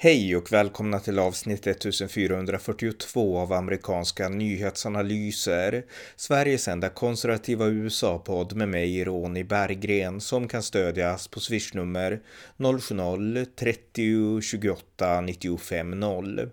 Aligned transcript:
Hej 0.00 0.36
och 0.36 0.52
välkomna 0.52 1.00
till 1.00 1.18
avsnitt 1.18 1.66
1442 1.66 3.38
av 3.38 3.52
amerikanska 3.52 4.28
nyhetsanalyser. 4.28 5.84
Sveriges 6.16 6.68
enda 6.68 6.88
konservativa 6.88 7.66
USA-podd 7.66 8.56
med 8.56 8.68
mig, 8.68 9.04
Ronny 9.04 9.44
Berggren, 9.44 10.20
som 10.20 10.48
kan 10.48 10.62
stödjas 10.62 11.28
på 11.28 11.40
swishnummer 11.40 12.20
070-30 12.56 14.40
28 14.40 15.20
95 15.20 15.90
0. 15.90 16.50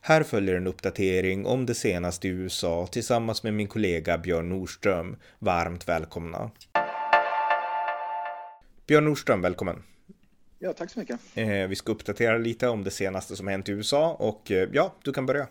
Här 0.00 0.22
följer 0.22 0.54
en 0.54 0.66
uppdatering 0.66 1.46
om 1.46 1.66
det 1.66 1.74
senaste 1.74 2.28
i 2.28 2.30
USA 2.30 2.86
tillsammans 2.86 3.42
med 3.42 3.54
min 3.54 3.68
kollega 3.68 4.18
Björn 4.18 4.48
Nordström. 4.48 5.16
Varmt 5.38 5.88
välkomna. 5.88 6.50
Björn 8.86 9.04
Nordström, 9.04 9.42
välkommen. 9.42 9.82
Ja, 10.64 10.72
tack 10.72 10.90
så 10.90 10.98
mycket. 10.98 11.20
Eh, 11.34 11.46
vi 11.46 11.76
ska 11.76 11.92
uppdatera 11.92 12.38
lite 12.38 12.68
om 12.68 12.84
det 12.84 12.90
senaste 12.90 13.36
som 13.36 13.48
hänt 13.48 13.68
i 13.68 13.72
USA 13.72 14.16
och 14.18 14.50
eh, 14.50 14.68
ja, 14.72 14.94
du 15.02 15.12
kan 15.12 15.26
börja. 15.26 15.46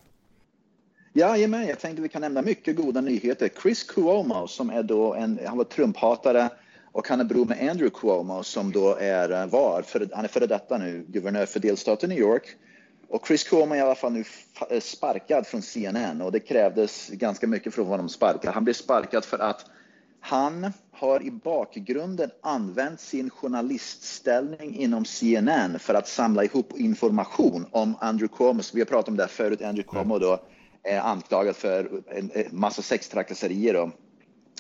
Jajamän, 1.14 1.68
jag 1.68 1.80
tänkte 1.80 2.02
vi 2.02 2.10
kan 2.10 2.22
nämna 2.22 2.42
mycket 2.42 2.76
goda 2.76 3.02
nyheter. 3.02 3.50
Chris 3.62 3.84
Cuomo 3.84 4.48
som 4.48 4.70
är 4.70 4.84
då 4.84 5.14
en, 5.14 5.40
han 5.46 5.58
var 5.58 5.64
Trumphatare 5.64 6.50
och 6.92 7.08
han 7.08 7.20
är 7.20 7.24
bror 7.24 7.46
med 7.46 7.70
Andrew 7.70 8.00
Cuomo 8.00 8.44
som 8.44 8.72
då 8.72 8.96
är, 8.96 9.32
eh, 9.42 9.48
var, 9.48 9.82
för, 9.82 10.10
han 10.14 10.26
är 10.26 10.30
före 10.30 10.48
detta 10.48 10.78
nu, 10.78 11.06
guvernör 11.08 11.46
för 11.46 11.60
delstaten 11.60 12.10
New 12.10 12.20
York. 12.20 12.56
Och 13.08 13.28
Chris 13.28 13.44
Cuomo 13.44 13.74
är 13.74 13.78
i 13.78 13.82
alla 13.82 13.96
fall 13.96 14.12
nu 14.12 14.24
sparkad 14.80 15.48
från 15.48 15.62
CNN 15.62 16.22
och 16.22 16.32
det 16.32 16.40
krävdes 16.40 17.10
ganska 17.10 17.48
mycket 17.48 17.74
för 17.74 17.82
att 17.82 17.88
få 17.88 17.92
honom 17.92 18.10
sparkad. 18.10 18.54
Han 18.54 18.64
blev 18.64 18.74
sparkad 18.74 19.26
för 19.26 19.40
att 19.40 19.66
han 20.26 20.74
har 20.92 21.24
i 21.24 21.32
bakgrunden 21.32 22.30
använt 22.42 23.00
sin 23.00 23.30
journalistställning 23.30 24.76
inom 24.76 25.06
CNN 25.06 25.80
för 25.80 25.94
att 25.94 26.08
samla 26.08 26.44
ihop 26.44 26.74
information 26.78 27.66
om 27.72 27.96
Andrew 28.02 28.38
Cuomo. 28.38 28.62
Vi 28.74 28.82
har 28.82 28.86
pratat 28.86 29.08
om 29.08 29.18
det 29.18 29.24
här 29.24 29.30
förut. 29.30 29.62
Andrew 29.62 29.92
Cuomo 29.92 30.20
då 30.20 30.40
är 30.84 31.00
anklagad 31.00 31.56
för 31.56 32.04
en 32.08 32.32
massa 32.52 32.82
sextrakasserier 32.82 33.76
och, 33.76 33.90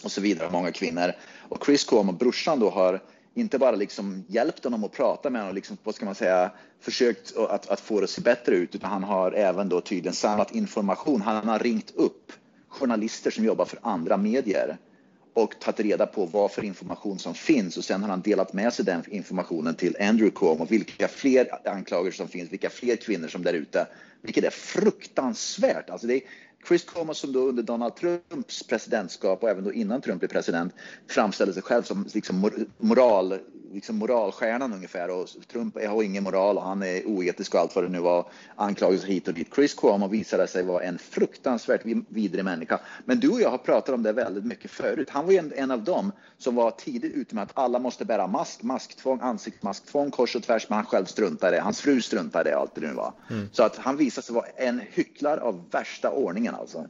och 0.03 0.11
så 0.11 0.21
vidare, 0.21 0.49
många 0.51 0.71
kvinnor. 0.71 1.11
Och 1.49 1.65
Chris 1.65 1.83
Cuomo, 1.83 2.11
brorsan 2.11 2.59
då, 2.59 2.69
har 2.69 3.01
inte 3.33 3.59
bara 3.59 3.75
liksom 3.75 4.23
hjälpt 4.27 4.63
honom 4.63 4.83
att 4.83 4.91
prata 4.91 5.29
med 5.29 5.41
honom, 5.41 5.55
liksom, 5.55 5.77
vad 5.83 5.95
ska 5.95 6.05
man 6.05 6.15
säga, 6.15 6.51
försökt 6.79 7.37
att, 7.37 7.69
att 7.69 7.79
få 7.79 7.99
det 7.99 8.03
att 8.03 8.09
se 8.09 8.21
bättre 8.21 8.55
ut, 8.55 8.75
utan 8.75 8.91
han 8.91 9.03
har 9.03 9.31
även 9.31 9.69
då 9.69 9.81
tydligen 9.81 10.13
samlat 10.13 10.55
information. 10.55 11.21
Han 11.21 11.47
har 11.47 11.59
ringt 11.59 11.91
upp 11.95 12.31
journalister 12.67 13.31
som 13.31 13.45
jobbar 13.45 13.65
för 13.65 13.79
andra 13.81 14.17
medier 14.17 14.77
och 15.33 15.59
tagit 15.59 15.79
reda 15.79 16.05
på 16.05 16.25
vad 16.25 16.51
för 16.51 16.63
information 16.63 17.19
som 17.19 17.33
finns. 17.33 17.77
Och 17.77 17.83
sen 17.83 18.01
har 18.01 18.09
han 18.09 18.21
delat 18.21 18.53
med 18.53 18.73
sig 18.73 18.85
den 18.85 19.03
informationen 19.07 19.75
till 19.75 19.97
Andrew 19.99 20.31
Cuomo, 20.35 20.65
vilka 20.65 21.07
fler 21.07 21.67
anklagelser 21.69 22.17
som 22.17 22.27
finns, 22.27 22.51
vilka 22.51 22.69
fler 22.69 22.95
kvinnor 22.95 23.27
som 23.27 23.41
är 23.41 23.45
där 23.45 23.53
ute, 23.53 23.87
vilket 24.21 24.43
är 24.43 24.49
fruktansvärt. 24.49 25.89
Alltså 25.89 26.07
det 26.07 26.13
är 26.15 26.21
Chris 26.67 26.83
Cuomo 26.83 27.13
som 27.13 27.33
då 27.33 27.39
under 27.39 27.63
Donald 27.63 27.95
Trumps 27.95 28.63
presidentskap 28.63 29.43
och 29.43 29.49
även 29.49 29.63
då 29.63 29.73
innan 29.73 30.01
Trump 30.01 30.19
blev 30.19 30.29
president 30.29 30.73
framställde 31.07 31.53
sig 31.53 31.63
själv 31.63 31.83
som 31.83 32.07
liksom 32.13 32.51
moral 32.77 33.39
liksom 33.73 33.95
moralstjärnan 33.95 34.73
ungefär 34.73 35.09
och 35.09 35.27
Trump 35.51 35.85
har 35.85 36.03
ingen 36.03 36.23
moral 36.23 36.57
och 36.57 36.63
han 36.63 36.83
är 36.83 37.05
oetisk 37.05 37.53
och 37.53 37.59
allt 37.59 37.75
vad 37.75 37.85
det 37.85 37.89
nu 37.89 37.99
var. 37.99 38.25
Anklagelser 38.55 39.07
hit 39.07 39.27
och 39.27 39.33
dit. 39.33 39.55
Chris 39.55 39.73
Cuomo 39.73 40.07
visade 40.07 40.47
sig 40.47 40.63
vara 40.63 40.83
en 40.83 40.97
fruktansvärt 40.97 41.81
vidrig 42.09 42.45
människa. 42.45 42.79
Men 43.05 43.19
du 43.19 43.29
och 43.29 43.41
jag 43.41 43.49
har 43.49 43.57
pratat 43.57 43.95
om 43.95 44.03
det 44.03 44.13
väldigt 44.13 44.45
mycket 44.45 44.71
förut. 44.71 45.09
Han 45.09 45.25
var 45.25 45.31
ju 45.31 45.37
en, 45.37 45.53
en 45.55 45.71
av 45.71 45.83
dem 45.83 46.11
som 46.37 46.55
var 46.55 46.71
tidigt 46.71 47.13
ute 47.13 47.35
med 47.35 47.43
att 47.43 47.51
alla 47.53 47.79
måste 47.79 48.05
bära 48.05 48.27
mask, 48.27 48.63
masktvång, 48.63 49.19
ansiktsmasktvång 49.21 50.11
kors 50.11 50.35
och 50.35 50.43
tvärs, 50.43 50.69
men 50.69 50.75
han 50.75 50.85
själv 50.85 51.05
struntade 51.05 51.61
Hans 51.61 51.81
fru 51.81 52.01
struntade 52.01 52.57
allt 52.57 52.75
det 52.75 52.81
nu 52.81 52.93
var. 52.93 53.13
Mm. 53.29 53.49
Så 53.51 53.63
att 53.63 53.77
han 53.77 53.97
visade 53.97 54.25
sig 54.25 54.35
vara 54.35 54.45
en 54.55 54.81
hycklare 54.91 55.41
av 55.41 55.69
värsta 55.71 56.11
ordningen 56.11 56.55
alltså. 56.55 56.85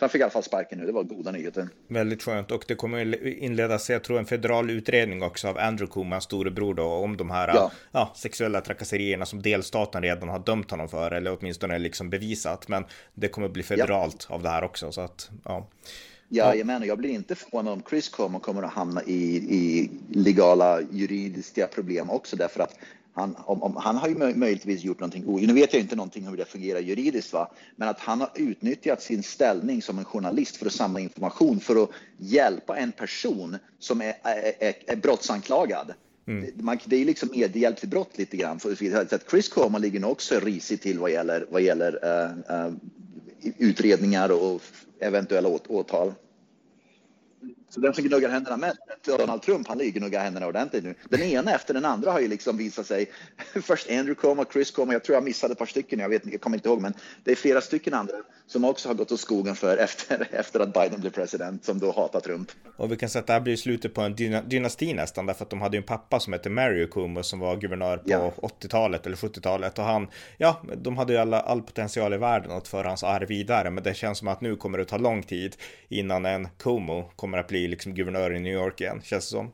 Han 0.00 0.08
fick 0.08 0.20
i 0.20 0.22
alla 0.22 0.30
fall 0.30 0.42
sparken 0.42 0.78
nu, 0.78 0.86
det 0.86 0.92
var 0.92 1.02
goda 1.02 1.30
nyheter. 1.30 1.68
Väldigt 1.88 2.22
skönt 2.22 2.50
och 2.50 2.64
det 2.68 2.74
kommer 2.74 3.26
inledas, 3.26 3.90
jag 3.90 4.04
tror 4.04 4.18
en 4.18 4.26
federal 4.26 4.70
utredning 4.70 5.22
också 5.22 5.48
av 5.48 5.58
Andrew 5.58 5.92
Kumans 5.92 6.24
storebror 6.24 6.74
då 6.74 6.84
om 6.84 7.16
de 7.16 7.30
här 7.30 7.48
ja. 7.48 7.70
Ja, 7.92 8.12
sexuella 8.16 8.60
trakasserierna 8.60 9.26
som 9.26 9.42
delstaten 9.42 10.02
redan 10.02 10.28
har 10.28 10.38
dömt 10.38 10.70
honom 10.70 10.88
för 10.88 11.10
eller 11.10 11.36
åtminstone 11.40 11.78
liksom 11.78 12.10
bevisat. 12.10 12.68
Men 12.68 12.84
det 13.14 13.28
kommer 13.28 13.48
bli 13.48 13.62
federalt 13.62 14.26
ja. 14.28 14.34
av 14.34 14.42
det 14.42 14.48
här 14.48 14.64
också 14.64 14.92
så 14.92 15.00
att 15.00 15.30
ja. 15.44 15.68
Jajamän, 16.30 16.82
och 16.82 16.88
jag 16.88 16.98
blir 16.98 17.10
inte 17.10 17.34
förvånad 17.34 17.72
om 17.72 17.82
Chris 17.90 18.08
kommer, 18.08 18.38
kommer 18.38 18.62
att 18.62 18.72
hamna 18.72 19.02
i, 19.02 19.36
i 19.36 19.90
legala 20.08 20.80
juridiska 20.92 21.66
problem 21.66 22.10
också 22.10 22.36
därför 22.36 22.60
att 22.60 22.74
han, 23.18 23.36
om, 23.38 23.62
om, 23.62 23.76
han 23.76 23.96
har 23.96 24.08
ju 24.08 24.14
möjligtvis 24.14 24.84
gjort 24.84 25.00
någonting 25.00 25.46
Nu 25.46 25.52
vet 25.52 25.72
jag 25.72 25.82
inte 25.82 25.96
någonting 25.96 26.26
hur 26.26 26.36
det 26.36 26.44
fungerar 26.44 26.80
juridiskt, 26.80 27.32
va? 27.32 27.50
men 27.76 27.88
att 27.88 28.00
han 28.00 28.20
har 28.20 28.30
utnyttjat 28.34 29.02
sin 29.02 29.22
ställning 29.22 29.82
som 29.82 29.98
en 29.98 30.04
journalist 30.04 30.56
för 30.56 30.66
att 30.66 30.72
samla 30.72 31.00
information 31.00 31.60
för 31.60 31.82
att 31.82 31.90
hjälpa 32.18 32.76
en 32.76 32.92
person 32.92 33.56
som 33.78 34.00
är, 34.00 34.14
är, 34.22 34.74
är, 34.86 34.96
brottsanklagad. 34.96 35.94
Mm. 36.26 36.50
Man, 36.54 36.78
det 36.84 36.96
är 36.96 37.04
liksom 37.04 37.28
medhjälp 37.32 37.76
till 37.76 37.88
brott 37.88 38.18
lite 38.18 38.36
grann. 38.36 38.60
För 38.60 38.72
att 39.14 39.30
Chris 39.30 39.48
Cuomo 39.48 39.78
ligger 39.78 40.00
nog 40.00 40.10
också 40.10 40.40
risigt 40.40 40.82
till 40.82 40.98
vad 40.98 41.10
gäller, 41.10 41.46
vad 41.50 41.62
gäller 41.62 41.92
uh, 42.04 42.66
uh, 42.66 42.74
utredningar 43.58 44.32
och 44.32 44.62
eventuella 45.00 45.48
åtal. 45.68 46.12
Så 47.70 47.80
den 47.80 47.94
som 47.94 48.04
gnuggar 48.04 48.28
händerna 48.28 48.56
mest, 48.56 48.78
Donald 49.04 49.42
Trump, 49.42 49.68
han 49.68 49.78
ligger 49.78 50.00
gnuggar 50.00 50.20
händerna 50.20 50.46
ordentligt 50.46 50.84
nu. 50.84 50.94
Den 51.08 51.22
ena 51.22 51.54
efter 51.54 51.74
den 51.74 51.84
andra 51.84 52.10
har 52.10 52.20
ju 52.20 52.28
liksom 52.28 52.56
visat 52.56 52.86
sig. 52.86 53.10
Först 53.62 53.90
Andrew 53.90 54.14
Cuomo, 54.14 54.44
Chris 54.52 54.70
Cuomo, 54.70 54.92
jag 54.92 55.04
tror 55.04 55.16
jag 55.16 55.24
missade 55.24 55.52
ett 55.52 55.58
par 55.58 55.66
stycken, 55.66 55.98
jag, 55.98 56.08
vet, 56.08 56.22
jag 56.26 56.40
kommer 56.40 56.56
inte 56.56 56.68
ihåg, 56.68 56.80
men 56.80 56.94
det 57.24 57.30
är 57.30 57.36
flera 57.36 57.60
stycken 57.60 57.94
andra 57.94 58.14
som 58.46 58.64
också 58.64 58.88
har 58.88 58.94
gått 58.94 59.12
åt 59.12 59.20
skogen 59.20 59.54
för 59.54 59.76
efter, 59.84 60.28
efter 60.32 60.60
att 60.60 60.72
Biden 60.72 61.00
blev 61.00 61.10
president, 61.10 61.64
som 61.64 61.78
då 61.78 61.92
hatar 61.92 62.20
Trump. 62.20 62.50
Och 62.76 62.92
vi 62.92 62.96
kan 62.96 63.08
säga 63.08 63.20
att 63.20 63.26
det 63.26 63.32
här 63.32 63.40
blir 63.40 63.56
slutet 63.56 63.94
på 63.94 64.00
en 64.00 64.14
dynasti 64.48 64.94
nästan, 64.94 65.26
därför 65.26 65.44
att 65.44 65.50
de 65.50 65.60
hade 65.60 65.76
ju 65.76 65.78
en 65.78 65.86
pappa 65.86 66.20
som 66.20 66.32
hette 66.32 66.50
Mario 66.50 66.86
Cuomo 66.86 67.22
som 67.22 67.40
var 67.40 67.56
guvernör 67.56 67.96
på 67.96 68.10
ja. 68.10 68.32
80-talet 68.36 69.06
eller 69.06 69.16
70-talet 69.16 69.78
och 69.78 69.84
han, 69.84 70.08
ja, 70.36 70.62
de 70.76 70.96
hade 70.96 71.12
ju 71.12 71.18
alla, 71.18 71.40
all 71.40 71.62
potential 71.62 72.14
i 72.14 72.16
världen 72.16 72.50
att 72.50 72.68
föra 72.68 72.88
hans 72.88 73.02
arv 73.02 73.28
vidare, 73.28 73.70
men 73.70 73.84
det 73.84 73.94
känns 73.94 74.18
som 74.18 74.28
att 74.28 74.40
nu 74.40 74.56
kommer 74.56 74.78
det 74.78 74.84
ta 74.84 74.96
lång 74.96 75.22
tid 75.22 75.56
innan 75.88 76.26
en 76.26 76.48
Cuomo 76.58 77.10
kommer 77.16 77.38
att 77.38 77.48
bli 77.48 77.57
liksom 77.66 77.94
guvernör 77.94 78.34
i 78.34 78.40
New 78.40 78.52
York 78.52 78.80
igen, 78.80 79.00
känns 79.04 79.24
det 79.24 79.30
som. 79.30 79.52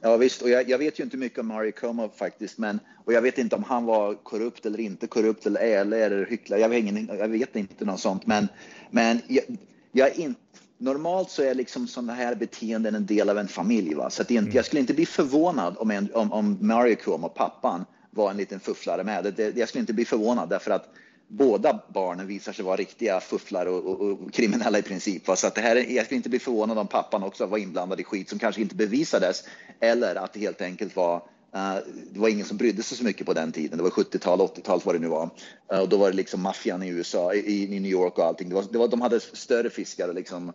Ja 0.00 0.16
visst, 0.16 0.42
och 0.42 0.50
jag, 0.50 0.68
jag, 0.68 0.78
vet 0.78 1.00
ju 1.00 1.04
inte 1.04 1.16
mycket 1.16 1.38
om 1.38 1.46
Mario 1.46 1.72
Cuomo 1.72 2.08
faktiskt, 2.08 2.58
men 2.58 2.80
och 3.04 3.12
jag 3.12 3.22
vet 3.22 3.38
inte 3.38 3.56
om 3.56 3.64
han 3.64 3.84
var 3.84 4.14
korrupt 4.14 4.66
eller 4.66 4.80
inte 4.80 5.06
korrupt 5.06 5.46
eller 5.46 5.60
ärlig 5.60 6.02
eller 6.02 6.26
hycklare. 6.26 6.60
Jag, 6.60 6.74
jag 7.18 7.28
vet 7.28 7.56
inte 7.56 7.84
något 7.84 8.00
sånt, 8.00 8.26
men, 8.26 8.48
men 8.90 9.20
jag, 9.28 9.44
jag 9.92 10.08
är 10.08 10.20
inte 10.20 10.40
Normalt 10.78 11.30
så 11.30 11.42
är 11.42 11.54
liksom 11.54 11.88
sådana 11.88 12.14
här 12.14 12.34
beteenden 12.34 12.94
en 12.94 13.06
del 13.06 13.30
av 13.30 13.38
en 13.38 13.48
familj. 13.48 13.94
Va? 13.94 14.10
Så 14.10 14.22
att 14.22 14.30
inte, 14.30 14.42
mm. 14.42 14.56
jag 14.56 14.64
skulle 14.64 14.80
inte 14.80 14.94
bli 14.94 15.06
förvånad 15.06 15.76
om, 15.78 15.90
en, 15.90 16.08
om, 16.14 16.32
om 16.32 16.58
Mario 16.60 16.96
Cuomo, 16.96 17.28
pappan, 17.28 17.84
var 18.10 18.30
en 18.30 18.36
liten 18.36 18.60
fufflare 18.60 19.04
med. 19.04 19.34
Det, 19.36 19.56
jag 19.56 19.68
skulle 19.68 19.80
inte 19.80 19.92
bli 19.92 20.04
förvånad 20.04 20.48
därför 20.48 20.70
att 20.70 20.88
båda 21.28 21.80
barnen 21.88 22.26
visar 22.26 22.52
sig 22.52 22.64
vara 22.64 22.76
riktiga 22.76 23.20
fufflar 23.20 23.66
och, 23.66 23.84
och, 23.84 24.00
och 24.00 24.32
kriminella 24.32 24.78
i 24.78 24.82
princip. 24.82 25.22
Så 25.36 25.46
att 25.46 25.54
det 25.54 25.60
här, 25.60 25.76
jag 25.76 26.04
skulle 26.04 26.16
inte 26.16 26.28
bli 26.28 26.38
förvånad 26.38 26.78
om 26.78 26.86
pappan 26.86 27.22
också 27.22 27.46
var 27.46 27.58
inblandad 27.58 28.00
i 28.00 28.04
skit 28.04 28.28
som 28.28 28.38
kanske 28.38 28.60
inte 28.60 28.74
bevisades 28.74 29.44
eller 29.80 30.14
att 30.14 30.32
det 30.32 30.40
helt 30.40 30.60
enkelt 30.60 30.96
var 30.96 31.22
Uh, 31.56 31.78
det 32.12 32.20
var 32.20 32.28
ingen 32.28 32.46
som 32.46 32.56
brydde 32.56 32.82
sig 32.82 32.98
så 32.98 33.04
mycket 33.04 33.26
på 33.26 33.32
den 33.32 33.52
tiden. 33.52 33.78
Det 33.78 33.82
var 33.82 33.90
70-tal, 33.90 34.40
80-tal 34.40 34.80
vad 34.84 34.94
det 34.94 34.98
nu 34.98 35.08
var. 35.08 35.30
Uh, 35.72 35.80
och 35.80 35.88
då 35.88 35.96
var 35.96 36.10
det 36.10 36.16
liksom 36.16 36.42
maffian 36.42 36.82
i 36.82 36.88
USA, 36.88 37.34
i, 37.34 37.64
i, 37.76 37.80
New 37.80 37.90
York 37.90 38.18
och 38.18 38.24
allting. 38.24 38.48
Det 38.48 38.54
var, 38.54 38.64
det 38.72 38.78
var, 38.78 38.88
de 38.88 39.00
hade 39.00 39.20
större 39.20 39.70
fiskar 39.70 40.08
att 40.08 40.14
liksom 40.14 40.52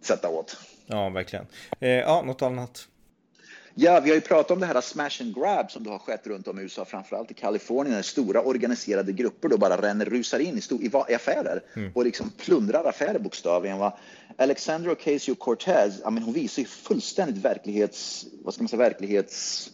sätta 0.00 0.28
åt. 0.28 0.56
Ja, 0.86 1.08
verkligen. 1.08 1.46
Eh, 1.80 1.90
ja, 1.90 2.22
något 2.22 2.42
annat? 2.42 2.88
Ja, 3.74 4.00
vi 4.00 4.10
har 4.10 4.14
ju 4.14 4.20
pratat 4.20 4.50
om 4.50 4.60
det 4.60 4.66
här 4.66 4.80
smash 4.80 5.20
and 5.20 5.34
grab 5.34 5.70
som 5.70 5.84
då 5.84 5.90
har 5.90 5.98
skett 5.98 6.26
runt 6.26 6.48
om 6.48 6.58
i 6.58 6.62
USA, 6.62 6.84
framförallt 6.84 7.30
i 7.30 7.34
Kalifornien, 7.34 7.96
där 7.96 8.02
stora 8.02 8.42
organiserade 8.42 9.12
grupper 9.12 9.48
då 9.48 9.58
bara 9.58 9.82
ränner, 9.82 10.04
rusar 10.04 10.38
in 10.38 10.58
i, 10.58 10.60
stor, 10.60 10.82
i 10.82 11.14
affärer 11.14 11.62
mm. 11.76 11.92
och 11.94 12.04
liksom 12.04 12.30
plundrar 12.30 12.84
affärer 12.84 13.18
bokstavligen. 13.18 13.78
Va? 13.78 13.98
Alexandra 14.36 14.92
Ocasio-Cortez, 14.92 16.02
hon 16.04 16.32
visar 16.32 16.62
ju 16.62 16.68
fullständigt 16.68 17.44
verklighets, 17.44 18.26
vad 18.44 18.54
ska 18.54 18.62
man 18.62 18.68
säga, 18.68 18.82
verklighets 18.82 19.70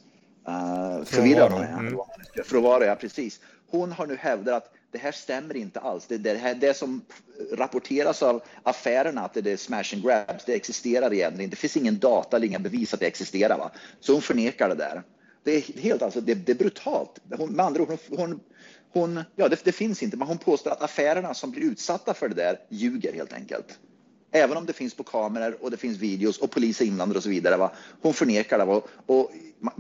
uh, 0.49 1.04
förvirrad. 1.04 1.52
Mm. 1.52 1.99
Frånvaro, 2.44 2.84
ja 2.84 2.94
precis. 2.94 3.40
Hon 3.70 3.92
har 3.92 4.06
nu 4.06 4.16
hävdat 4.16 4.56
att 4.56 4.75
det 4.96 5.02
här 5.02 5.12
stämmer 5.12 5.56
inte 5.56 5.81
alls. 5.81 6.06
Det, 6.06 6.19
det, 6.19 6.34
här, 6.34 6.54
det 6.54 6.75
som 6.75 7.04
rapporteras 7.52 8.22
av 8.22 8.43
affärerna 8.62 9.25
att 9.25 9.34
det 9.34 9.50
är 9.50 9.56
smash 9.56 9.94
and 9.94 10.02
grabs, 10.02 10.44
det 10.44 10.54
existerar 10.54 11.12
egentligen 11.12 11.50
Det 11.50 11.56
finns 11.56 11.76
ingen 11.76 11.98
data 11.98 12.37
eller 12.37 12.46
inga 12.46 12.58
bevis 12.58 12.94
att 12.94 13.00
det 13.00 13.06
existerar. 13.06 13.58
Va? 13.58 13.70
Så 14.00 14.12
hon 14.12 14.22
förnekar 14.22 14.69
det 14.69 14.75
där. 14.75 15.02
Det 15.44 15.56
är 15.56 15.81
helt 15.81 16.02
alltså, 16.02 16.20
det, 16.20 16.34
det 16.34 16.52
är 16.52 16.56
brutalt. 16.56 17.19
Hon, 17.37 17.52
med 17.52 17.66
andra 17.66 17.82
ord, 17.82 17.88
hon, 17.88 18.19
hon, 18.19 18.40
hon 18.93 19.25
ja, 19.37 19.48
det, 19.48 19.64
det, 19.64 19.72
finns 19.72 20.02
inte, 20.02 20.16
men 20.16 20.28
hon 20.28 20.38
påstår 20.38 20.70
att 20.70 20.82
affärerna 20.82 21.34
som 21.34 21.50
blir 21.50 21.62
utsatta 21.62 22.14
för 22.14 22.28
det 22.28 22.34
där 22.34 22.58
ljuger 22.69 23.12
helt 23.12 23.32
enkelt. 23.32 23.78
Även 24.36 24.56
om 24.56 24.66
det 24.66 24.72
finns 24.72 24.94
på 24.94 25.02
kameror 25.02 25.56
och 25.60 25.70
det 25.70 25.76
finns 25.76 25.98
videos 25.98 26.38
och 26.38 26.50
polis 26.50 26.80
är 26.80 26.84
inblandade 26.84 27.18
och 27.18 27.22
så 27.22 27.28
vidare. 27.28 27.56
Va? 27.56 27.72
Hon 28.02 28.14
förnekar 28.14 28.58
det. 28.58 28.64
Va? 28.64 28.82
Och 29.06 29.30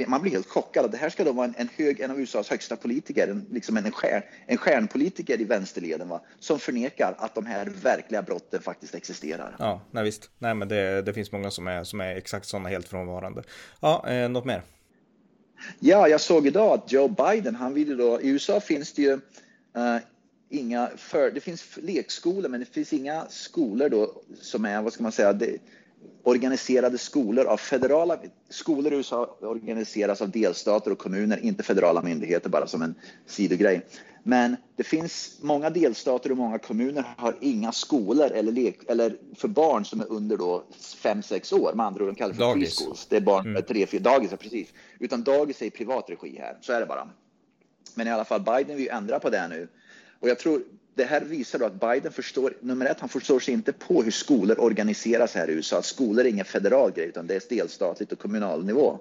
man 0.06 0.22
blir 0.22 0.32
helt 0.32 0.48
chockad. 0.48 0.90
Det 0.90 0.96
här 0.96 1.10
ska 1.10 1.24
då 1.24 1.32
vara 1.32 1.46
en, 1.46 1.54
en, 1.56 1.68
hög, 1.76 2.00
en 2.00 2.10
av 2.10 2.20
USAs 2.20 2.50
högsta 2.50 2.76
politiker, 2.76 3.28
en, 3.28 3.46
liksom 3.50 3.76
en, 3.76 3.92
stjärn, 3.92 4.22
en 4.46 4.56
stjärnpolitiker 4.56 5.40
i 5.40 5.44
vänsterleden, 5.44 6.08
va? 6.08 6.20
som 6.38 6.58
förnekar 6.58 7.14
att 7.18 7.34
de 7.34 7.46
här 7.46 7.66
verkliga 7.82 8.22
brotten 8.22 8.62
faktiskt 8.62 8.94
existerar. 8.94 9.56
Ja, 9.58 9.80
nej 9.90 10.04
visst. 10.04 10.30
Nej, 10.38 10.54
men 10.54 10.68
det, 10.68 11.02
det 11.02 11.12
finns 11.12 11.32
många 11.32 11.50
som 11.50 11.66
är, 11.66 11.84
som 11.84 12.00
är 12.00 12.16
exakt 12.16 12.46
sådana 12.46 12.68
helt 12.68 12.88
frånvarande. 12.88 13.42
Ja, 13.80 14.08
eh, 14.08 14.28
något 14.28 14.44
mer? 14.44 14.62
Ja, 15.78 16.08
jag 16.08 16.20
såg 16.20 16.46
idag 16.46 16.72
att 16.72 16.92
Joe 16.92 17.08
Biden, 17.08 17.54
han 17.54 17.74
ville 17.74 17.94
då, 17.94 18.20
i 18.20 18.28
USA 18.28 18.60
finns 18.60 18.92
det 18.92 19.02
ju 19.02 19.12
uh, 19.12 19.20
inga, 20.48 20.90
för, 20.96 21.30
det 21.30 21.40
finns 21.40 21.78
lekskolor 21.82 22.48
men 22.48 22.60
det 22.60 22.66
finns 22.66 22.92
inga 22.92 23.26
skolor 23.28 23.88
då 23.88 24.22
som 24.40 24.64
är, 24.64 24.82
vad 24.82 24.92
ska 24.92 25.02
man 25.02 25.12
säga, 25.12 25.32
det, 25.32 25.58
organiserade 26.22 26.98
skolor 26.98 27.46
av 27.46 27.56
federala, 27.56 28.18
skolor 28.48 28.92
i 28.92 28.96
USA 28.96 29.36
organiseras 29.40 30.22
av 30.22 30.30
delstater 30.30 30.90
och 30.90 30.98
kommuner, 30.98 31.38
inte 31.44 31.62
federala 31.62 32.02
myndigheter 32.02 32.50
bara 32.50 32.66
som 32.66 32.82
en 32.82 32.94
sidogrej. 33.26 33.86
Men 34.22 34.56
det 34.76 34.84
finns 34.84 35.38
många 35.40 35.70
delstater 35.70 36.30
och 36.30 36.36
många 36.36 36.58
kommuner 36.58 37.04
har 37.16 37.34
inga 37.40 37.72
skolor 37.72 38.30
eller, 38.30 38.52
lek, 38.52 38.78
eller 38.88 39.16
för 39.36 39.48
barn 39.48 39.84
som 39.84 40.00
är 40.00 40.12
under 40.12 40.36
då 40.36 40.64
5-6 41.02 41.54
år, 41.54 41.72
med 41.74 41.86
andra 41.86 42.04
ord 42.04 42.08
de 42.08 42.14
kallar 42.14 42.34
för 42.34 42.40
dagis. 42.40 42.78
preschools. 42.78 43.06
Det 43.06 43.16
är 43.16 43.20
barn 43.20 43.52
med 43.52 43.70
mm. 43.70 43.86
3-4, 43.86 43.98
dagis, 43.98 44.30
precis. 44.30 44.68
Utan 44.98 45.24
dagis 45.24 45.62
är 45.62 45.66
i 45.66 45.70
privat 45.70 46.10
regi 46.10 46.38
här, 46.38 46.58
så 46.60 46.72
är 46.72 46.80
det 46.80 46.86
bara. 46.86 47.08
Men 47.94 48.06
i 48.06 48.10
alla 48.10 48.24
fall, 48.24 48.40
Biden 48.40 48.76
vill 48.76 48.88
ändra 48.88 49.18
på 49.18 49.30
det 49.30 49.48
nu. 49.48 49.68
Och 50.20 50.28
jag 50.28 50.38
tror 50.38 50.62
det 50.94 51.04
här 51.04 51.20
visar 51.20 51.58
då 51.58 51.64
att 51.64 51.80
Biden 51.80 52.12
förstår, 52.12 52.54
nummer 52.60 52.86
ett, 52.86 53.00
han 53.00 53.08
förstår 53.08 53.40
sig 53.40 53.54
inte 53.54 53.72
på 53.72 54.02
hur 54.02 54.10
skolor 54.10 54.60
organiseras 54.60 55.34
här 55.34 55.50
i 55.50 55.52
USA. 55.52 55.78
Att 55.78 55.84
skolor 55.84 56.24
är 56.24 56.28
ingen 56.28 56.44
federal 56.44 56.92
grej, 56.92 57.06
utan 57.06 57.26
det 57.26 57.34
är 57.34 57.42
delstatligt 57.48 58.12
och 58.12 58.18
kommunal 58.18 58.64
nivå. 58.64 58.98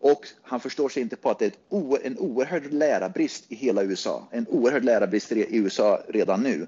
Och 0.00 0.28
han 0.42 0.60
förstår 0.60 0.88
sig 0.88 1.02
inte 1.02 1.16
på 1.16 1.30
att 1.30 1.38
det 1.38 1.44
är 1.44 1.48
ett, 1.48 2.04
en 2.04 2.18
oerhörd 2.18 2.72
lärarbrist 2.72 3.44
i 3.48 3.54
hela 3.54 3.82
USA. 3.82 4.28
En 4.30 4.46
oerhörd 4.48 4.84
lärarbrist 4.84 5.32
i 5.32 5.56
USA 5.56 6.02
redan 6.08 6.42
nu. 6.42 6.66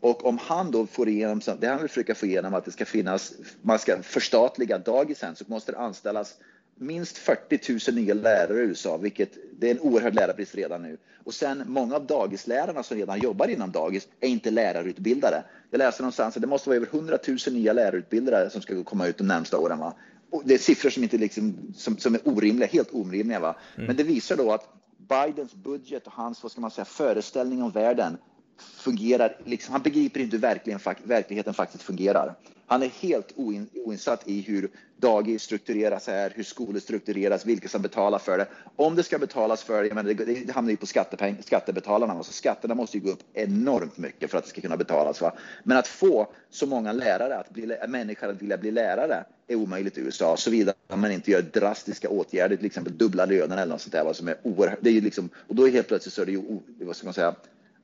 Och 0.00 0.26
om 0.26 0.38
han 0.38 0.70
då 0.70 0.86
får 0.86 1.08
igenom, 1.08 1.40
det 1.60 1.66
han 1.66 1.80
vill 1.80 1.88
försöka 1.88 2.14
få 2.14 2.26
igenom 2.26 2.54
att 2.54 2.64
det 2.64 2.70
ska 2.70 2.84
finnas, 2.84 3.34
man 3.62 3.78
ska 3.78 4.02
förstatliga 4.02 4.78
dagisen 4.78 5.36
så 5.36 5.44
måste 5.46 5.72
det 5.72 5.78
anställas 5.78 6.34
minst 6.78 7.18
40 7.18 7.90
000 7.90 7.94
nya 7.94 8.14
lärare 8.14 8.58
i 8.58 8.66
USA, 8.66 8.96
vilket 8.96 9.30
det 9.58 9.66
är 9.66 9.70
en 9.70 9.80
oerhörd 9.80 10.14
lärarbrist 10.14 10.54
redan 10.54 10.82
nu. 10.82 10.98
Och 11.24 11.34
sen 11.34 11.62
många 11.66 11.96
av 11.96 12.06
dagislärarna 12.06 12.82
som 12.82 12.96
redan 12.96 13.18
jobbar 13.18 13.48
inom 13.48 13.70
dagis 13.70 14.08
är 14.20 14.28
inte 14.28 14.50
lärarutbildade. 14.50 15.44
Jag 15.70 15.78
läste 15.78 16.02
någonstans 16.02 16.36
att 16.36 16.40
det 16.40 16.46
måste 16.48 16.68
vara 16.68 16.76
över 16.76 16.86
100 16.86 17.18
000 17.28 17.38
nya 17.50 17.72
lärarutbildade 17.72 18.50
som 18.50 18.62
ska 18.62 18.84
komma 18.84 19.06
ut 19.06 19.18
de 19.18 19.26
närmsta 19.26 19.58
åren. 19.58 19.78
Va? 19.78 19.94
Och 20.30 20.42
det 20.44 20.54
är 20.54 20.58
siffror 20.58 20.90
som, 20.90 21.02
inte 21.02 21.18
liksom, 21.18 21.72
som, 21.76 21.98
som 21.98 22.14
är 22.14 22.20
orimliga, 22.24 22.68
helt 22.68 22.94
orimliga. 22.94 23.40
Va? 23.40 23.56
Mm. 23.74 23.86
Men 23.86 23.96
det 23.96 24.02
visar 24.02 24.36
då 24.36 24.52
att 24.52 24.72
Bidens 24.98 25.54
budget 25.54 26.06
och 26.06 26.12
hans 26.12 26.42
vad 26.42 26.52
ska 26.52 26.60
man 26.60 26.70
säga, 26.70 26.84
föreställning 26.84 27.62
om 27.62 27.70
världen 27.70 28.18
fungerar, 28.58 29.36
liksom, 29.44 29.72
han 29.72 29.82
begriper 29.82 30.20
inte 30.20 30.36
hur 30.36 30.40
verkligen, 30.40 30.80
verkligheten 31.04 31.54
faktiskt 31.54 31.82
fungerar. 31.82 32.34
Han 32.66 32.82
är 32.82 32.88
helt 32.88 33.32
oin, 33.36 33.68
oinsatt 33.84 34.28
i 34.28 34.40
hur 34.40 34.70
dagis 34.96 35.42
struktureras 35.42 36.06
här, 36.06 36.32
hur 36.34 36.42
skolor 36.42 36.80
struktureras, 36.80 37.46
vilka 37.46 37.68
som 37.68 37.82
betalar 37.82 38.18
för 38.18 38.38
det. 38.38 38.46
Om 38.76 38.96
det 38.96 39.02
ska 39.02 39.18
betalas 39.18 39.62
för 39.62 39.82
det, 39.82 40.14
det, 40.14 40.24
det 40.24 40.52
hamnar 40.52 40.70
ju 40.70 40.76
på 40.76 40.86
skattepeng, 40.86 41.36
skattebetalarna. 41.44 42.12
Alltså 42.12 42.32
skatterna 42.32 42.74
måste 42.74 42.98
ju 42.98 43.04
gå 43.04 43.10
upp 43.10 43.22
enormt 43.34 43.98
mycket 43.98 44.30
för 44.30 44.38
att 44.38 44.44
det 44.44 44.50
ska 44.50 44.60
kunna 44.60 44.76
betalas. 44.76 45.20
Va? 45.20 45.32
Men 45.62 45.76
att 45.76 45.86
få 45.86 46.28
så 46.50 46.66
många 46.66 46.92
lärare, 46.92 47.36
att 47.36 47.50
bli, 47.50 47.76
människor 47.88 48.28
att 48.28 48.42
vilja 48.42 48.56
bli 48.56 48.70
lärare, 48.70 49.24
är 49.48 49.54
omöjligt 49.54 49.98
i 49.98 50.00
USA, 50.00 50.36
såvida 50.36 50.72
man 50.88 51.12
inte 51.12 51.30
gör 51.30 51.42
drastiska 51.42 52.08
åtgärder, 52.08 52.56
till 52.56 52.66
exempel 52.66 52.98
dubbla 52.98 53.26
lönerna 53.26 53.62
eller 53.62 53.72
något 53.72 53.80
sånt 53.80 53.92
där, 53.92 54.04
vad 54.04 54.16
som 54.16 54.28
är 54.28 54.36
oerhört, 54.42 54.78
det 54.80 54.90
är 54.90 54.94
ju 54.94 55.00
liksom, 55.00 55.28
och 55.36 55.54
då 55.54 55.68
är 55.68 55.72
helt 55.72 55.88
plötsligt 55.88 56.14
så 56.14 56.22
är 56.22 56.26
det 56.26 56.32
ju, 56.32 56.42
vad 56.80 56.96
ska 56.96 57.06
man 57.06 57.14
säga, 57.14 57.34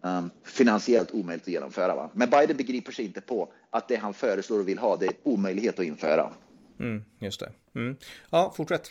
um, 0.03 0.31
finansiellt 0.45 1.11
omöjligt 1.11 1.45
att 1.45 1.53
genomföra. 1.53 1.95
Va? 1.95 2.11
Men 2.15 2.31
Biden 2.31 2.57
begriper 2.57 2.93
sig 2.93 3.05
inte 3.05 3.21
på 3.21 3.53
att 3.71 3.89
det 3.89 3.97
han 3.97 4.15
föreslår 4.15 4.61
och 4.61 4.69
vill 4.69 4.79
ha, 4.79 4.97
det 4.97 5.07
är 5.07 5.15
omöjlighet 5.23 5.79
att 5.79 5.85
införa. 5.85 6.33
Mm, 6.81 7.05
just 7.19 7.41
det. 7.41 7.53
Mm. 7.75 7.97
Ja, 8.31 8.53
fortsätt. 8.57 8.91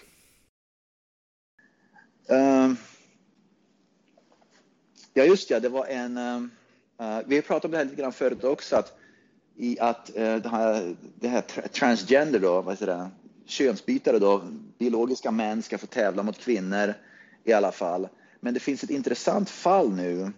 Um, 2.30 2.78
ja, 5.14 5.24
just 5.24 5.50
ja, 5.50 5.60
det 5.60 5.70
var 5.70 5.86
en... 5.86 6.18
Uh, 6.18 7.20
vi 7.26 7.36
har 7.36 7.42
pratat 7.42 7.66
om 7.66 7.72
det 7.72 7.78
här 7.78 7.86
lite 7.86 8.02
grann 8.02 8.14
förut 8.14 8.44
också, 8.44 8.76
att 8.76 8.98
i 9.56 9.80
att 9.80 10.10
uh, 10.10 10.36
det, 10.36 10.50
här, 10.50 10.96
det 11.16 11.28
här 11.28 11.42
transgender 11.72 12.40
då, 12.40 12.62
vad 12.62 12.74
heter 12.74 12.88
det, 12.88 13.10
könsbytare 13.46 14.20
då, 14.20 14.42
biologiska 14.78 15.32
män 15.32 15.62
ska 15.62 15.78
få 15.78 15.88
tävla 15.88 16.24
mot 16.24 16.38
kvinnor 16.38 16.94
i 17.44 17.54
alla 17.54 17.72
fall. 17.72 18.08
Men 18.40 18.54
det 18.54 18.60
finns 18.60 18.84
ett 18.84 18.90
intressant 18.90 19.50
fall 19.50 19.92
nu 19.94 20.32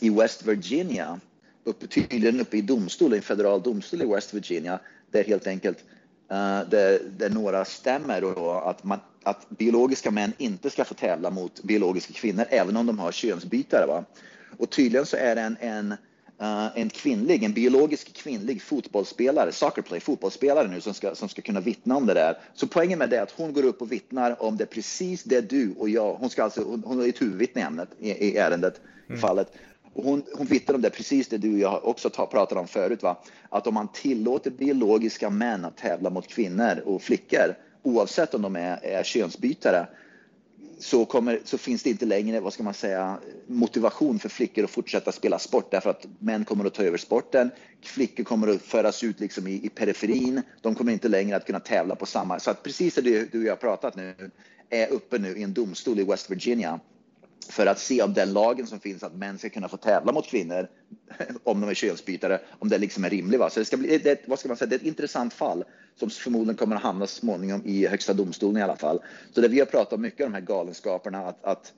i 0.00 0.10
West 0.10 0.46
Virginia, 0.46 1.20
uppe, 1.64 1.86
tydligen 1.86 2.40
uppe 2.40 2.56
i 2.56 2.60
domstol, 2.60 3.12
en 3.12 3.22
federal 3.22 3.62
domstol 3.62 4.02
i 4.02 4.06
West 4.06 4.34
Virginia, 4.34 4.78
där 5.10 5.24
helt 5.24 5.46
enkelt 5.46 5.78
uh, 6.32 6.68
där, 6.70 6.98
där 7.18 7.30
några 7.30 7.64
stämmer 7.64 8.20
då 8.20 8.50
att, 8.50 8.84
man, 8.84 8.98
att 9.22 9.48
biologiska 9.48 10.10
män 10.10 10.32
inte 10.38 10.70
ska 10.70 10.84
få 10.84 10.94
tävla 10.94 11.30
mot 11.30 11.62
biologiska 11.62 12.12
kvinnor, 12.12 12.44
även 12.48 12.76
om 12.76 12.86
de 12.86 12.98
har 12.98 13.12
könsbytare. 13.12 13.86
Va? 13.86 14.04
Och 14.58 14.70
tydligen 14.70 15.06
så 15.06 15.16
är 15.16 15.34
det 15.34 15.40
en, 15.40 15.56
en 15.60 15.94
Uh, 16.40 16.78
en 16.78 16.88
kvinnlig, 16.88 17.44
en 17.44 17.52
biologisk 17.52 18.12
kvinnlig 18.12 18.62
fotbollsspelare, 18.62 19.52
soccerplay, 19.52 20.00
fotbollsspelare 20.00 20.68
nu 20.68 20.80
som 20.80 20.94
ska, 20.94 21.14
som 21.14 21.28
ska 21.28 21.42
kunna 21.42 21.60
vittna 21.60 21.96
om 21.96 22.06
det 22.06 22.14
där. 22.14 22.38
Så 22.54 22.66
poängen 22.66 22.98
med 22.98 23.10
det 23.10 23.16
är 23.16 23.22
att 23.22 23.30
hon 23.30 23.52
går 23.52 23.64
upp 23.64 23.82
och 23.82 23.92
vittnar 23.92 24.42
om 24.42 24.56
det 24.56 24.66
precis 24.66 25.24
det 25.24 25.40
du 25.40 25.74
och 25.78 25.88
jag, 25.88 26.14
hon 26.14 26.30
ska 26.30 26.44
alltså, 26.44 26.64
hon, 26.64 26.82
hon 26.86 27.00
är 27.00 27.08
ett 27.08 27.22
huvudvittne 27.22 27.60
i 27.60 27.64
ämnet, 27.64 27.88
i, 27.98 28.10
i 28.10 28.36
ärendet, 28.36 28.80
mm. 29.06 29.18
i 29.18 29.20
fallet. 29.20 29.52
Och 29.94 30.04
hon, 30.04 30.22
hon 30.34 30.46
vittnar 30.46 30.74
om 30.74 30.82
det, 30.82 30.90
precis 30.90 31.28
det 31.28 31.38
du 31.38 31.52
och 31.52 31.58
jag 31.58 31.84
också 31.84 32.10
pratade 32.10 32.60
om 32.60 32.68
förut, 32.68 33.02
va? 33.02 33.22
att 33.48 33.66
om 33.66 33.74
man 33.74 33.88
tillåter 33.92 34.50
biologiska 34.50 35.30
män 35.30 35.64
att 35.64 35.76
tävla 35.76 36.10
mot 36.10 36.28
kvinnor 36.28 36.82
och 36.84 37.02
flickor, 37.02 37.54
oavsett 37.82 38.34
om 38.34 38.42
de 38.42 38.56
är, 38.56 38.84
är 38.84 39.02
könsbytare, 39.02 39.86
så, 40.78 41.04
kommer, 41.04 41.40
så 41.44 41.58
finns 41.58 41.82
det 41.82 41.90
inte 41.90 42.06
längre 42.06 42.40
vad 42.40 42.52
ska 42.52 42.62
man 42.62 42.74
säga, 42.74 43.18
motivation 43.46 44.18
för 44.18 44.28
flickor 44.28 44.64
att 44.64 44.70
fortsätta 44.70 45.12
spela 45.12 45.38
sport 45.38 45.70
därför 45.70 45.90
att 45.90 46.06
män 46.18 46.44
kommer 46.44 46.64
att 46.64 46.74
ta 46.74 46.82
över 46.82 46.98
sporten. 46.98 47.50
Flickor 47.82 48.24
kommer 48.24 48.48
att 48.48 48.62
föras 48.62 49.04
ut 49.04 49.20
liksom 49.20 49.46
i, 49.46 49.52
i 49.52 49.68
periferin. 49.68 50.42
De 50.60 50.74
kommer 50.74 50.92
inte 50.92 51.08
längre 51.08 51.36
att 51.36 51.46
kunna 51.46 51.60
tävla 51.60 51.94
på 51.94 52.06
samma... 52.06 52.40
Så 52.40 52.50
att 52.50 52.62
precis 52.62 52.94
det 52.94 53.32
du 53.32 53.38
och 53.38 53.44
jag 53.44 53.52
har 53.52 53.56
pratat 53.56 53.96
nu 53.96 54.30
är 54.70 54.88
uppe 54.88 55.18
nu 55.18 55.36
i 55.36 55.42
en 55.42 55.54
domstol 55.54 56.00
i 56.00 56.04
West 56.04 56.30
Virginia 56.30 56.80
för 57.50 57.66
att 57.66 57.78
se 57.78 58.02
om 58.02 58.14
den 58.14 58.32
lagen 58.32 58.66
som 58.66 58.80
finns 58.80 59.02
att 59.02 59.14
män 59.14 59.38
ska 59.38 59.50
kunna 59.50 59.68
få 59.68 59.76
tävla 59.76 60.12
mot 60.12 60.26
kvinnor 60.26 60.68
om 61.44 61.60
de 61.60 61.70
är 61.70 61.74
könsbytare, 61.74 62.40
om 62.58 62.68
det 62.68 62.78
liksom 62.78 63.04
är 63.04 63.10
rimlig. 63.10 63.38
Va? 63.38 63.50
Så 63.50 63.60
det 63.60 63.64
ska 63.64 63.76
bli, 63.76 63.98
det, 63.98 64.28
vad 64.28 64.38
ska 64.38 64.48
man 64.48 64.56
säga, 64.56 64.68
det 64.68 64.74
är 64.74 64.78
ett 64.78 64.86
intressant 64.86 65.34
fall 65.34 65.64
som 65.96 66.10
förmodligen 66.10 66.56
kommer 66.56 66.76
att 66.76 66.82
hamna 66.82 67.06
småningom 67.06 67.62
i 67.64 67.86
högsta 67.86 68.12
domstolen 68.12 68.56
i 68.56 68.62
alla 68.62 68.76
fall. 68.76 69.00
Så 69.34 69.40
det 69.40 69.48
vi 69.48 69.58
har 69.58 69.66
pratat 69.66 69.92
om 69.92 70.02
mycket 70.02 70.26
om 70.26 70.32
de 70.32 70.38
här 70.38 70.46
galenskaperna 70.46 71.28
att, 71.28 71.44
att 71.44 71.72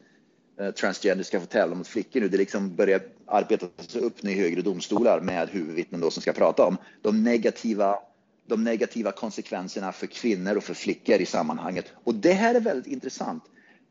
eh, 0.60 0.70
transgender 0.70 1.24
ska 1.24 1.40
få 1.40 1.46
tävla 1.46 1.74
mot 1.74 1.88
flickor 1.88 2.20
nu, 2.20 2.28
det 2.28 2.36
liksom 2.36 2.74
börjar 2.74 3.00
arbetas 3.26 3.96
upp 3.96 4.22
nu 4.22 4.30
i 4.30 4.34
högre 4.34 4.62
domstolar 4.62 5.20
med 5.20 5.48
huvudvittnen 5.48 6.00
då 6.00 6.10
som 6.10 6.22
ska 6.22 6.32
prata 6.32 6.66
om 6.66 6.76
de 7.02 7.24
negativa 7.24 7.98
de 8.46 8.64
negativa 8.64 9.12
konsekvenserna 9.12 9.92
för 9.92 10.06
kvinnor 10.06 10.56
och 10.56 10.64
för 10.64 10.74
flickor 10.74 11.20
i 11.20 11.26
sammanhanget. 11.26 11.92
Och 12.04 12.14
det 12.14 12.32
här 12.32 12.54
är 12.54 12.60
väldigt 12.60 12.92
intressant. 12.92 13.44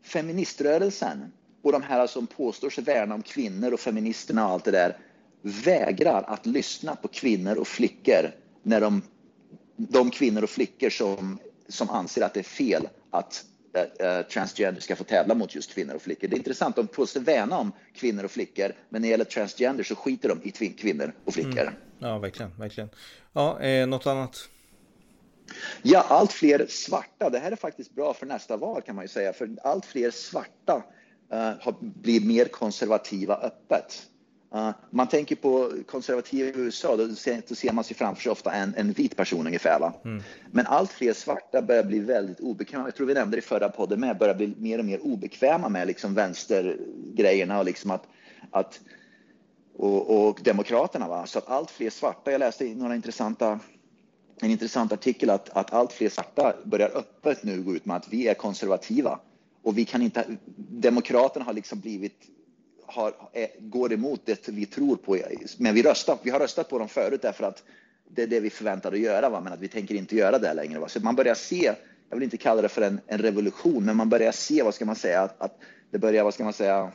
Feministrörelsen 0.03 1.31
och 1.65 1.71
de 1.71 1.81
här 1.81 2.07
som 2.07 2.27
påstår 2.27 2.69
sig 2.69 2.83
värna 2.83 3.15
om 3.15 3.21
kvinnor 3.21 3.73
och 3.73 3.79
feministerna 3.79 4.45
och 4.47 4.51
allt 4.51 4.65
det 4.65 4.71
där 4.71 4.97
vägrar 5.41 6.23
att 6.27 6.45
lyssna 6.45 6.95
på 6.95 7.07
kvinnor 7.07 7.57
och 7.57 7.67
flickor 7.67 8.31
när 8.63 8.81
de, 8.81 9.01
de 9.75 10.11
kvinnor 10.11 10.43
och 10.43 10.49
flickor 10.49 10.89
som, 10.89 11.39
som 11.67 11.89
anser 11.89 12.21
att 12.21 12.33
det 12.33 12.39
är 12.39 12.43
fel 12.43 12.87
att 13.11 13.45
uh, 13.77 14.21
transgender 14.21 14.81
ska 14.81 14.95
få 14.95 15.03
tävla 15.03 15.35
mot 15.35 15.55
just 15.55 15.73
kvinnor 15.73 15.95
och 15.95 16.01
flickor. 16.01 16.27
Det 16.27 16.35
är 16.35 16.37
intressant, 16.37 16.75
de 16.75 16.87
påstår 16.87 17.21
värna 17.21 17.57
om 17.57 17.71
kvinnor 17.93 18.23
och 18.23 18.31
flickor, 18.31 18.73
men 18.89 19.01
när 19.01 19.07
det 19.07 19.11
gäller 19.11 19.25
transgender 19.25 19.83
så 19.83 19.95
skiter 19.95 20.29
de 20.29 20.41
i 20.43 20.51
kvinnor 20.51 21.13
och 21.25 21.33
flickor. 21.33 21.61
Mm. 21.61 21.73
Ja, 21.99 22.17
verkligen, 22.17 22.57
verkligen. 22.59 22.89
Ja, 23.33 23.61
eh, 23.61 23.87
något 23.87 24.07
annat? 24.07 24.49
Ja, 25.81 26.05
allt 26.09 26.31
fler 26.31 26.65
svarta. 26.69 27.29
Det 27.29 27.39
här 27.39 27.51
är 27.51 27.55
faktiskt 27.55 27.95
bra 27.95 28.13
för 28.13 28.25
nästa 28.25 28.57
val 28.57 28.81
kan 28.81 28.95
man 28.95 29.03
ju 29.03 29.09
säga, 29.09 29.33
för 29.33 29.49
allt 29.63 29.85
fler 29.85 30.11
svarta 30.11 30.83
uh, 31.33 31.73
blir 31.79 32.21
mer 32.21 32.45
konservativa 32.45 33.35
öppet. 33.35 34.07
Uh, 34.55 34.69
man 34.89 35.07
tänker 35.07 35.35
på 35.35 35.71
konservativa 35.87 36.47
i 36.47 36.53
USA, 36.55 36.95
då 36.95 37.15
ser, 37.15 37.41
då 37.47 37.55
ser 37.55 37.71
man 37.71 37.83
sig 37.83 37.95
framför 37.95 38.21
sig 38.21 38.31
ofta 38.31 38.51
en, 38.51 38.73
en 38.77 38.91
vit 38.91 39.15
person 39.15 39.47
ungefär. 39.47 39.91
Mm. 40.05 40.23
Men 40.51 40.65
allt 40.65 40.91
fler 40.91 41.13
svarta 41.13 41.61
börjar 41.61 41.83
bli 41.83 41.99
väldigt 41.99 42.39
obekväma. 42.39 42.87
Jag 42.87 42.95
tror 42.95 43.07
vi 43.07 43.13
nämnde 43.13 43.37
det 43.37 43.39
i 43.39 43.41
förra 43.41 43.69
podden 43.69 43.99
med, 43.99 44.17
börjar 44.17 44.35
bli 44.35 44.53
mer 44.57 44.79
och 44.79 44.85
mer 44.85 44.99
obekväma 45.05 45.69
med 45.69 45.87
liksom 45.87 46.13
vänstergrejerna 46.13 47.59
och 47.59 47.65
liksom 47.65 47.91
att, 47.91 48.03
att 48.51 48.79
och, 49.77 50.27
och 50.27 50.39
demokraterna. 50.43 51.07
Va? 51.07 51.25
Så 51.25 51.39
att 51.39 51.49
allt 51.49 51.71
fler 51.71 51.89
svarta, 51.89 52.31
jag 52.31 52.39
läste 52.39 52.65
några 52.65 52.95
intressanta 52.95 53.59
en 54.41 54.51
intressant 54.51 54.91
artikel 54.91 55.29
att, 55.29 55.49
att 55.49 55.73
allt 55.73 55.91
fler 55.93 56.09
svarta 56.09 56.53
börjar 56.63 56.97
öppet 56.97 57.43
nu 57.43 57.61
gå 57.61 57.75
ut 57.75 57.85
med 57.85 57.97
att 57.97 58.07
vi 58.09 58.27
är 58.27 58.33
konservativa 58.33 59.19
och 59.65 59.77
vi 59.77 59.85
kan 59.85 60.01
inte, 60.01 60.25
demokraterna 60.55 61.45
har 61.45 61.53
liksom 61.53 61.79
blivit, 61.79 62.21
har, 62.85 63.13
är, 63.33 63.47
går 63.59 63.93
emot 63.93 64.21
det 64.25 64.49
vi 64.49 64.65
tror 64.65 64.95
på, 64.95 65.17
men 65.57 65.75
vi, 65.75 65.83
röstar, 65.83 66.17
vi 66.23 66.29
har 66.29 66.39
röstat 66.39 66.69
på 66.69 66.79
dem 66.79 66.87
förut 66.87 67.21
därför 67.21 67.43
att 67.43 67.63
det 68.09 68.23
är 68.23 68.27
det 68.27 68.39
vi 68.39 68.49
förväntade 68.49 68.95
att 68.95 69.01
göra, 69.01 69.29
va? 69.29 69.41
men 69.41 69.53
att 69.53 69.59
vi 69.59 69.67
tänker 69.67 69.95
inte 69.95 70.15
göra 70.15 70.39
det 70.39 70.53
längre. 70.53 70.79
Va? 70.79 70.87
Så 70.87 70.99
man 70.99 71.15
börjar 71.15 71.35
se, 71.35 71.73
jag 72.09 72.17
vill 72.17 72.23
inte 72.23 72.37
kalla 72.37 72.61
det 72.61 72.69
för 72.69 72.81
en, 72.81 72.99
en 73.07 73.19
revolution, 73.19 73.85
men 73.85 73.97
man 73.97 74.09
börjar 74.09 74.31
se, 74.31 74.63
vad 74.63 74.73
ska 74.73 74.85
man 74.85 74.95
säga, 74.95 75.21
att, 75.21 75.41
att 75.41 75.57
det 75.91 75.97
börjar, 75.97 76.23
vad 76.23 76.33
ska 76.33 76.43
man 76.43 76.53
säga, 76.53 76.91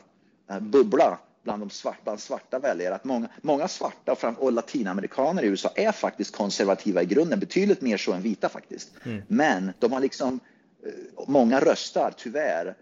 eh, 0.49 0.59
bubbla 0.59 1.19
bland 1.43 1.61
de 1.61 1.69
svarta, 1.69 1.99
bland 2.03 2.19
svarta 2.19 2.59
väljare. 2.59 2.95
Att 2.95 3.03
många, 3.03 3.29
många 3.41 3.67
svarta 3.67 4.11
och, 4.11 4.43
och 4.43 4.51
latinamerikaner 4.51 5.43
i 5.43 5.47
USA 5.47 5.71
är 5.75 5.91
faktiskt 5.91 6.35
konservativa 6.35 7.01
i 7.03 7.05
grunden, 7.05 7.39
betydligt 7.39 7.81
mer 7.81 7.97
så 7.97 8.13
än 8.13 8.21
vita 8.21 8.49
faktiskt. 8.49 8.91
Mm. 9.03 9.21
Men 9.27 9.73
de 9.79 9.91
har 9.91 9.99
liksom, 9.99 10.39
Eh, 10.85 10.91
många 11.27 11.59
röstar 11.59 12.13
tyvärr 12.17 12.75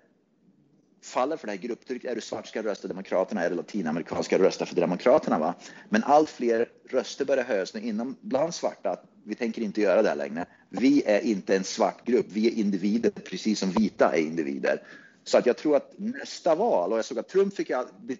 faller 1.01 1.37
för 1.37 1.47
det 1.47 1.53
här 1.53 1.59
grupptrycket. 1.59 2.11
Är 2.11 2.15
du 2.15 2.21
svart 2.21 2.47
ska 2.47 2.61
du 2.61 2.69
rösta 2.69 2.87
Demokraterna, 2.87 3.43
är 3.43 3.49
du 3.49 3.55
latinamerikan 3.55 4.23
ska 4.23 4.37
du 4.37 4.43
rösta 4.43 4.65
för 4.65 4.75
Demokraterna. 4.75 5.39
Va? 5.39 5.53
Men 5.89 6.03
allt 6.03 6.29
fler 6.29 6.69
röster 6.89 7.25
börjar 7.25 7.43
höjas 7.43 7.73
nu 7.73 7.81
inom 7.81 8.15
bland 8.21 8.53
svarta 8.53 8.89
att 8.89 9.03
vi 9.23 9.35
tänker 9.35 9.61
inte 9.61 9.81
göra 9.81 10.01
det 10.01 10.09
här 10.09 10.15
längre. 10.15 10.45
Vi 10.69 11.03
är 11.05 11.19
inte 11.19 11.55
en 11.55 11.63
svart 11.63 12.05
grupp, 12.05 12.25
vi 12.29 12.47
är 12.47 12.51
individer 12.51 13.09
precis 13.09 13.59
som 13.59 13.71
vita 13.71 14.15
är 14.15 14.21
individer. 14.21 14.83
Så 15.23 15.37
att 15.37 15.45
jag 15.45 15.57
tror 15.57 15.75
att 15.75 15.93
nästa 15.97 16.55
val, 16.55 16.91
och 16.91 16.97
jag 16.97 17.05
såg 17.05 17.19
att 17.19 17.29
Trump 17.29 17.55
fick 17.55 17.71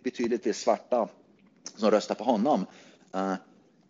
betydligt 0.03 0.43
fler 0.43 0.53
svarta 0.53 1.07
som 1.75 1.91
röstar 1.91 2.15
på 2.15 2.23
honom 2.23 2.65
uh, 3.15 3.33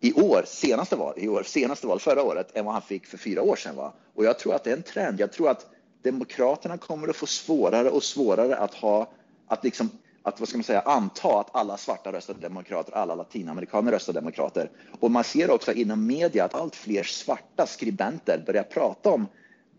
i 0.00 0.12
år, 0.12 0.42
senaste 0.46 0.96
val, 0.96 1.14
i 1.16 1.28
år, 1.28 1.42
senaste 1.42 1.86
val 1.86 2.00
förra 2.00 2.22
året, 2.22 2.56
än 2.56 2.64
vad 2.64 2.74
han 2.74 2.82
fick 2.82 3.06
för 3.06 3.18
fyra 3.18 3.42
år 3.42 3.56
sedan. 3.56 3.76
Va? 3.76 3.92
Och 4.14 4.24
jag 4.24 4.38
tror 4.38 4.54
att 4.54 4.64
det 4.64 4.70
är 4.70 4.76
en 4.76 4.82
trend. 4.82 5.20
Jag 5.20 5.32
tror 5.32 5.50
att 5.50 5.66
Demokraterna 6.02 6.78
kommer 6.78 7.08
att 7.08 7.16
få 7.16 7.26
svårare 7.26 7.90
och 7.90 8.02
svårare 8.02 8.56
att 8.56 8.74
ha, 8.74 9.10
att 9.46 9.64
liksom 9.64 9.90
att 10.22 10.40
vad 10.40 10.48
ska 10.48 10.58
man 10.58 10.64
säga, 10.64 10.80
anta 10.80 11.40
att 11.40 11.56
alla 11.56 11.76
svarta 11.76 12.12
röstar 12.12 12.34
demokrater, 12.34 12.92
alla 12.92 13.14
latinamerikaner 13.14 13.92
röstar 13.92 14.12
demokrater. 14.12 14.70
Och 15.00 15.10
man 15.10 15.24
ser 15.24 15.50
också 15.50 15.72
inom 15.72 16.06
media 16.06 16.44
att 16.44 16.54
allt 16.54 16.76
fler 16.76 17.02
svarta 17.02 17.66
skribenter 17.66 18.42
börjar 18.46 18.62
prata 18.62 19.10
om 19.10 19.26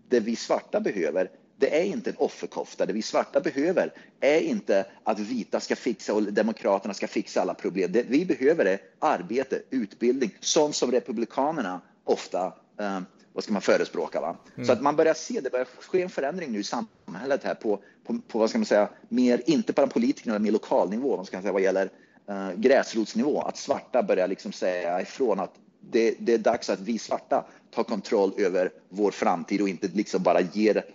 det 0.09 0.19
vi 0.19 0.35
svarta 0.35 0.79
behöver. 0.79 1.29
Det 1.57 1.79
är 1.79 1.83
inte 1.83 2.09
en 2.09 2.15
offerkofta. 2.17 2.85
Det 2.85 2.93
vi 2.93 3.01
svarta 3.01 3.39
behöver 3.39 3.93
är 4.19 4.39
inte 4.39 4.85
att 5.03 5.19
vita 5.19 5.59
ska 5.59 5.75
fixa 5.75 6.13
och 6.13 6.23
demokraterna 6.23 6.93
ska 6.93 7.07
fixa 7.07 7.41
alla 7.41 7.53
problem. 7.53 7.91
Det 7.91 8.03
vi 8.03 8.25
behöver 8.25 8.65
är 8.65 8.79
arbete, 8.99 9.61
utbildning, 9.69 10.37
sånt 10.39 10.75
som 10.75 10.91
republikanerna 10.91 11.81
ofta 12.03 12.53
eh, 12.79 12.99
vad 13.33 13.43
ska 13.43 13.53
man 13.53 13.61
förespråka. 13.61 14.21
Va? 14.21 14.37
Mm. 14.55 14.67
Så 14.67 14.73
att 14.73 14.81
man 14.81 14.95
börjar 14.95 15.13
se, 15.13 15.41
det 15.41 15.49
börjar 15.49 15.67
ske 15.79 16.01
en 16.01 16.09
förändring 16.09 16.51
nu 16.51 16.59
i 16.59 16.63
samhället 16.63 17.43
här 17.43 17.55
på, 17.55 17.79
på, 18.03 18.19
på 18.27 18.39
vad 18.39 18.49
ska 18.49 18.59
man 18.59 18.65
säga, 18.65 18.89
mer, 19.09 19.41
inte 19.45 19.73
bara 19.73 19.87
politikerna, 19.87 20.33
men 20.33 20.43
mer 20.43 20.51
lokalnivå, 20.51 21.17
vad 21.17 21.27
ska 21.27 21.37
man 21.37 21.41
säga, 21.41 21.53
vad 21.53 21.61
gäller 21.61 21.89
uh, 22.29 22.51
gräsrotsnivå. 22.55 23.41
Att 23.41 23.57
svarta 23.57 24.03
börjar 24.03 24.27
liksom 24.27 24.51
säga 24.51 25.01
ifrån 25.01 25.39
att 25.39 25.53
det, 25.79 26.15
det, 26.19 26.33
är 26.33 26.37
dags 26.37 26.69
att 26.69 26.79
vi 26.79 26.97
svarta 26.97 27.45
tar 27.71 27.83
kontroll 27.83 28.33
över 28.37 28.71
vår 28.89 29.11
framtid 29.11 29.61
och 29.61 29.69
inte 29.69 29.87
liksom 29.87 30.23
bara 30.23 30.41
ger 30.41 30.85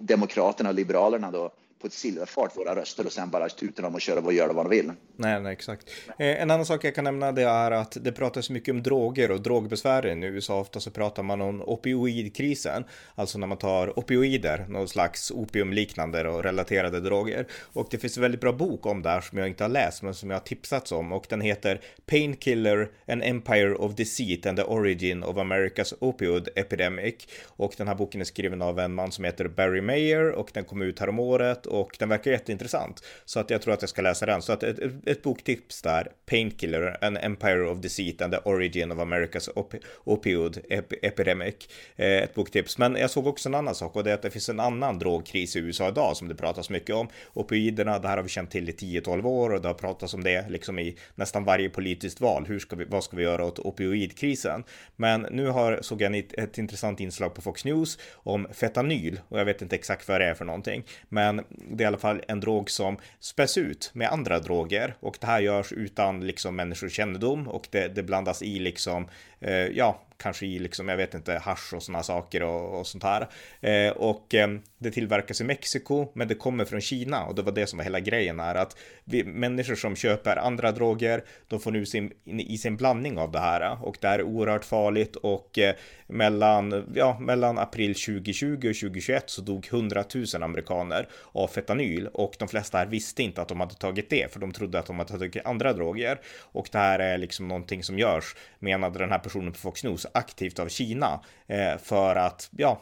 Demokraterna 0.00 0.68
och 0.68 0.74
Liberalerna 0.74 1.30
då 1.30 1.50
på 1.80 1.86
ett 1.86 1.92
silverfart 1.92 2.56
våra 2.56 2.76
röster 2.76 3.06
och 3.06 3.12
sen 3.12 3.30
bara 3.30 3.48
tuta 3.48 3.82
dem 3.82 3.94
och 3.94 4.00
köra 4.00 4.20
och 4.20 4.32
göra 4.32 4.52
vad 4.52 4.64
de 4.64 4.70
vill. 4.70 4.92
Nej, 5.16 5.40
nej, 5.40 5.52
exakt. 5.52 5.90
Eh, 6.18 6.42
en 6.42 6.50
annan 6.50 6.66
sak 6.66 6.84
jag 6.84 6.94
kan 6.94 7.04
nämna 7.04 7.32
det 7.32 7.42
är 7.42 7.70
att 7.70 7.96
det 8.00 8.12
pratas 8.12 8.50
mycket 8.50 8.72
om 8.72 8.82
droger 8.82 9.30
och 9.30 9.40
drogbesvären 9.40 10.22
i 10.22 10.26
USA. 10.26 10.60
Ofta 10.60 10.80
så 10.80 10.90
pratar 10.90 11.22
man 11.22 11.40
om 11.40 11.62
opioidkrisen, 11.62 12.84
alltså 13.14 13.38
när 13.38 13.46
man 13.46 13.58
tar 13.58 13.98
opioider, 13.98 14.66
någon 14.68 14.88
slags 14.88 15.30
opiumliknande 15.30 16.28
och 16.28 16.42
relaterade 16.42 17.00
droger. 17.00 17.46
Och 17.72 17.88
det 17.90 17.98
finns 17.98 18.16
en 18.16 18.22
väldigt 18.22 18.40
bra 18.40 18.52
bok 18.52 18.86
om 18.86 19.02
det 19.02 19.08
här 19.08 19.20
som 19.20 19.38
jag 19.38 19.48
inte 19.48 19.64
har 19.64 19.68
läst, 19.68 20.02
men 20.02 20.14
som 20.14 20.30
jag 20.30 20.36
har 20.36 20.44
tipsats 20.44 20.92
om 20.92 21.12
och 21.12 21.26
den 21.28 21.40
heter 21.40 21.80
Painkiller, 22.06 22.90
An 23.06 23.22
Empire 23.22 23.74
of 23.74 23.94
Deceit 23.94 24.46
and 24.46 24.58
the 24.58 24.64
Origin 24.64 25.22
of 25.22 25.36
America's 25.36 25.94
Opioid 26.00 26.48
Epidemic. 26.56 27.14
Och 27.46 27.74
den 27.76 27.88
här 27.88 27.94
boken 27.94 28.20
är 28.20 28.24
skriven 28.24 28.62
av 28.62 28.78
en 28.78 28.94
man 28.94 29.12
som 29.12 29.24
heter 29.24 29.48
Barry 29.48 29.80
Mayer 29.80 30.30
och 30.30 30.50
den 30.54 30.64
kom 30.64 30.82
ut 30.82 30.98
häromåret 30.98 31.66
och 31.70 31.96
den 31.98 32.08
verkar 32.08 32.30
jätteintressant. 32.30 33.04
Så 33.24 33.40
att 33.40 33.50
jag 33.50 33.62
tror 33.62 33.74
att 33.74 33.82
jag 33.82 33.88
ska 33.88 34.02
läsa 34.02 34.26
den. 34.26 34.42
Så 34.42 34.52
att 34.52 34.62
ett, 34.62 34.78
ett 35.06 35.22
boktips 35.22 35.82
där, 35.82 36.08
Painkiller, 36.26 37.04
An 37.04 37.16
Empire 37.16 37.68
of 37.68 37.78
Deceit 37.78 38.22
and 38.22 38.32
the 38.32 38.38
Origin 38.38 38.92
of 38.92 38.98
America's 38.98 39.50
op 39.54 39.74
Opioid 40.04 40.58
Epidemic. 41.02 41.54
Eh, 41.96 42.06
ett 42.06 42.34
boktips. 42.34 42.78
Men 42.78 42.96
jag 42.96 43.10
såg 43.10 43.26
också 43.26 43.48
en 43.48 43.54
annan 43.54 43.74
sak 43.74 43.96
och 43.96 44.04
det 44.04 44.10
är 44.10 44.14
att 44.14 44.22
det 44.22 44.30
finns 44.30 44.48
en 44.48 44.60
annan 44.60 44.98
drogkris 44.98 45.56
i 45.56 45.58
USA 45.58 45.88
idag 45.88 46.16
som 46.16 46.28
det 46.28 46.34
pratas 46.34 46.70
mycket 46.70 46.94
om. 46.94 47.08
Opioiderna, 47.32 47.98
det 47.98 48.08
här 48.08 48.16
har 48.16 48.22
vi 48.22 48.28
känt 48.28 48.50
till 48.50 48.68
i 48.68 48.72
10-12 48.72 49.26
år 49.26 49.50
och 49.50 49.60
det 49.62 49.68
har 49.68 49.74
pratats 49.74 50.14
om 50.14 50.24
det 50.24 50.48
liksom 50.48 50.78
i 50.78 50.96
nästan 51.14 51.44
varje 51.44 51.68
politiskt 51.68 52.20
val. 52.20 52.44
Hur 52.48 52.58
ska 52.58 52.76
vi, 52.76 52.84
vad 52.84 53.04
ska 53.04 53.16
vi 53.16 53.22
göra 53.22 53.44
åt 53.44 53.58
opioidkrisen? 53.58 54.64
Men 54.96 55.26
nu 55.30 55.46
har, 55.46 55.78
såg 55.82 56.02
jag 56.02 56.16
ett, 56.16 56.32
ett 56.32 56.58
intressant 56.58 57.00
inslag 57.00 57.34
på 57.34 57.42
Fox 57.42 57.64
News 57.64 57.98
om 58.12 58.46
fetanyl 58.52 59.20
och 59.28 59.40
jag 59.40 59.44
vet 59.44 59.62
inte 59.62 59.76
exakt 59.76 60.08
vad 60.08 60.20
det 60.20 60.26
är 60.26 60.34
för 60.34 60.44
någonting. 60.44 60.84
Men 61.08 61.44
det 61.68 61.82
är 61.82 61.84
i 61.84 61.88
alla 61.88 61.98
fall 61.98 62.22
en 62.28 62.40
drog 62.40 62.70
som 62.70 62.96
späs 63.20 63.58
ut 63.58 63.90
med 63.94 64.08
andra 64.08 64.38
droger. 64.38 64.94
Och 65.00 65.16
det 65.20 65.26
här 65.26 65.40
görs 65.40 65.72
utan 65.72 66.26
liksom 66.26 66.56
människors 66.56 66.92
kännedom 66.92 67.48
och 67.48 67.68
det, 67.70 67.88
det 67.88 68.02
blandas 68.02 68.42
i 68.42 68.58
liksom, 68.58 69.02
eh, 69.02 69.08
Eh, 69.40 69.52
ja, 69.52 70.00
kanske 70.22 70.46
i 70.46 70.58
liksom, 70.58 70.88
jag 70.88 70.96
vet 70.96 71.14
inte, 71.14 71.38
hash 71.38 71.74
och 71.74 71.82
sådana 71.82 72.02
saker 72.02 72.42
och, 72.42 72.80
och 72.80 72.86
sånt 72.86 73.04
här. 73.04 73.28
Eh, 73.60 73.92
och 73.92 74.34
eh, 74.34 74.48
det 74.78 74.90
tillverkas 74.90 75.40
i 75.40 75.44
Mexiko, 75.44 76.08
men 76.14 76.28
det 76.28 76.34
kommer 76.34 76.64
från 76.64 76.80
Kina. 76.80 77.24
Och 77.24 77.34
det 77.34 77.42
var 77.42 77.52
det 77.52 77.66
som 77.66 77.76
var 77.76 77.84
hela 77.84 78.00
grejen 78.00 78.40
här 78.40 78.54
att 78.54 78.76
vi, 79.04 79.24
människor 79.24 79.74
som 79.74 79.96
köper 79.96 80.36
andra 80.36 80.72
droger, 80.72 81.24
de 81.48 81.60
får 81.60 81.70
nu 81.70 81.86
sin, 81.86 82.12
i 82.24 82.58
sin 82.58 82.76
blandning 82.76 83.18
av 83.18 83.32
det 83.32 83.40
här. 83.40 83.84
Och 83.84 83.96
det 84.00 84.08
är 84.08 84.22
oerhört 84.22 84.64
farligt. 84.64 85.16
Och 85.16 85.58
eh, 85.58 85.74
mellan, 86.06 86.92
ja, 86.94 87.18
mellan 87.20 87.58
april 87.58 87.94
2020 87.94 88.54
och 88.54 88.60
2021 88.60 89.30
så 89.30 89.42
dog 89.42 89.68
100 89.70 90.04
000 90.14 90.42
amerikaner 90.42 91.08
av 91.32 91.48
fetanyl 91.48 92.06
och 92.06 92.34
de 92.38 92.48
flesta 92.48 92.78
här 92.78 92.86
visste 92.86 93.22
inte 93.22 93.42
att 93.42 93.48
de 93.48 93.60
hade 93.60 93.74
tagit 93.74 94.10
det 94.10 94.32
för 94.32 94.40
de 94.40 94.52
trodde 94.52 94.78
att 94.78 94.86
de 94.86 94.98
hade 94.98 95.18
tagit 95.18 95.46
andra 95.46 95.72
droger. 95.72 96.20
Och 96.40 96.68
det 96.72 96.78
här 96.78 96.98
är 96.98 97.18
liksom 97.18 97.48
någonting 97.48 97.82
som 97.82 97.98
görs 97.98 98.36
menade 98.58 98.98
den 98.98 99.10
här 99.10 99.18
personen 99.18 99.29
på 99.32 99.58
Fox 99.58 99.84
News 99.84 100.06
aktivt 100.12 100.58
av 100.58 100.68
Kina 100.68 101.20
eh, 101.46 101.78
för 101.82 102.16
att, 102.16 102.50
ja, 102.56 102.80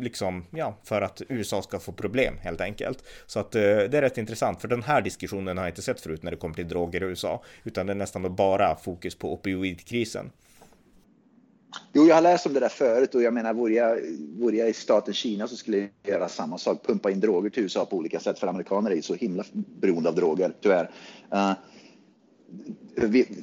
liksom, 0.00 0.44
ja, 0.50 0.76
för 0.84 1.02
att 1.02 1.22
USA 1.28 1.62
ska 1.62 1.78
få 1.78 1.92
problem 1.92 2.34
helt 2.40 2.60
enkelt. 2.60 3.04
Så 3.26 3.40
att 3.40 3.54
eh, 3.54 3.60
det 3.60 3.94
är 3.94 4.02
rätt 4.02 4.18
intressant, 4.18 4.60
för 4.60 4.68
den 4.68 4.82
här 4.82 5.02
diskussionen 5.02 5.58
har 5.58 5.64
jag 5.64 5.70
inte 5.70 5.82
sett 5.82 6.00
förut 6.00 6.22
när 6.22 6.30
det 6.30 6.36
kommer 6.36 6.54
till 6.54 6.68
droger 6.68 7.02
i 7.02 7.06
USA, 7.06 7.42
utan 7.64 7.86
det 7.86 7.92
är 7.92 7.94
nästan 7.94 8.34
bara 8.34 8.76
fokus 8.76 9.14
på 9.14 9.32
opioidkrisen. 9.32 10.30
Jo, 11.92 12.06
jag 12.06 12.14
har 12.14 12.22
läst 12.22 12.46
om 12.46 12.54
det 12.54 12.60
där 12.60 12.68
förut 12.68 13.14
och 13.14 13.22
jag 13.22 13.34
menar, 13.34 13.54
vore 13.54 13.74
jag, 13.74 13.98
vore 14.38 14.56
jag 14.56 14.68
i 14.68 14.72
staten 14.72 15.14
Kina 15.14 15.48
så 15.48 15.56
skulle 15.56 15.76
jag 15.78 15.88
göra 16.02 16.28
samma 16.28 16.58
sak, 16.58 16.86
pumpa 16.86 17.10
in 17.10 17.20
droger 17.20 17.50
till 17.50 17.62
USA 17.62 17.84
på 17.84 17.96
olika 17.96 18.20
sätt, 18.20 18.38
för 18.38 18.46
amerikaner 18.46 18.90
är 18.90 18.94
ju 18.94 19.02
så 19.02 19.14
himla 19.14 19.44
beroende 19.52 20.08
av 20.08 20.14
droger, 20.14 20.52
tyvärr. 20.60 20.90
Uh, 21.32 21.52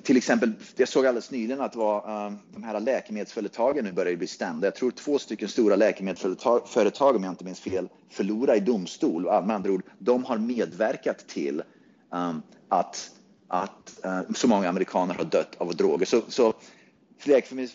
till 0.04 0.18
exempel, 0.18 0.52
jag 0.76 0.88
såg 0.88 1.06
alldeles 1.06 1.32
nyligen 1.32 1.62
att 1.62 1.76
var, 1.76 1.98
uh, 1.98 2.34
de 2.54 2.64
här 2.64 2.80
läkemedelsföretagen 2.80 3.86
nu 3.86 3.92
börjar 3.92 4.16
bli 4.16 4.28
stämda. 4.28 4.68
Jag 4.68 4.76
tror 4.76 4.92
två 4.92 5.20
stycken 5.20 5.48
stora 5.48 5.76
läkemedelsföretag, 5.76 7.16
om 7.16 7.24
jag 7.24 7.32
inte 7.32 7.44
minns 7.44 7.60
fel, 7.60 7.90
förlorar 8.10 8.56
i 8.56 8.60
domstol. 8.60 9.24
Med 9.24 9.52
andra 9.52 9.72
ord, 9.72 9.84
de 10.00 10.24
har 10.24 10.38
medverkat 10.38 11.28
till 11.28 11.64
um, 12.12 12.42
att, 12.70 13.12
att 13.48 14.00
uh, 14.06 14.22
så 14.36 14.48
många 14.48 14.70
amerikaner 14.70 15.14
har 15.14 15.24
dött 15.24 15.56
av 15.58 15.76
droger. 15.76 16.06
Så, 16.06 16.22
så 16.28 16.54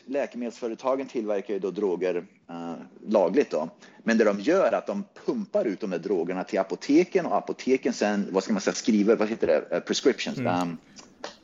läkemedelsföretagen 0.07 1.07
tillverkar 1.07 1.55
ju 1.55 1.61
då 1.61 1.71
droger 1.71 2.17
uh, 2.51 2.75
lagligt 3.07 3.51
då. 3.51 3.69
Men 4.03 4.19
det 4.19 4.25
de 4.25 4.41
gör 4.41 4.67
är 4.67 4.73
att 4.73 4.87
de 4.87 5.05
pumpar 5.27 5.65
ut 5.65 5.81
de 5.81 5.91
där 5.91 5.99
drogerna 5.99 6.45
till 6.45 6.59
apoteken 6.59 7.27
och 7.27 7.37
apoteken 7.37 7.93
sen, 7.93 8.29
vad 8.31 8.43
ska 8.43 8.53
man 8.53 8.63
säga, 8.63 8.75
skriver, 8.75 9.17
vad 9.17 9.29
heter 9.29 9.47
det, 9.47 9.81
prescriptions. 9.81 10.39
Mm. 10.39 10.63
Um, 10.63 10.79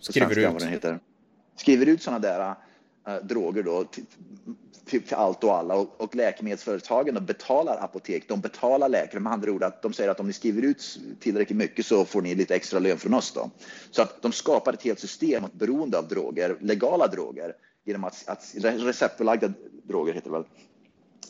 Skriver 0.00 0.38
ut. 0.38 0.52
Vad 0.52 0.62
den 0.62 0.69
heter. 0.69 0.99
Skriver 1.57 1.87
ut 1.87 2.02
sådana 2.02 2.19
där 2.19 2.54
äh, 3.07 3.14
droger 3.14 3.62
då 3.62 3.85
till, 3.85 4.04
till, 4.85 5.02
till, 5.02 5.14
allt 5.14 5.45
och 5.45 5.57
alla 5.57 5.75
och, 5.75 6.00
och 6.00 6.14
läkemedelsföretagen 6.14 7.14
de 7.14 7.26
betalar 7.26 7.85
apotek, 7.85 8.28
de 8.28 8.40
betalar 8.40 8.88
läkare. 8.88 9.21
Med 9.21 9.33
andra 9.33 9.52
ord 9.52 9.62
att 9.62 9.83
de 9.83 9.92
säger 9.92 10.11
att 10.11 10.21
om 10.21 10.26
ni 10.26 10.33
skriver 10.33 10.62
ut 10.62 10.99
tillräckligt 11.21 11.59
mycket 11.59 11.87
så 11.87 12.04
får 12.04 12.23
ni 12.23 12.35
lite 12.35 12.54
extra 12.54 12.78
lön 12.78 12.99
från 12.99 13.14
oss 13.14 13.33
då. 13.33 13.50
Så 13.90 14.02
att 14.02 14.23
de 14.23 14.33
skapar 14.33 14.73
ett 14.73 14.83
helt 14.83 15.00
system 15.00 15.45
att 15.45 15.52
beroende 15.52 15.99
av 15.99 16.09
droger, 16.09 16.57
legala 16.61 17.07
droger, 17.07 17.54
genom 17.85 18.04
att, 18.04 18.28
att 18.28 18.54
receptbelagda 18.62 19.52
droger 19.83 20.14
heter 20.14 20.30
det 20.30 20.37
väl 20.37 20.45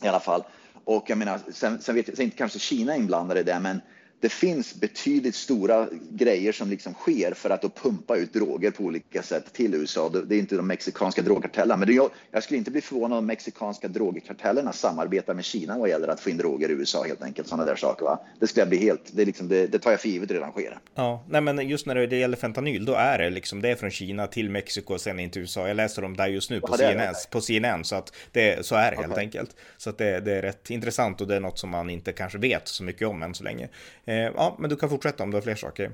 i 0.03 0.07
alla 0.07 0.19
fall. 0.19 0.43
Och 0.83 1.09
jag 1.09 1.17
menar, 1.17 1.39
sen, 1.51 1.81
sen 1.81 1.95
vet 1.95 2.07
jag, 2.07 2.17
sen 2.17 2.25
inte 2.25 2.37
kanske 2.37 2.59
Kina 2.59 2.95
är 2.95 2.99
inblandade 2.99 3.39
i 3.39 3.43
det, 3.43 3.59
men 3.59 3.81
det 4.21 4.29
finns 4.29 4.75
betydligt 4.75 5.35
stora 5.35 5.87
grejer 6.09 6.51
som 6.51 6.69
liksom 6.69 6.93
sker 6.93 7.33
för 7.33 7.49
att 7.49 7.75
pumpa 7.75 8.17
ut 8.17 8.33
droger 8.33 8.71
på 8.71 8.83
olika 8.83 9.23
sätt 9.23 9.53
till 9.53 9.73
USA. 9.73 10.09
Det 10.09 10.35
är 10.35 10.39
inte 10.39 10.55
de 10.55 10.67
mexikanska 10.67 11.21
drogkartellerna, 11.21 11.77
men 11.77 11.95
jag, 11.95 12.09
jag 12.31 12.43
skulle 12.43 12.57
inte 12.57 12.71
bli 12.71 12.81
förvånad 12.81 13.17
om 13.17 13.25
mexikanska 13.25 13.87
drogkartellerna 13.87 14.73
samarbetar 14.73 15.33
med 15.33 15.45
Kina 15.45 15.77
vad 15.77 15.89
gäller 15.89 16.07
att 16.07 16.19
få 16.19 16.29
in 16.29 16.37
droger 16.37 16.69
i 16.69 16.71
USA 16.71 17.03
helt 17.03 17.23
enkelt. 17.23 17.47
Sådana 17.47 17.65
där 17.65 17.75
saker. 17.75 18.05
Va? 18.05 18.19
Det 18.39 18.47
skulle 18.47 18.61
jag 18.61 18.69
bli 18.69 18.77
helt, 18.77 19.01
det, 19.11 19.25
liksom, 19.25 19.47
det, 19.47 19.67
det 19.67 19.79
tar 19.79 19.91
jag 19.91 20.01
för 20.01 20.09
givet 20.09 20.31
redan 20.31 20.51
sker. 20.51 20.79
Ja, 20.95 21.25
nej 21.29 21.41
men 21.41 21.69
just 21.69 21.85
när 21.85 21.95
det 21.95 22.17
gäller 22.17 22.37
fentanyl, 22.37 22.85
då 22.85 22.93
är 22.93 23.17
det 23.17 23.29
liksom 23.29 23.61
det 23.61 23.69
är 23.69 23.75
från 23.75 23.91
Kina 23.91 24.27
till 24.27 24.49
Mexiko 24.49 24.93
och 24.93 25.01
sen 25.01 25.19
in 25.19 25.29
till 25.29 25.41
USA. 25.41 25.67
Jag 25.67 25.77
läser 25.77 26.03
om 26.03 26.17
det 26.17 26.27
just 26.27 26.49
nu 26.49 26.61
på, 26.61 26.67
ja, 26.71 26.77
CNN, 26.77 27.15
på 27.31 27.41
CNN, 27.41 27.83
så 27.83 27.95
att 27.95 28.13
det, 28.31 28.65
så 28.65 28.75
är 28.75 28.91
det 28.91 28.97
helt 28.97 29.17
enkelt. 29.17 29.55
Så 29.77 29.89
att 29.89 29.97
det, 29.97 30.19
det 30.19 30.33
är 30.33 30.41
rätt 30.41 30.69
intressant 30.69 31.21
och 31.21 31.27
det 31.27 31.35
är 31.35 31.39
något 31.39 31.59
som 31.59 31.69
man 31.69 31.89
inte 31.89 32.11
kanske 32.11 32.37
vet 32.37 32.67
så 32.67 32.83
mycket 32.83 33.07
om 33.07 33.23
än 33.23 33.33
så 33.33 33.43
länge. 33.43 33.69
Eh, 34.11 34.31
ja, 34.35 34.55
men 34.59 34.69
du 34.69 34.75
kan 34.75 34.89
fortsätta 34.89 35.23
om 35.23 35.31
du 35.31 35.37
har 35.37 35.41
fler 35.41 35.55
saker. 35.55 35.91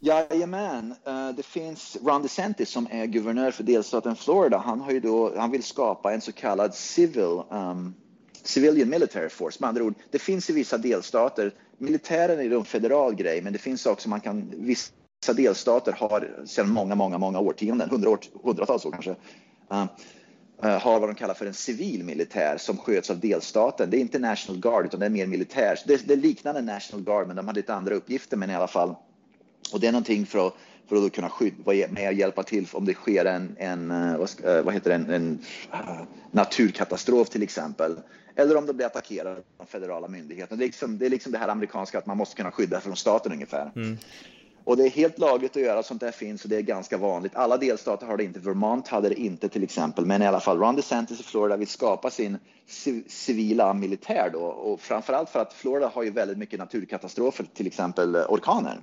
Jajamän, 0.00 0.94
uh, 1.08 1.30
det 1.36 1.42
finns 1.42 1.96
Ron 2.04 2.22
DeSantis 2.22 2.68
som 2.68 2.88
är 2.90 3.06
guvernör 3.06 3.50
för 3.50 3.62
delstaten 3.62 4.16
Florida. 4.16 4.58
Han, 4.58 4.80
har 4.80 4.92
ju 4.92 5.00
då, 5.00 5.38
han 5.38 5.50
vill 5.50 5.62
skapa 5.62 6.12
en 6.12 6.20
så 6.20 6.32
kallad 6.32 6.74
civil, 6.74 7.42
um, 7.50 7.94
civilian 8.42 8.90
military 8.90 9.28
force. 9.28 9.56
Med 9.60 9.68
andra 9.68 9.82
ord, 9.84 9.94
det 10.10 10.18
finns 10.18 10.50
i 10.50 10.52
vissa 10.52 10.78
delstater, 10.78 11.52
militären 11.78 12.40
är 12.40 12.56
en 12.56 12.64
federal 12.64 13.14
grej, 13.14 13.42
men 13.42 13.52
det 13.52 13.58
finns 13.58 13.86
också, 13.86 14.08
man 14.08 14.20
kan, 14.20 14.52
vissa 14.56 15.32
delstater 15.36 15.92
har 15.92 16.44
sedan 16.44 16.70
många, 16.70 16.94
många, 16.94 17.18
många 17.18 17.38
årtionden, 17.38 17.90
hundra 17.90 18.10
år, 18.10 18.18
hundratals 18.42 18.86
år 18.86 18.92
kanske, 18.92 19.10
uh, 19.72 19.84
Eh, 20.62 20.80
har 20.80 21.00
vad 21.00 21.08
de 21.08 21.14
kallar 21.14 21.34
för 21.34 21.46
en 21.46 21.54
civil 21.54 22.04
militär 22.04 22.56
som 22.58 22.78
sköts 22.78 23.10
av 23.10 23.18
delstaten. 23.18 23.90
Det 23.90 23.96
är 23.96 24.00
inte 24.00 24.18
National 24.18 24.60
Guard 24.60 24.84
utan 24.84 25.00
det 25.00 25.06
är 25.06 25.10
mer 25.10 25.26
militär. 25.26 25.78
Det, 25.86 26.08
det 26.08 26.12
är 26.12 26.16
liknande 26.16 26.60
National 26.60 27.04
Guard 27.04 27.26
men 27.26 27.36
de 27.36 27.46
har 27.46 27.54
lite 27.54 27.74
andra 27.74 27.94
uppgifter 27.94 28.36
men 28.36 28.50
i 28.50 28.54
alla 28.54 28.68
fall. 28.68 28.94
Och 29.72 29.80
det 29.80 29.86
är 29.86 29.92
någonting 29.92 30.26
för 30.26 30.46
att, 30.46 30.54
för 30.88 31.06
att 31.06 31.12
kunna 31.12 31.28
skydda, 31.28 31.88
med 31.90 32.08
att 32.08 32.16
hjälpa 32.16 32.42
till 32.42 32.66
om 32.72 32.84
det 32.84 32.94
sker 32.94 33.24
en, 33.24 33.56
en 33.58 33.90
eh, 33.90 34.14
eh, 34.44 34.62
vad 34.62 34.74
heter 34.74 34.90
det, 34.90 34.94
en, 34.94 35.10
en 35.10 35.38
naturkatastrof 36.30 37.28
till 37.28 37.42
exempel. 37.42 37.96
Eller 38.36 38.56
om 38.56 38.66
de 38.66 38.72
blir 38.72 38.86
attackerade 38.86 39.42
av 39.58 39.64
federala 39.64 40.08
myndigheter. 40.08 40.56
Det 40.56 40.64
är, 40.64 40.66
liksom, 40.66 40.98
det 40.98 41.06
är 41.06 41.10
liksom 41.10 41.32
det 41.32 41.38
här 41.38 41.48
amerikanska 41.48 41.98
att 41.98 42.06
man 42.06 42.16
måste 42.16 42.36
kunna 42.36 42.50
skydda 42.50 42.80
från 42.80 42.96
staten 42.96 43.32
ungefär. 43.32 43.72
Mm. 43.76 43.98
Och 44.64 44.76
det 44.76 44.86
är 44.86 44.90
helt 44.90 45.18
lagligt 45.18 45.56
att 45.56 45.62
göra 45.62 45.82
sånt 45.82 46.00
där 46.00 46.10
finns 46.10 46.44
och 46.44 46.50
det 46.50 46.56
är 46.56 46.62
ganska 46.62 46.96
vanligt. 46.98 47.36
Alla 47.36 47.56
delstater 47.56 48.06
har 48.06 48.16
det 48.16 48.24
inte. 48.24 48.40
Vermont 48.40 48.88
hade 48.88 49.08
det 49.08 49.20
inte 49.20 49.48
till 49.48 49.62
exempel. 49.62 50.06
Men 50.06 50.22
i 50.22 50.26
alla 50.26 50.40
fall, 50.40 50.58
Ron 50.58 50.76
DeSantis 50.76 51.20
i 51.20 51.22
Florida 51.22 51.56
vill 51.56 51.68
skapa 51.68 52.10
sin 52.10 52.38
civila 53.08 53.74
militär 53.74 54.30
då. 54.32 54.40
Och 54.40 54.80
framförallt 54.80 55.30
för 55.30 55.40
att 55.40 55.52
Florida 55.52 55.88
har 55.94 56.02
ju 56.02 56.10
väldigt 56.10 56.38
mycket 56.38 56.58
naturkatastrofer, 56.58 57.46
till 57.54 57.66
exempel 57.66 58.14
eh, 58.14 58.22
orkaner. 58.28 58.80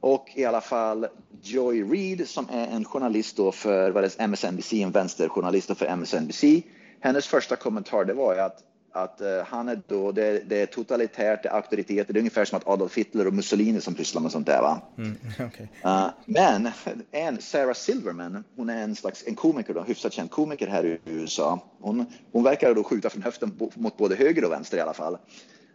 Och 0.00 0.30
i 0.34 0.44
alla 0.44 0.60
fall 0.60 1.06
Joy 1.42 1.82
Reid 1.82 2.28
som 2.28 2.48
är 2.52 2.66
en 2.66 2.84
journalist 2.84 3.36
då 3.36 3.52
för 3.52 3.90
vad 3.90 4.02
det 4.02 4.18
är, 4.18 4.24
MSNBC, 4.24 4.72
en 4.72 4.90
vänsterjournalist 4.90 5.78
för 5.78 5.86
MSNBC. 5.86 6.62
Hennes 7.00 7.26
första 7.26 7.56
kommentar 7.56 8.04
det 8.04 8.14
var 8.14 8.34
ju 8.34 8.40
att 8.40 8.58
att 8.96 9.20
uh, 9.20 9.42
han 9.46 9.68
är 9.68 9.82
då, 9.86 10.12
det, 10.12 10.48
det, 10.48 10.62
är 10.62 10.66
totalitärt, 10.66 11.42
det 11.42 11.48
är 11.48 11.52
auktoriteter, 11.52 12.12
det 12.12 12.18
är 12.18 12.20
ungefär 12.20 12.44
som 12.44 12.56
att 12.56 12.68
Adolf 12.68 12.96
Hitler 12.96 13.26
och 13.26 13.32
Mussolini 13.32 13.80
som 13.80 13.94
pysslar 13.94 14.22
med 14.22 14.32
sånt 14.32 14.46
där. 14.46 14.62
Va? 14.62 14.80
Mm, 14.98 15.16
okay. 15.46 15.66
uh, 15.84 16.06
men 16.24 16.70
en, 17.10 17.40
Sarah 17.40 17.74
Silverman, 17.74 18.44
hon 18.56 18.70
är 18.70 18.82
en 18.82 18.96
slags 18.96 19.24
en 19.26 19.34
komiker, 19.34 19.74
då, 19.74 19.82
hyfsat 19.82 20.12
känd 20.12 20.30
komiker 20.30 20.66
här 20.66 20.86
i 20.86 20.98
USA. 21.04 21.60
Hon, 21.80 22.06
hon 22.32 22.42
verkar 22.42 22.74
då 22.74 22.84
skjuta 22.84 23.10
från 23.10 23.22
höften 23.22 23.58
mot 23.74 23.96
både 23.96 24.14
höger 24.14 24.44
och 24.44 24.52
vänster 24.52 24.76
i 24.76 24.80
alla 24.80 24.94
fall. 24.94 25.18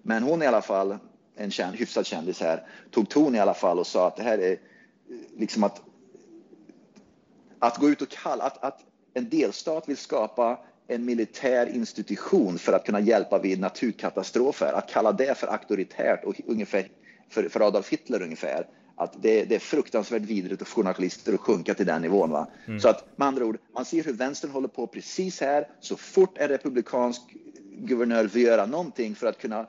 Men 0.01 0.23
hon 0.23 0.43
i 0.43 0.45
alla 0.45 0.61
fall 0.61 0.97
en 1.35 1.51
känd, 1.51 1.75
hyfsad 1.75 2.05
kändis 2.05 2.41
här, 2.41 2.67
tog 2.91 3.09
ton 3.09 3.35
i 3.35 3.39
alla 3.39 3.53
fall 3.53 3.79
och 3.79 3.87
sa 3.87 4.07
att 4.07 4.15
det 4.15 4.23
här 4.23 4.37
är 4.37 4.57
liksom 5.37 5.63
att 5.63 5.81
att 7.59 7.77
gå 7.77 7.89
ut 7.89 8.01
och 8.01 8.09
kalla, 8.09 8.43
att, 8.43 8.63
att 8.63 8.79
en 9.13 9.29
delstat 9.29 9.89
vill 9.89 9.97
skapa 9.97 10.59
en 10.89 11.05
militär 11.05 11.75
institution 11.75 12.59
för 12.59 12.73
att 12.73 12.85
kunna 12.85 12.99
hjälpa 12.99 13.39
vid 13.39 13.59
naturkatastrofer. 13.59 14.73
Att 14.73 14.89
kalla 14.89 15.11
det 15.11 15.37
för 15.37 15.47
auktoritärt 15.47 16.23
och 16.23 16.41
ungefär 16.45 16.87
för, 17.29 17.49
för 17.49 17.67
Adolf 17.67 17.89
Hitler 17.89 18.21
ungefär. 18.21 18.67
Att 18.95 19.23
det, 19.23 19.45
det 19.45 19.55
är 19.55 19.59
fruktansvärt 19.59 20.21
vidrigt 20.21 20.59
för 20.59 20.65
journalister 20.65 21.33
att 21.33 21.39
sjunka 21.39 21.73
till 21.73 21.85
den 21.85 22.01
nivån. 22.01 22.29
Va? 22.29 22.47
Mm. 22.67 22.79
Så 22.79 22.89
att 22.89 23.17
med 23.17 23.27
andra 23.27 23.45
ord, 23.45 23.57
man 23.73 23.85
ser 23.85 24.03
hur 24.03 24.13
vänstern 24.13 24.51
håller 24.51 24.67
på 24.67 24.87
precis 24.87 25.41
här. 25.41 25.67
Så 25.79 25.95
fort 25.95 26.37
en 26.37 26.47
republikansk 26.47 27.21
guvernör 27.71 28.23
vill 28.23 28.43
göra 28.43 28.65
någonting 28.65 29.15
för 29.15 29.27
att 29.27 29.37
kunna 29.37 29.67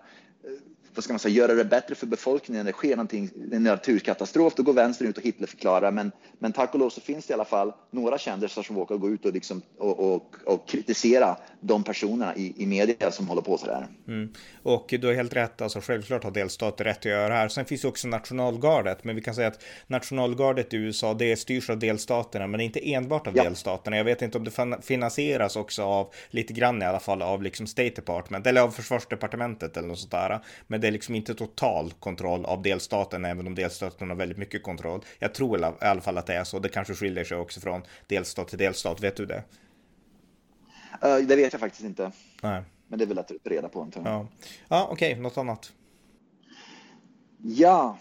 vad 0.94 1.04
ska 1.04 1.12
man 1.12 1.20
säga, 1.20 1.34
göra 1.34 1.54
det 1.54 1.64
bättre 1.64 1.94
för 1.94 2.06
befolkningen 2.06 2.64
när 2.64 2.72
det 2.72 2.76
sker 2.76 2.90
någonting, 2.90 3.30
en 3.52 3.62
naturkatastrof, 3.62 4.54
då 4.54 4.62
går 4.62 4.72
vänstern 4.72 5.08
ut 5.08 5.18
och 5.18 5.24
Hitlerförklarar. 5.24 5.90
Men, 5.90 6.12
men 6.38 6.52
tack 6.52 6.74
och 6.74 6.80
lov 6.80 6.90
så 6.90 7.00
finns 7.00 7.26
det 7.26 7.30
i 7.30 7.34
alla 7.34 7.44
fall 7.44 7.72
några 7.90 8.18
kändisar 8.18 8.62
som 8.62 8.76
vågar 8.76 8.96
gå 8.96 9.08
ut 9.08 9.24
och, 9.24 9.32
liksom, 9.32 9.62
och, 9.78 10.14
och, 10.14 10.36
och 10.44 10.68
kritisera 10.68 11.36
de 11.60 11.84
personerna 11.84 12.36
i, 12.36 12.54
i 12.56 12.66
media 12.66 13.10
som 13.10 13.28
håller 13.28 13.42
på 13.42 13.58
sådär. 13.58 13.86
Mm. 14.08 14.32
Och 14.62 14.94
du 15.00 15.06
har 15.06 15.14
helt 15.14 15.36
rätt, 15.36 15.62
alltså 15.62 15.80
självklart 15.80 16.24
har 16.24 16.30
delstater 16.30 16.84
rätt 16.84 16.98
att 16.98 17.04
göra 17.04 17.28
det 17.28 17.34
här. 17.34 17.48
Sen 17.48 17.64
finns 17.64 17.82
det 17.82 17.88
också 17.88 18.08
nationalgardet, 18.08 19.04
men 19.04 19.16
vi 19.16 19.22
kan 19.22 19.34
säga 19.34 19.48
att 19.48 19.64
nationalgardet 19.86 20.74
i 20.74 20.76
USA, 20.76 21.14
det 21.14 21.36
styrs 21.36 21.70
av 21.70 21.78
delstaterna, 21.78 22.46
men 22.46 22.60
inte 22.60 22.92
enbart 22.92 23.26
av 23.26 23.36
ja. 23.36 23.44
delstaterna. 23.44 23.96
Jag 23.96 24.04
vet 24.04 24.22
inte 24.22 24.38
om 24.38 24.44
det 24.44 24.82
finansieras 24.82 25.56
också 25.56 25.82
av, 25.82 26.12
lite 26.30 26.52
grann 26.52 26.82
i 26.82 26.84
alla 26.84 27.00
fall, 27.00 27.22
av 27.22 27.42
liksom 27.42 27.66
State 27.66 27.90
Department, 27.90 28.46
eller 28.46 28.60
av 28.60 28.70
försvarsdepartementet 28.70 29.76
eller 29.76 29.88
något 29.88 29.98
sånt 29.98 30.10
där. 30.10 30.40
Men 30.66 30.79
det 30.80 30.86
är 30.86 30.92
liksom 30.92 31.14
inte 31.14 31.34
total 31.34 31.92
kontroll 32.00 32.44
av 32.44 32.62
delstaten, 32.62 33.24
även 33.24 33.46
om 33.46 33.54
delstaten 33.54 34.08
har 34.08 34.16
väldigt 34.16 34.38
mycket 34.38 34.62
kontroll. 34.62 35.04
Jag 35.18 35.34
tror 35.34 35.60
i 35.60 35.64
alla 35.80 36.00
fall 36.00 36.18
att 36.18 36.26
det 36.26 36.34
är 36.34 36.44
så. 36.44 36.58
Det 36.58 36.68
kanske 36.68 36.94
skiljer 36.94 37.24
sig 37.24 37.36
också 37.36 37.60
från 37.60 37.82
delstat 38.06 38.48
till 38.48 38.58
delstat. 38.58 39.00
Vet 39.00 39.16
du 39.16 39.26
det? 39.26 39.42
Uh, 41.04 41.26
det 41.26 41.36
vet 41.36 41.52
jag 41.52 41.60
faktiskt 41.60 41.84
inte. 41.84 42.12
Nej. 42.42 42.62
Men 42.88 42.98
det 42.98 43.04
är 43.04 43.06
väl 43.06 43.18
att 43.18 43.32
reda 43.44 43.68
på. 43.68 43.82
Inte? 43.82 44.00
Ja, 44.04 44.28
ja 44.68 44.88
okej, 44.90 45.12
okay. 45.12 45.22
något 45.22 45.38
annat? 45.38 45.72
Ja, 47.42 47.98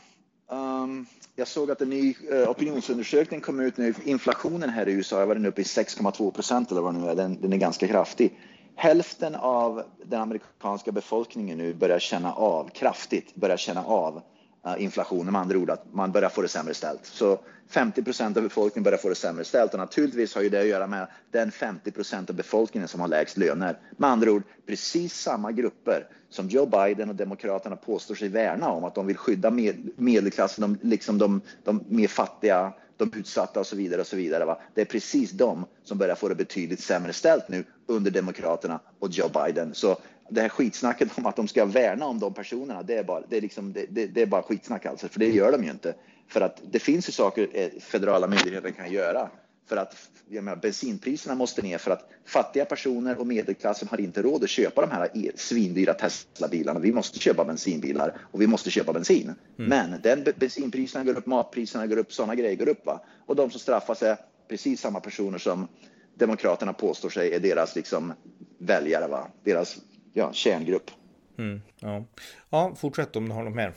um, 0.48 1.06
jag 1.36 1.48
såg 1.48 1.72
att 1.72 1.82
en 1.82 1.89
ny 1.89 2.15
uh, 2.32 2.50
opinionsundersökning 2.50 3.42
kom 3.42 3.60
ut 3.60 3.78
nu. 3.78 3.94
Inflationen 4.04 4.70
här 4.70 4.89
i 4.89 4.92
USA, 4.92 5.26
var 5.26 5.36
den 5.36 5.46
uppe 5.46 5.62
i 5.62 5.63
6,2 5.63 6.32
procent 6.32 6.72
eller 6.72 6.82
vad 6.82 6.94
det 6.94 7.00
nu 7.00 7.10
är. 7.10 7.15
Den, 7.15 7.42
den 7.42 7.54
är 7.54 7.58
ganska 7.58 7.88
kraftig 7.88 8.38
hälften 8.80 9.36
av 9.36 9.84
den 10.06 10.22
amerikanska 10.22 10.92
befolkningen 10.92 11.58
nu 11.58 11.74
börjar 11.74 12.00
känna 12.00 12.34
av 12.34 12.70
kraftigt, 12.70 13.36
börjar 13.36 13.58
känna 13.58 13.84
av 13.84 14.22
eh, 14.65 14.84
inflationen, 14.84 15.34
med 15.34 15.42
andra 15.42 15.58
ord 15.58 15.70
att 15.70 15.94
man 15.94 16.12
börjar 16.12 16.30
få 16.30 16.42
det 16.42 16.48
sämre 16.48 16.74
ställt. 16.74 17.06
Så 17.06 17.39
50 17.70 18.04
procent 18.04 18.38
av 18.38 18.44
befolkningen 18.44 18.84
börjar 18.84 18.98
få 18.98 19.10
det 19.10 19.15
sämre 19.15 19.44
ställt 19.44 19.74
och 19.74 19.80
naturligtvis 19.80 20.36
har 20.36 20.42
ju 20.42 20.50
det 20.50 20.60
att 20.60 20.68
göra 20.68 20.88
med 20.88 21.08
den 21.32 21.52
50 21.52 21.92
procent 21.92 22.30
av 22.30 22.36
befolkningen 22.36 22.88
som 22.88 23.02
har 23.02 23.08
lägst 23.08 23.38
löner. 23.38 23.80
Med 23.98 24.10
andra 24.10 24.32
ord 24.32 24.44
precis 24.68 25.13
samma 25.22 25.52
grupper 25.52 26.08
som 26.30 26.48
Joe 26.48 26.65
Biden 26.65 27.10
och 27.10 27.15
Demokraterna 27.15 27.76
påstår 27.76 28.15
sig 28.15 28.30
värna 28.30 28.70
om, 28.70 28.84
att 28.84 28.96
de 28.96 29.08
vill 29.08 29.18
skydda 29.18 29.52
medelklassen, 29.96 30.62
de, 30.62 30.88
liksom 30.89 31.18
de, 31.18 31.42
de 31.63 31.84
mer 31.88 32.08
fattiga 32.08 32.74
de 33.00 33.20
utsatta 33.20 33.60
och 33.60 33.68
så 33.68 33.76
vidare. 33.76 34.02
och 34.02 34.08
så 34.08 34.16
vidare. 34.16 34.46
Va? 34.46 34.60
Det 34.74 34.82
är 34.82 34.86
precis 34.86 35.32
de 35.32 35.66
som 35.84 35.98
börjar 35.98 36.16
få 36.16 36.28
det 36.28 36.36
betydligt 36.36 36.80
sämre 36.80 37.14
ställt 37.14 37.50
nu 37.50 37.64
under 37.88 38.12
Demokraterna 38.12 38.80
och 39.00 39.10
Joe 39.12 39.30
Biden. 39.30 39.74
Så 39.74 39.98
det 40.30 40.42
här 40.42 40.50
skitsnacket 40.50 41.18
om 41.18 41.26
att 41.26 41.36
de 41.36 41.48
ska 41.48 41.66
värna 41.66 42.06
om 42.06 42.20
de 42.20 42.34
personerna, 42.34 42.84
det 42.84 42.98
är 42.98 43.04
bara, 43.04 43.24
det 43.30 43.38
är 43.38 43.42
liksom, 43.42 43.74
det, 43.74 43.86
det, 43.90 44.08
det 44.08 44.22
är 44.22 44.26
bara 44.26 44.42
skitsnack 44.42 44.86
alltså, 44.86 45.08
för 45.08 45.20
det 45.20 45.30
gör 45.30 45.52
de 45.52 45.64
ju 45.64 45.72
inte. 45.72 45.94
För 46.28 46.42
att 46.42 46.62
det 46.72 46.80
finns 46.80 47.10
ju 47.10 47.12
saker 47.12 47.48
eh, 47.54 47.70
federala 47.80 48.28
myndigheter 48.28 48.72
kan 48.72 48.92
göra 48.92 49.30
för 49.69 49.77
att 49.77 49.95
jag 50.29 50.43
menar, 50.43 50.58
bensinpriserna 50.58 51.36
måste 51.36 51.62
ner 51.62 51.77
för 51.77 51.91
att 51.91 52.10
fattiga 52.25 52.65
personer 52.65 53.19
och 53.19 53.27
medelklassen 53.27 53.88
har 53.88 54.01
inte 54.01 54.21
råd 54.21 54.43
att 54.43 54.49
köpa 54.49 54.82
de 54.82 54.91
här 54.91 55.32
svindyra 55.36 55.93
Tesla-bilarna. 55.93 56.79
Vi 56.79 56.91
måste 56.91 57.19
köpa 57.19 57.45
bensinbilar 57.45 58.17
och 58.32 58.41
vi 58.41 58.47
måste 58.47 58.71
köpa 58.71 58.93
bensin. 58.93 59.23
Mm. 59.23 59.69
Men 59.69 60.01
den 60.01 60.25
bensinpriserna 60.38 61.03
går 61.03 61.17
upp, 61.17 61.25
matpriserna 61.25 61.88
går 61.88 61.97
upp, 61.97 62.13
sådana 62.13 62.36
grejer 62.36 62.55
går 62.55 62.69
upp. 62.69 62.86
Va? 62.86 63.03
Och 63.25 63.36
de 63.36 63.51
som 63.51 63.60
straffas 63.60 64.03
är 64.03 64.17
precis 64.47 64.82
samma 64.82 64.99
personer 64.99 65.38
som 65.38 65.67
Demokraterna 66.15 66.73
påstår 66.73 67.10
sig 67.10 67.34
är 67.34 67.39
deras 67.39 67.75
liksom, 67.75 68.13
väljare, 68.58 69.08
va? 69.08 69.27
deras 69.43 69.77
ja, 70.13 70.34
kärngrupp. 70.34 70.91
Mm, 71.38 71.62
ja. 71.79 72.05
ja, 72.49 72.75
fortsätt 72.75 73.15
om 73.15 73.29
du 73.29 73.36
har 73.36 73.43
något 73.43 73.55
mer. 73.55 73.73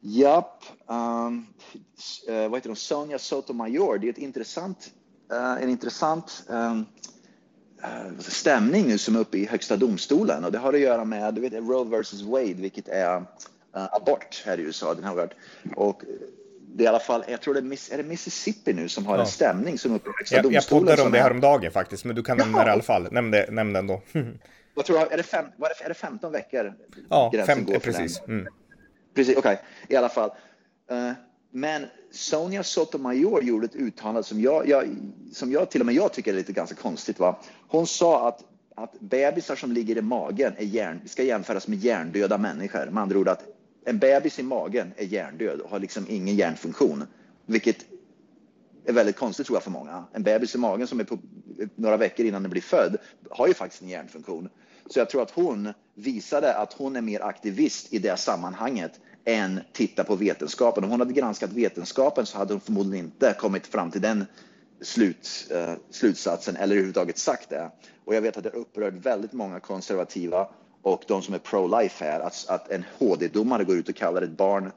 Japp. 0.00 0.64
Um, 0.86 1.46
uh, 2.28 2.48
vad 2.48 2.58
heter 2.58 2.68
hon? 2.68 2.76
Sonja 2.76 3.18
Sotomayor. 3.18 3.98
Det 3.98 4.06
är 4.06 4.10
ett 4.10 4.18
intressant, 4.18 4.90
uh, 5.32 5.62
en 5.62 5.68
intressant 5.68 6.44
um, 6.48 6.86
uh, 7.82 8.18
stämning 8.18 8.86
nu 8.86 8.98
som 8.98 9.16
är 9.16 9.20
uppe 9.20 9.38
i 9.38 9.46
Högsta 9.46 9.76
domstolen 9.76 10.44
och 10.44 10.52
det 10.52 10.58
har 10.58 10.72
att 10.72 10.80
göra 10.80 11.04
med 11.04 11.34
du 11.34 11.40
vet, 11.40 11.52
Roe 11.52 12.00
vs 12.00 12.22
Wade, 12.22 12.54
vilket 12.54 12.88
är 12.88 13.24
abort 13.72 14.42
här 14.46 14.60
i 14.60 14.62
USA. 14.62 14.94
Den 14.94 15.04
har 15.04 15.14
varit, 15.14 15.32
och 15.76 16.02
det 16.74 16.82
är 16.82 16.84
i 16.84 16.88
alla 16.88 17.00
fall, 17.00 17.24
jag 17.28 17.40
tror 17.40 17.54
det 17.54 17.60
är, 17.60 17.94
är 17.94 17.96
det 17.96 18.08
Mississippi 18.08 18.72
nu 18.72 18.88
som 18.88 19.06
har 19.06 19.14
ja. 19.14 19.20
en 19.20 19.26
stämning 19.26 19.78
som 19.78 19.94
uppe 19.94 20.10
i 20.10 20.12
högsta 20.18 20.42
domstolen. 20.42 20.54
Jag 20.54 20.68
poddade 20.68 21.02
om 21.02 21.12
det 21.12 21.18
häromdagen 21.18 21.72
faktiskt, 21.72 22.04
men 22.04 22.16
du 22.16 22.22
kan 22.22 22.36
nämna 22.36 22.64
det 22.64 22.70
i 22.70 22.72
alla 22.72 22.82
fall. 22.82 23.08
Nämn, 23.10 23.30
det, 23.30 23.50
nämn 23.50 23.72
den 23.72 23.86
då. 23.86 24.02
Vad 24.74 24.84
tror 24.84 24.98
jag, 24.98 25.12
är 25.12 25.16
det, 25.16 25.22
fem, 25.22 25.44
är 25.84 25.88
det 25.88 25.94
15 25.94 26.32
veckor? 26.32 26.74
Ja, 27.08 27.30
gränsen 27.32 27.56
50, 27.56 27.72
går 27.72 27.80
precis. 27.80 28.20
Mm. 28.28 28.48
Precis, 29.18 29.36
okej. 29.36 29.52
Okay. 29.52 29.64
I 29.88 29.96
alla 29.96 30.08
fall. 30.08 30.30
Uh, 30.92 31.12
men 31.50 31.86
Sonia 32.10 32.62
Sotomayor 32.62 33.42
gjorde 33.42 33.66
ett 33.66 33.76
uttalande 33.76 34.22
som 34.22 34.40
jag, 34.40 34.68
jag, 34.68 34.96
som 35.32 35.52
jag 35.52 35.70
till 35.70 35.80
och 35.80 35.86
med 35.86 35.94
jag 35.94 36.12
tycker 36.12 36.32
är 36.32 36.36
lite 36.36 36.52
ganska 36.52 36.76
konstigt. 36.76 37.18
Va? 37.18 37.38
Hon 37.68 37.86
sa 37.86 38.28
att, 38.28 38.44
att 38.74 39.00
bebisar 39.00 39.56
som 39.56 39.72
ligger 39.72 39.98
i 39.98 40.02
magen 40.02 40.52
är 40.56 40.64
hjärn, 40.64 41.00
ska 41.06 41.22
jämföras 41.22 41.68
med 41.68 41.78
hjärndöda 41.78 42.38
människor. 42.38 42.86
Med 42.90 43.02
andra 43.02 43.18
ord 43.18 43.28
att 43.28 43.44
en 43.84 43.98
bebis 43.98 44.38
i 44.38 44.42
magen 44.42 44.92
är 44.96 45.04
hjärndöd 45.04 45.60
och 45.60 45.70
har 45.70 45.78
liksom 45.78 46.06
ingen 46.08 46.36
hjärnfunktion. 46.36 47.04
Vilket 47.46 47.76
är 48.84 48.92
väldigt 48.92 49.16
konstigt 49.16 49.46
tror 49.46 49.56
jag 49.56 49.62
för 49.62 49.70
många. 49.70 50.04
En 50.12 50.22
bebis 50.22 50.54
i 50.54 50.58
magen 50.58 50.86
som 50.86 51.00
är 51.00 51.04
på 51.04 51.18
några 51.74 51.96
veckor 51.96 52.26
innan 52.26 52.42
den 52.42 52.50
blir 52.50 52.62
född 52.62 52.96
har 53.30 53.46
ju 53.46 53.54
faktiskt 53.54 53.82
en 53.82 53.88
hjärnfunktion. 53.88 54.48
Så 54.90 54.98
jag 54.98 55.10
tror 55.10 55.22
att 55.22 55.30
hon 55.30 55.72
visade 55.94 56.54
att 56.54 56.72
hon 56.72 56.96
är 56.96 57.00
mer 57.00 57.22
aktivist 57.22 57.92
i 57.92 57.98
det 57.98 58.16
sammanhanget 58.16 59.00
än 59.24 59.60
titta 59.72 60.04
på 60.04 60.16
vetenskapen. 60.16 60.84
Om 60.84 60.90
hon 60.90 61.00
hade 61.00 61.12
granskat 61.12 61.52
vetenskapen 61.52 62.26
så 62.26 62.38
hade 62.38 62.54
hon 62.54 62.60
förmodligen 62.60 63.04
inte 63.04 63.36
kommit 63.38 63.66
fram 63.66 63.90
till 63.90 64.00
den 64.00 64.24
slut, 64.80 65.48
eh, 65.50 65.72
slutsatsen 65.90 66.56
eller 66.56 66.74
överhuvudtaget 66.74 67.18
sagt 67.18 67.50
det. 67.50 67.70
Och 68.04 68.14
jag 68.14 68.22
vet 68.22 68.36
att 68.36 68.44
det 68.44 68.50
upprört 68.50 68.94
väldigt 68.94 69.32
många 69.32 69.60
konservativa 69.60 70.48
och 70.82 71.02
de 71.06 71.22
som 71.22 71.34
är 71.34 71.38
pro-life 71.38 72.04
här 72.04 72.20
att, 72.20 72.48
att 72.48 72.70
en 72.70 72.84
HD-domare 72.98 73.64
går 73.64 73.76
ut 73.76 73.88
och 73.88 73.96
kallar 73.96 74.22
ett 74.22 74.36
barn 74.36 74.72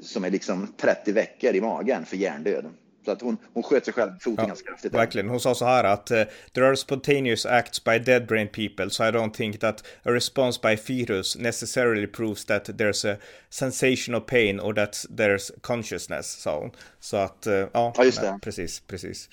som 0.00 0.24
är 0.24 0.30
liksom 0.30 0.68
30 0.76 1.12
veckor 1.12 1.54
i 1.54 1.60
magen 1.60 2.04
för 2.04 2.16
hjärndöd. 2.16 2.64
Så 3.04 3.10
att 3.10 3.22
hon, 3.22 3.36
hon 3.54 3.62
sköt 3.62 3.84
sig 3.84 3.94
själv 3.94 4.10
foten 4.20 4.34
ja, 4.38 4.46
ganska 4.46 4.68
kraftigt. 4.68 4.94
Verkligen. 4.94 5.28
Hon 5.28 5.40
sa 5.40 5.54
så 5.54 5.64
här 5.64 5.84
att 5.84 6.10
uh, 6.10 6.22
there 6.52 6.66
are 6.66 6.76
spontaneous 6.76 7.46
acts 7.46 7.84
by 7.84 7.98
dead 7.98 8.26
brain 8.26 8.48
people, 8.48 8.90
so 8.90 9.04
I 9.04 9.10
don't 9.10 9.34
think 9.34 9.60
that 9.60 9.84
a 10.02 10.10
response 10.10 10.60
by 10.62 10.76
fetus 10.76 11.36
necessarily 11.38 12.06
proves 12.06 12.44
that 12.44 12.64
there's 12.64 13.14
a 13.14 13.16
sensation 13.50 14.14
of 14.14 14.26
pain 14.26 14.60
or 14.60 14.74
that 14.74 14.92
there's 14.92 15.50
consciousness, 15.60 16.26
sa 16.26 16.60
hon. 16.60 16.70
Så 17.00 17.16
att, 17.16 17.46
uh, 17.46 17.54
ja, 17.54 17.92
ja 17.96 18.04
just 18.04 18.20
det. 18.20 18.38
precis, 18.42 18.80
precis. 18.80 19.28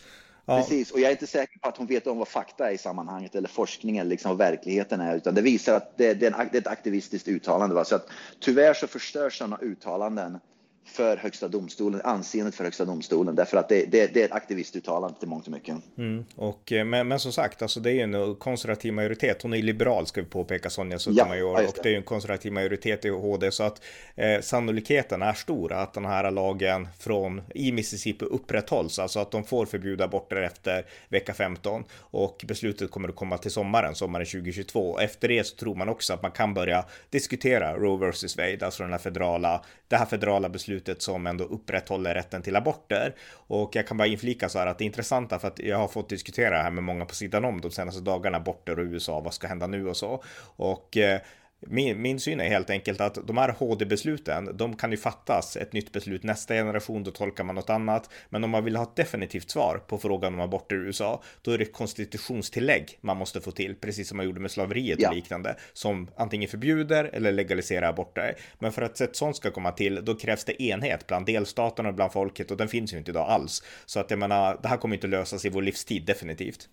Ja. 0.49 0.58
Precis, 0.58 0.91
och 0.91 0.99
jag 0.99 1.08
är 1.08 1.12
inte 1.12 1.27
säker 1.27 1.60
på 1.60 1.69
att 1.69 1.77
hon 1.77 1.88
vet 1.88 2.08
om 2.08 2.17
vad 2.17 2.27
fakta 2.27 2.69
är 2.69 2.73
i 2.73 2.77
sammanhanget 2.77 3.36
eller 3.36 3.49
forskningen 3.49 4.10
liksom 4.10 4.30
vad 4.30 4.38
verkligheten 4.38 5.01
är, 5.01 5.15
utan 5.15 5.36
det 5.36 5.41
visar 5.41 5.75
att 5.75 5.97
det, 5.97 6.13
det, 6.13 6.25
är, 6.25 6.32
en, 6.32 6.47
det 6.51 6.58
är 6.58 6.62
ett 6.62 6.67
aktivistiskt 6.67 7.27
uttalande. 7.27 7.75
Va? 7.75 7.86
Så 7.86 7.95
att 7.95 8.08
tyvärr 8.39 8.73
så 8.73 8.88
förstörs 8.88 9.38
sådana 9.38 9.58
uttalanden 9.62 10.39
för 10.88 11.17
Högsta 11.17 11.47
domstolen, 11.47 12.02
anseendet 12.04 12.56
för 12.56 12.63
Högsta 12.63 12.86
domstolen, 12.86 13.36
därför 13.36 13.58
att 13.58 13.69
det, 13.69 13.86
det, 13.86 14.13
det 14.13 14.21
är 14.21 14.26
ett 14.26 14.32
aktivistuttalande 14.32 15.19
till 15.19 15.28
mångt 15.28 15.45
och 15.45 15.52
mycket. 15.52 15.76
Mm, 15.97 16.26
och, 16.36 16.71
eh, 16.71 16.86
men, 16.86 17.08
men 17.08 17.19
som 17.19 17.32
sagt, 17.32 17.62
alltså 17.62 17.80
det 17.80 17.91
är 17.91 18.04
en 18.04 18.36
konservativ 18.36 18.93
majoritet. 18.93 19.41
Hon 19.41 19.54
är 19.54 19.62
liberal, 19.62 20.08
ska 20.08 20.21
vi 20.21 20.28
påpeka, 20.28 20.69
Sonja 20.69 21.00
Sotomayor, 21.00 21.62
ja, 21.62 21.67
och 21.67 21.78
det 21.84 21.93
är 21.93 21.97
en 21.97 22.04
konservativ 22.04 22.52
majoritet 22.52 23.06
i 23.06 23.10
HD, 23.10 23.52
så 23.52 23.63
att 23.63 23.82
eh, 24.15 24.41
sannolikheten 24.41 25.21
är 25.21 25.34
stor 25.34 25.73
att 25.73 25.93
den 25.93 26.06
här 26.06 26.32
lagen 26.32 26.88
från 27.00 27.41
i 27.56 27.71
Mississippi 27.71 28.26
upprätthålls, 28.26 29.00
alltså 29.00 29.19
att 29.19 29.32
de 29.32 29.43
får 29.43 29.65
förbjuda 29.65 30.04
aborter 30.04 30.36
efter 30.36 30.86
vecka 31.10 31.34
15 31.34 31.84
och 32.00 32.45
beslutet 32.47 32.91
kommer 32.91 33.10
att 33.10 33.15
komma 33.15 33.38
till 33.38 33.52
sommaren, 33.52 33.95
sommaren 33.95 34.26
2022. 34.26 35.00
Efter 35.00 35.28
det 35.28 35.43
så 35.43 35.56
tror 35.56 35.76
man 35.76 35.89
också 35.89 36.13
att 36.13 36.21
man 36.21 36.32
kan 36.32 36.54
börja 36.54 36.86
diskutera 37.10 37.78
Roe 37.78 38.12
vs 38.12 38.38
Wade, 38.38 38.65
alltså 38.65 38.84
den 38.84 38.91
här 38.91 39.00
federala, 39.00 39.65
det 39.88 39.95
här 39.95 40.06
federala 40.06 40.50
beslutet 40.50 40.76
beslutet 40.77 41.01
som 41.01 41.27
ändå 41.27 41.43
upprätthåller 41.43 42.13
rätten 42.13 42.41
till 42.41 42.55
aborter. 42.55 43.15
Och 43.47 43.75
jag 43.75 43.87
kan 43.87 43.97
bara 43.97 44.07
inflika 44.07 44.49
så 44.49 44.59
här 44.59 44.67
att 44.67 44.77
det 44.77 44.83
är 44.83 44.85
intressanta 44.85 45.39
för 45.39 45.47
att 45.47 45.59
jag 45.59 45.77
har 45.77 45.87
fått 45.87 46.09
diskutera 46.09 46.57
det 46.57 46.63
här 46.63 46.71
med 46.71 46.83
många 46.83 47.05
på 47.05 47.15
sidan 47.15 47.45
om 47.45 47.61
de 47.61 47.71
senaste 47.71 48.01
dagarna, 48.01 48.37
aborter 48.37 48.79
och 48.79 48.85
USA, 48.85 49.19
vad 49.19 49.33
ska 49.33 49.47
hända 49.47 49.67
nu 49.67 49.89
och 49.89 49.97
så. 49.97 50.23
Och 50.57 50.97
eh, 50.97 51.21
min, 51.60 52.02
min 52.02 52.20
syn 52.20 52.39
är 52.39 52.50
helt 52.50 52.70
enkelt 52.70 53.02
att 53.02 53.28
de 53.28 53.38
här 53.38 53.56
HD-besluten, 53.60 54.58
de 54.58 54.76
kan 54.76 54.91
ju 54.91 54.98
fattas 54.98 55.58
ett 55.58 55.74
nytt 55.74 55.91
beslut 55.91 56.24
nästa 56.24 56.54
generation, 56.54 57.04
då 57.04 57.12
tolkar 57.12 57.43
man 57.43 57.56
något 57.56 57.70
annat. 57.70 58.10
Men 58.30 58.43
om 58.43 58.50
man 58.50 58.63
vill 58.63 58.76
ha 58.76 58.84
ett 58.84 58.96
definitivt 58.96 59.50
svar 59.50 59.82
på 59.88 59.98
frågan 59.98 60.34
om 60.34 60.39
aborter 60.39 60.76
i 60.76 60.80
USA, 60.80 61.24
då 61.41 61.52
är 61.52 61.58
det 61.58 61.65
konstitutionstillägg 61.65 62.98
man 63.02 63.17
måste 63.17 63.41
få 63.41 63.52
till, 63.52 63.76
precis 63.76 64.08
som 64.08 64.17
man 64.17 64.26
gjorde 64.26 64.39
med 64.39 64.52
slaveriet 64.52 65.02
ja. 65.02 65.10
och 65.10 65.15
liknande, 65.15 65.56
som 65.74 66.08
antingen 66.15 66.50
förbjuder 66.50 67.04
eller 67.13 67.32
legaliserar 67.32 67.89
aborter. 67.89 68.36
Men 68.60 68.72
för 68.72 68.82
att 68.82 69.02
ett 69.02 69.15
sånt 69.15 69.36
ska 69.36 69.52
komma 69.52 69.72
till, 69.72 70.06
då 70.06 70.15
krävs 70.15 70.43
det 70.43 70.63
enhet 70.63 71.08
bland 71.08 71.26
delstaterna 71.26 71.89
och 71.89 71.96
bland 71.96 72.12
folket 72.12 72.52
och 72.52 72.58
den 72.58 72.67
finns 72.67 72.93
ju 72.93 72.98
inte 72.98 73.12
idag 73.12 73.30
alls. 73.30 73.63
Så 73.86 74.00
att 74.00 74.10
jag 74.10 74.20
menar, 74.20 74.60
det 74.62 74.67
här 74.67 74.78
kommer 74.78 74.96
inte 74.96 75.08
lösas 75.08 75.46
i 75.46 75.50
vår 75.50 75.62
livstid 75.62 76.06
definitivt. 76.06 76.70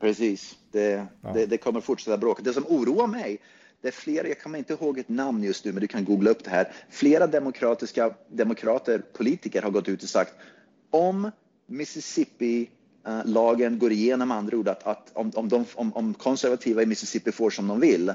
Precis, 0.00 0.58
det, 0.72 1.06
ja. 1.22 1.32
det, 1.32 1.46
det, 1.46 1.56
kommer 1.56 1.80
fortsätta 1.80 2.16
bråka. 2.16 2.42
Det 2.42 2.52
som 2.52 2.66
oroar 2.66 3.06
mig, 3.06 3.38
det 3.80 3.88
är 3.88 3.92
flera, 3.92 4.28
jag 4.28 4.40
kommer 4.40 4.58
inte 4.58 4.72
ihåg 4.72 4.98
ett 4.98 5.08
namn 5.08 5.42
just 5.42 5.64
nu, 5.64 5.72
men 5.72 5.80
du 5.80 5.86
kan 5.86 6.04
googla 6.04 6.30
upp 6.30 6.44
det 6.44 6.50
här. 6.50 6.72
Flera 6.90 7.26
demokratiska 7.26 8.14
demokrater, 8.28 8.98
politiker 8.98 9.62
har 9.62 9.70
gått 9.70 9.88
ut 9.88 10.02
och 10.02 10.08
sagt 10.08 10.34
om 10.90 11.30
Mississippi 11.66 12.70
lagen 13.24 13.78
går 13.78 13.92
igenom, 13.92 14.30
andra 14.30 14.56
ord, 14.56 14.68
att, 14.68 14.86
att 14.86 15.10
om, 15.12 15.32
om, 15.34 15.48
de, 15.48 15.64
om, 15.74 15.92
om 15.92 16.14
konservativa 16.14 16.82
i 16.82 16.86
Mississippi 16.86 17.32
får 17.32 17.50
som 17.50 17.68
de 17.68 17.80
vill 17.80 18.12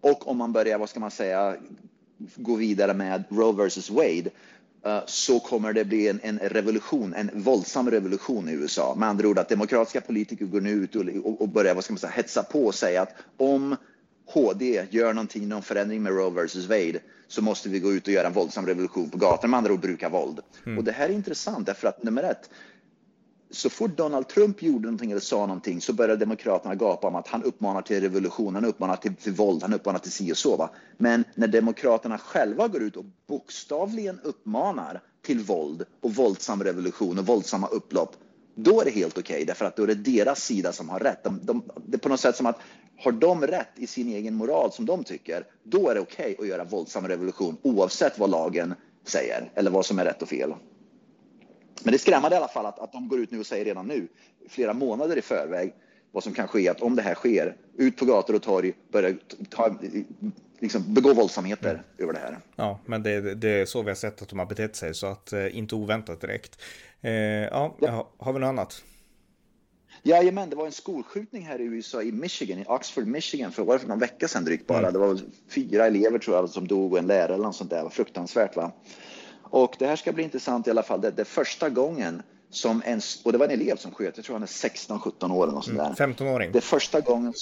och 0.00 0.28
om 0.28 0.36
man 0.36 0.52
börjar, 0.52 0.78
vad 0.78 0.88
ska 0.88 1.00
man 1.00 1.10
säga, 1.10 1.56
gå 2.36 2.54
vidare 2.54 2.94
med 2.94 3.24
Roe 3.28 3.52
versus 3.52 3.90
Wade, 3.90 4.30
så 5.06 5.40
kommer 5.40 5.72
det 5.72 5.84
bli 5.84 6.08
en, 6.08 6.20
en, 6.22 6.38
revolution, 6.38 7.14
en 7.14 7.30
våldsam 7.34 7.90
revolution 7.90 8.48
i 8.48 8.52
USA. 8.52 8.94
Med 8.94 9.08
andra 9.08 9.28
ord 9.28 9.38
att 9.38 9.48
demokratiska 9.48 10.00
politiker 10.00 10.44
går 10.44 10.60
nu 10.60 10.70
ut 10.70 10.96
och, 10.96 11.40
och 11.40 11.48
börjar 11.48 11.74
vad 11.74 11.84
ska 11.84 11.92
man 11.92 11.98
säga, 11.98 12.10
hetsa 12.10 12.42
på 12.42 12.66
och 12.66 12.74
säga 12.74 13.02
att 13.02 13.14
om 13.36 13.76
HD 14.26 14.86
gör 14.90 15.12
någonting, 15.12 15.48
någon 15.48 15.62
förändring 15.62 16.02
med 16.02 16.12
Roe 16.12 16.30
versus 16.30 16.66
Wade 16.66 16.98
så 17.28 17.42
måste 17.42 17.68
vi 17.68 17.80
gå 17.80 17.92
ut 17.92 18.06
och 18.06 18.12
göra 18.12 18.26
en 18.26 18.32
våldsam 18.32 18.66
revolution 18.66 19.10
på 19.10 19.18
gatan, 19.18 19.50
med 19.50 19.58
andra 19.58 19.72
ord 19.72 19.80
bruka 19.80 20.08
våld. 20.08 20.40
Mm. 20.66 20.78
Och 20.78 20.84
det 20.84 20.92
här 20.92 21.08
är 21.08 21.12
intressant 21.12 21.66
därför 21.66 21.88
att 21.88 22.02
nummer 22.02 22.22
ett, 22.22 22.50
så 23.52 23.70
fort 23.70 23.96
Donald 23.96 24.28
Trump 24.28 24.62
gjorde 24.62 24.84
någonting 24.84 25.10
eller 25.10 25.20
sa 25.20 25.46
någonting 25.46 25.80
så 25.80 25.92
började 25.92 26.16
Demokraterna 26.16 26.74
gapa 26.74 27.08
om 27.08 27.14
att 27.14 27.28
han 27.28 27.42
uppmanar 27.42 27.82
till 27.82 28.00
revolution, 28.00 28.54
han 28.54 28.64
uppmanar 28.64 28.96
till, 28.96 29.14
till 29.14 29.32
våld, 29.32 29.62
han 29.62 29.74
uppmanar 29.74 29.98
till 29.98 30.12
si 30.12 30.32
och 30.32 30.36
så. 30.36 30.56
Va? 30.56 30.70
Men 30.98 31.24
när 31.34 31.48
Demokraterna 31.48 32.18
själva 32.18 32.68
går 32.68 32.82
ut 32.82 32.96
och 32.96 33.04
bokstavligen 33.26 34.20
uppmanar 34.24 35.00
till 35.22 35.40
våld 35.40 35.84
och 36.00 36.14
våldsam 36.14 36.64
revolution 36.64 37.18
och 37.18 37.26
våldsamma 37.26 37.66
upplopp, 37.66 38.16
då 38.54 38.80
är 38.80 38.84
det 38.84 38.90
helt 38.90 39.18
okej 39.18 39.34
okay, 39.34 39.44
därför 39.44 39.64
att 39.64 39.76
då 39.76 39.82
är 39.82 39.86
det 39.86 39.94
deras 39.94 40.44
sida 40.44 40.72
som 40.72 40.88
har 40.88 40.98
rätt. 40.98 41.24
De, 41.24 41.40
de, 41.42 41.62
det 41.86 41.96
är 41.96 41.98
på 41.98 42.08
något 42.08 42.20
sätt 42.20 42.36
som 42.36 42.46
att 42.46 42.58
har 42.98 43.12
de 43.12 43.46
rätt 43.46 43.68
i 43.76 43.86
sin 43.86 44.08
egen 44.08 44.34
moral 44.34 44.72
som 44.72 44.86
de 44.86 45.04
tycker, 45.04 45.44
då 45.62 45.88
är 45.88 45.94
det 45.94 46.00
okej 46.00 46.32
okay 46.32 46.44
att 46.44 46.48
göra 46.48 46.64
våldsam 46.64 47.08
revolution 47.08 47.56
oavsett 47.62 48.18
vad 48.18 48.30
lagen 48.30 48.74
säger 49.04 49.52
eller 49.54 49.70
vad 49.70 49.86
som 49.86 49.98
är 49.98 50.04
rätt 50.04 50.22
och 50.22 50.28
fel. 50.28 50.54
Men 51.82 51.92
det 51.92 51.96
är 51.96 51.98
skrämmande 51.98 52.36
i 52.36 52.38
alla 52.38 52.48
fall 52.48 52.66
att, 52.66 52.78
att 52.78 52.92
de 52.92 53.08
går 53.08 53.20
ut 53.20 53.30
nu 53.30 53.40
och 53.40 53.46
säger 53.46 53.64
redan 53.64 53.86
nu, 53.86 54.08
flera 54.48 54.72
månader 54.72 55.18
i 55.18 55.22
förväg, 55.22 55.74
vad 56.12 56.24
som 56.24 56.34
kan 56.34 56.48
ske, 56.48 56.68
att 56.68 56.82
om 56.82 56.96
det 56.96 57.02
här 57.02 57.14
sker, 57.14 57.56
ut 57.76 57.96
på 57.96 58.04
gator 58.04 58.34
och 58.34 58.42
torg, 58.42 58.72
börja 58.92 59.14
ta, 59.50 59.76
liksom 60.58 60.94
begå 60.94 61.14
våldsamheter 61.14 61.70
mm. 61.70 61.82
över 61.98 62.12
det 62.12 62.18
här. 62.18 62.38
Ja, 62.56 62.78
men 62.86 63.02
det, 63.02 63.34
det, 63.34 63.48
är 63.48 63.66
så 63.66 63.82
vi 63.82 63.90
har 63.90 63.94
sett 63.94 64.22
att 64.22 64.28
de 64.28 64.38
har 64.38 64.46
betett 64.46 64.76
sig, 64.76 64.94
så 64.94 65.06
att 65.06 65.32
eh, 65.32 65.56
inte 65.56 65.74
oväntat 65.74 66.20
direkt. 66.20 66.62
Eh, 67.00 67.12
ja, 67.12 67.76
ja, 67.80 68.08
har 68.18 68.32
vi 68.32 68.38
något 68.38 68.48
annat? 68.48 68.82
Jajamän, 70.02 70.50
det 70.50 70.56
var 70.56 70.66
en 70.66 70.72
skolskjutning 70.72 71.46
här 71.46 71.60
i 71.60 71.64
USA, 71.64 72.02
i 72.02 72.12
Michigan, 72.12 72.58
i 72.58 72.64
Oxford, 72.66 73.06
Michigan, 73.06 73.52
för, 73.52 73.64
var 73.64 73.74
det 73.74 73.80
för 73.80 73.88
någon 73.88 73.98
vecka 73.98 74.28
sedan 74.28 74.44
drygt 74.44 74.66
bara. 74.66 74.78
Mm. 74.78 74.92
Det 74.92 74.98
var 74.98 75.18
fyra 75.48 75.86
elever 75.86 76.18
tror 76.18 76.36
jag 76.36 76.50
som 76.50 76.68
dog 76.68 76.92
och 76.92 76.98
en 76.98 77.06
lärare 77.06 77.34
eller 77.34 77.44
något 77.44 77.56
sånt 77.56 77.70
där. 77.70 77.76
Det 77.76 77.82
var 77.82 77.90
fruktansvärt. 77.90 78.56
Va? 78.56 78.72
Och 79.52 79.76
det 79.78 79.86
här 79.86 79.96
ska 79.96 80.12
bli 80.12 80.22
intressant 80.24 80.66
i 80.66 80.70
alla 80.70 80.82
fall. 80.82 81.00
Det, 81.00 81.10
det 81.10 81.24
första 81.24 81.70
gången 81.70 82.22
som 82.50 82.82
en, 82.84 83.00
och 83.24 83.32
det 83.32 83.38
var 83.38 83.46
en 83.46 83.52
elev 83.52 83.76
som 83.76 83.92
sköt, 83.92 84.16
jag 84.16 84.24
tror 84.24 84.34
han 84.34 84.42
är 84.42 84.46
16-17 84.46 85.32
år 85.32 85.42
eller 85.42 85.54
något 85.54 85.66
där. 85.66 86.06
15-åring. 86.06 86.52
Det 86.52 86.58
är 86.58 86.60
första 86.60 87.00
gången, 87.00 87.34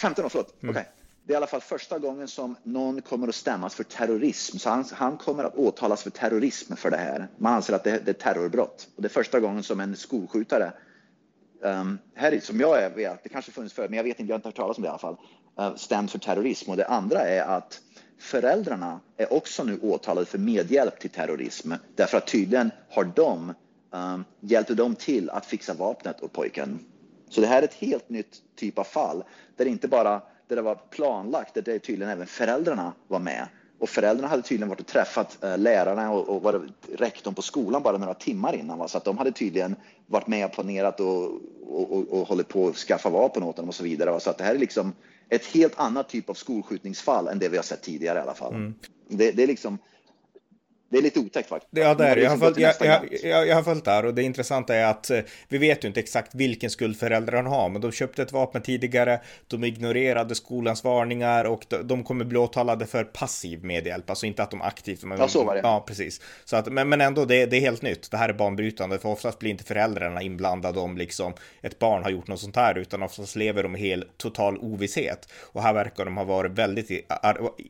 15 0.00 0.24
år, 0.24 0.28
förlåt. 0.28 0.62
Mm. 0.62 0.70
Okay. 0.70 0.84
Det 1.24 1.32
är 1.32 1.34
i 1.34 1.36
alla 1.36 1.46
fall 1.46 1.60
första 1.60 1.98
gången 1.98 2.28
som 2.28 2.56
någon 2.62 3.02
kommer 3.02 3.28
att 3.28 3.34
stämmas 3.34 3.74
för 3.74 3.84
terrorism. 3.84 4.58
Så 4.58 4.70
han, 4.70 4.84
han 4.92 5.16
kommer 5.16 5.44
att 5.44 5.56
åtalas 5.56 6.02
för 6.02 6.10
terrorism 6.10 6.74
för 6.74 6.90
det 6.90 6.96
här. 6.96 7.28
Man 7.38 7.54
anser 7.54 7.74
att 7.74 7.84
det, 7.84 7.98
det 8.04 8.10
är 8.10 8.32
terrorbrott. 8.32 8.88
Och 8.96 9.02
det 9.02 9.08
är 9.08 9.10
första 9.10 9.40
gången 9.40 9.62
som 9.62 9.80
en 9.80 9.96
skolskjutare, 9.96 10.72
um, 11.62 11.98
här 12.14 12.40
som 12.40 12.60
jag 12.60 12.90
vet, 12.90 13.22
det 13.22 13.28
kanske 13.28 13.52
funnits 13.52 13.74
förr, 13.74 13.88
men 13.88 13.96
jag 13.96 14.04
vet 14.04 14.20
inte, 14.20 14.30
jag 14.30 14.34
har 14.34 14.38
inte 14.38 14.48
hört 14.48 14.56
talas 14.56 14.76
om 14.76 14.82
det 14.82 14.86
i 14.86 14.90
alla 14.90 14.98
fall, 14.98 15.16
uh, 15.60 15.76
stämts 15.76 16.12
för 16.12 16.18
terrorism. 16.18 16.70
Och 16.70 16.76
det 16.76 16.86
andra 16.86 17.20
är 17.20 17.42
att 17.42 17.80
Föräldrarna 18.18 19.00
är 19.16 19.32
också 19.32 19.64
nu 19.64 19.78
åtalade 19.82 20.26
för 20.26 20.38
medhjälp 20.38 21.00
till 21.00 21.10
terrorism 21.10 21.72
därför 21.94 22.18
att 22.18 22.26
tydligen 22.26 22.70
har 22.90 23.04
de 23.04 23.54
ehm, 23.94 24.14
um, 24.14 24.24
hjälpte 24.40 24.74
dem 24.74 24.94
till 24.94 25.30
att 25.30 25.46
fixa 25.46 25.74
vapnet 25.74 26.22
åt 26.22 26.32
pojken. 26.32 26.78
Så 27.28 27.40
det 27.40 27.46
här 27.46 27.58
är 27.58 27.64
ett 27.64 27.74
helt 27.74 28.08
nytt 28.08 28.42
typ 28.56 28.78
av 28.78 28.84
fall 28.84 29.24
där 29.56 29.64
det 29.64 29.70
inte 29.70 29.88
bara 29.88 30.22
där 30.48 30.56
det 30.56 30.62
var 30.62 30.74
planlagt, 30.74 31.54
där 31.54 31.62
det 31.62 31.78
tydligen 31.78 32.12
även 32.12 32.26
föräldrarna 32.26 32.92
var 33.08 33.18
med 33.18 33.48
och 33.78 33.88
föräldrarna 33.88 34.28
hade 34.28 34.42
tydligen 34.42 34.68
varit 34.68 34.80
och 34.80 34.86
träffat 34.86 35.44
eh, 35.44 35.58
lärarna 35.58 36.12
och, 36.12 36.28
och 36.28 36.42
var 36.42 36.68
rektorn 36.92 37.34
på 37.34 37.42
skolan 37.42 37.82
bara 37.82 37.98
några 37.98 38.14
timmar 38.14 38.54
innan. 38.54 38.78
Va? 38.78 38.88
Så 38.88 38.98
att 38.98 39.04
de 39.04 39.18
hade 39.18 39.32
tydligen 39.32 39.76
varit 40.06 40.26
med 40.26 40.44
och 40.44 40.52
planerat 40.52 41.00
och, 41.00 41.24
och, 41.66 41.92
och, 41.92 42.08
och 42.08 42.28
hållit 42.28 42.48
på 42.48 42.68
att 42.68 42.76
skaffa 42.76 43.10
vapen 43.10 43.42
åt 43.42 43.56
dem 43.56 43.68
och 43.68 43.74
så 43.74 43.84
vidare. 43.84 44.10
Va? 44.10 44.20
Så 44.20 44.30
att 44.30 44.38
det 44.38 44.44
här 44.44 44.54
är 44.54 44.58
liksom 44.58 44.92
ett 45.28 45.46
helt 45.46 45.78
annat 45.78 46.08
typ 46.08 46.30
av 46.30 46.34
skolskjutningsfall 46.34 47.28
än 47.28 47.38
det 47.38 47.48
vi 47.48 47.56
har 47.56 47.64
sett 47.64 47.82
tidigare 47.82 48.18
i 48.18 48.22
alla 48.22 48.34
fall. 48.34 48.54
Mm. 48.54 48.74
Det, 49.08 49.32
det, 49.32 49.42
är 49.42 49.46
liksom 49.46 49.78
det 50.88 50.98
är 50.98 51.02
lite 51.02 51.20
otäckt 51.20 51.48
faktiskt. 51.48 51.72
Ja, 51.76 51.94
det 51.94 52.06
är 52.06 52.16
det. 52.16 52.22
Jag 52.22 52.30
har, 52.30 52.36
följt, 52.36 52.58
jag, 52.58 52.74
jag, 53.22 53.46
jag, 53.46 53.54
har 53.54 53.62
följt 53.62 53.84
det 53.84 53.90
här 53.90 54.06
och 54.06 54.14
det 54.14 54.22
intressanta 54.22 54.74
är 54.74 54.84
att 54.84 55.10
eh, 55.10 55.20
vi 55.48 55.58
vet 55.58 55.84
ju 55.84 55.88
inte 55.88 56.00
exakt 56.00 56.34
vilken 56.34 56.70
skuld 56.70 56.98
föräldrarna 56.98 57.50
har, 57.50 57.68
men 57.68 57.80
de 57.80 57.92
köpte 57.92 58.22
ett 58.22 58.32
vapen 58.32 58.62
tidigare, 58.62 59.20
de 59.46 59.64
ignorerade 59.64 60.34
skolans 60.34 60.84
varningar 60.84 61.44
och 61.44 61.66
de, 61.68 61.76
de 61.86 62.04
kommer 62.04 62.24
bli 62.24 62.38
åtalade 62.38 62.86
för 62.86 63.04
passiv 63.04 63.64
medhjälp, 63.64 64.10
alltså 64.10 64.26
inte 64.26 64.42
att 64.42 64.50
de 64.50 64.62
aktivt... 64.62 65.04
Men, 65.04 65.18
ja, 65.18 65.28
så 65.28 65.44
var 65.44 65.54
det. 65.54 65.60
Ja, 65.60 65.84
precis. 65.86 66.20
Så 66.44 66.56
att, 66.56 66.72
men, 66.72 66.88
men 66.88 67.00
ändå, 67.00 67.24
det, 67.24 67.46
det 67.46 67.56
är 67.56 67.60
helt 67.60 67.82
nytt. 67.82 68.10
Det 68.10 68.16
här 68.16 68.28
är 68.28 68.32
banbrytande, 68.32 68.98
för 68.98 69.08
oftast 69.08 69.38
blir 69.38 69.50
inte 69.50 69.64
föräldrarna 69.64 70.22
inblandade 70.22 70.80
om 70.80 70.96
liksom 70.96 71.32
ett 71.62 71.78
barn 71.78 72.02
har 72.02 72.10
gjort 72.10 72.28
något 72.28 72.40
sånt 72.40 72.56
här, 72.56 72.78
utan 72.78 73.02
oftast 73.02 73.36
lever 73.36 73.62
de 73.62 73.76
i 73.76 73.78
helt 73.78 74.18
total 74.18 74.58
ovisshet. 74.58 75.28
Och 75.52 75.62
här 75.62 75.72
verkar 75.72 76.04
de 76.04 76.16
ha 76.16 76.24
varit 76.24 76.52
väldigt 76.52 77.06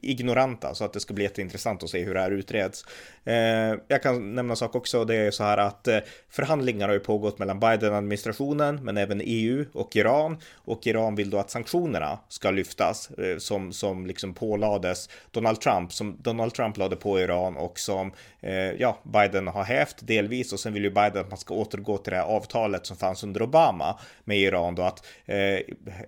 ignoranta, 0.03 0.75
så 0.75 0.85
att 0.85 0.93
det 0.93 1.01
ska 1.01 1.15
bli 1.15 1.25
jätteintressant 1.25 1.83
att 1.83 1.91
se 1.91 2.05
hur 2.05 2.15
det 2.15 2.21
här 2.21 2.31
utreds. 2.31 2.85
Eh, 3.25 3.79
jag 3.89 4.03
kan 4.03 4.35
nämna 4.35 4.53
en 4.53 4.57
sak 4.57 4.75
också, 4.75 5.05
det 5.05 5.17
är 5.17 5.31
så 5.31 5.45
här 5.45 5.59
att 5.59 5.89
eh, 5.89 5.99
förhandlingar 6.29 6.89
har 6.89 6.95
ju 6.95 7.01
pågått 7.01 7.39
mellan 7.39 7.61
Biden-administrationen, 7.61 8.85
men 8.85 8.97
även 8.97 9.21
EU 9.25 9.65
och 9.73 9.97
Iran. 9.97 10.37
Och 10.55 10.87
Iran 10.87 11.15
vill 11.15 11.31
då 11.31 11.39
att 11.39 11.51
sanktionerna 11.51 12.19
ska 12.29 12.51
lyftas, 12.51 13.11
eh, 13.11 13.39
som, 13.39 13.73
som 13.73 14.07
liksom 14.07 14.35
pålades 14.35 15.09
Donald 15.31 15.61
Trump, 15.61 15.93
som 15.93 16.17
Donald 16.23 16.55
Trump 16.55 16.77
lade 16.77 16.97
på 16.97 17.21
Iran 17.21 17.57
och 17.57 17.79
som 17.79 18.13
eh, 18.41 18.55
ja, 18.55 18.99
Biden 19.03 19.47
har 19.47 19.65
hävt 19.65 19.97
delvis. 20.01 20.53
Och 20.53 20.61
sen 20.61 20.73
vill 20.73 20.85
ju 20.85 20.91
Biden 20.91 21.19
att 21.19 21.29
man 21.29 21.39
ska 21.39 21.55
återgå 21.55 21.99
till 21.99 22.11
det 22.11 22.17
här 22.17 22.25
avtalet 22.25 22.87
som 22.87 22.97
fanns 22.97 23.25
under 23.25 23.43
Obama 23.43 23.99
med 24.25 24.39
Iran 24.39 24.75
då, 24.75 24.83
att 24.83 25.07
eh, 25.27 25.59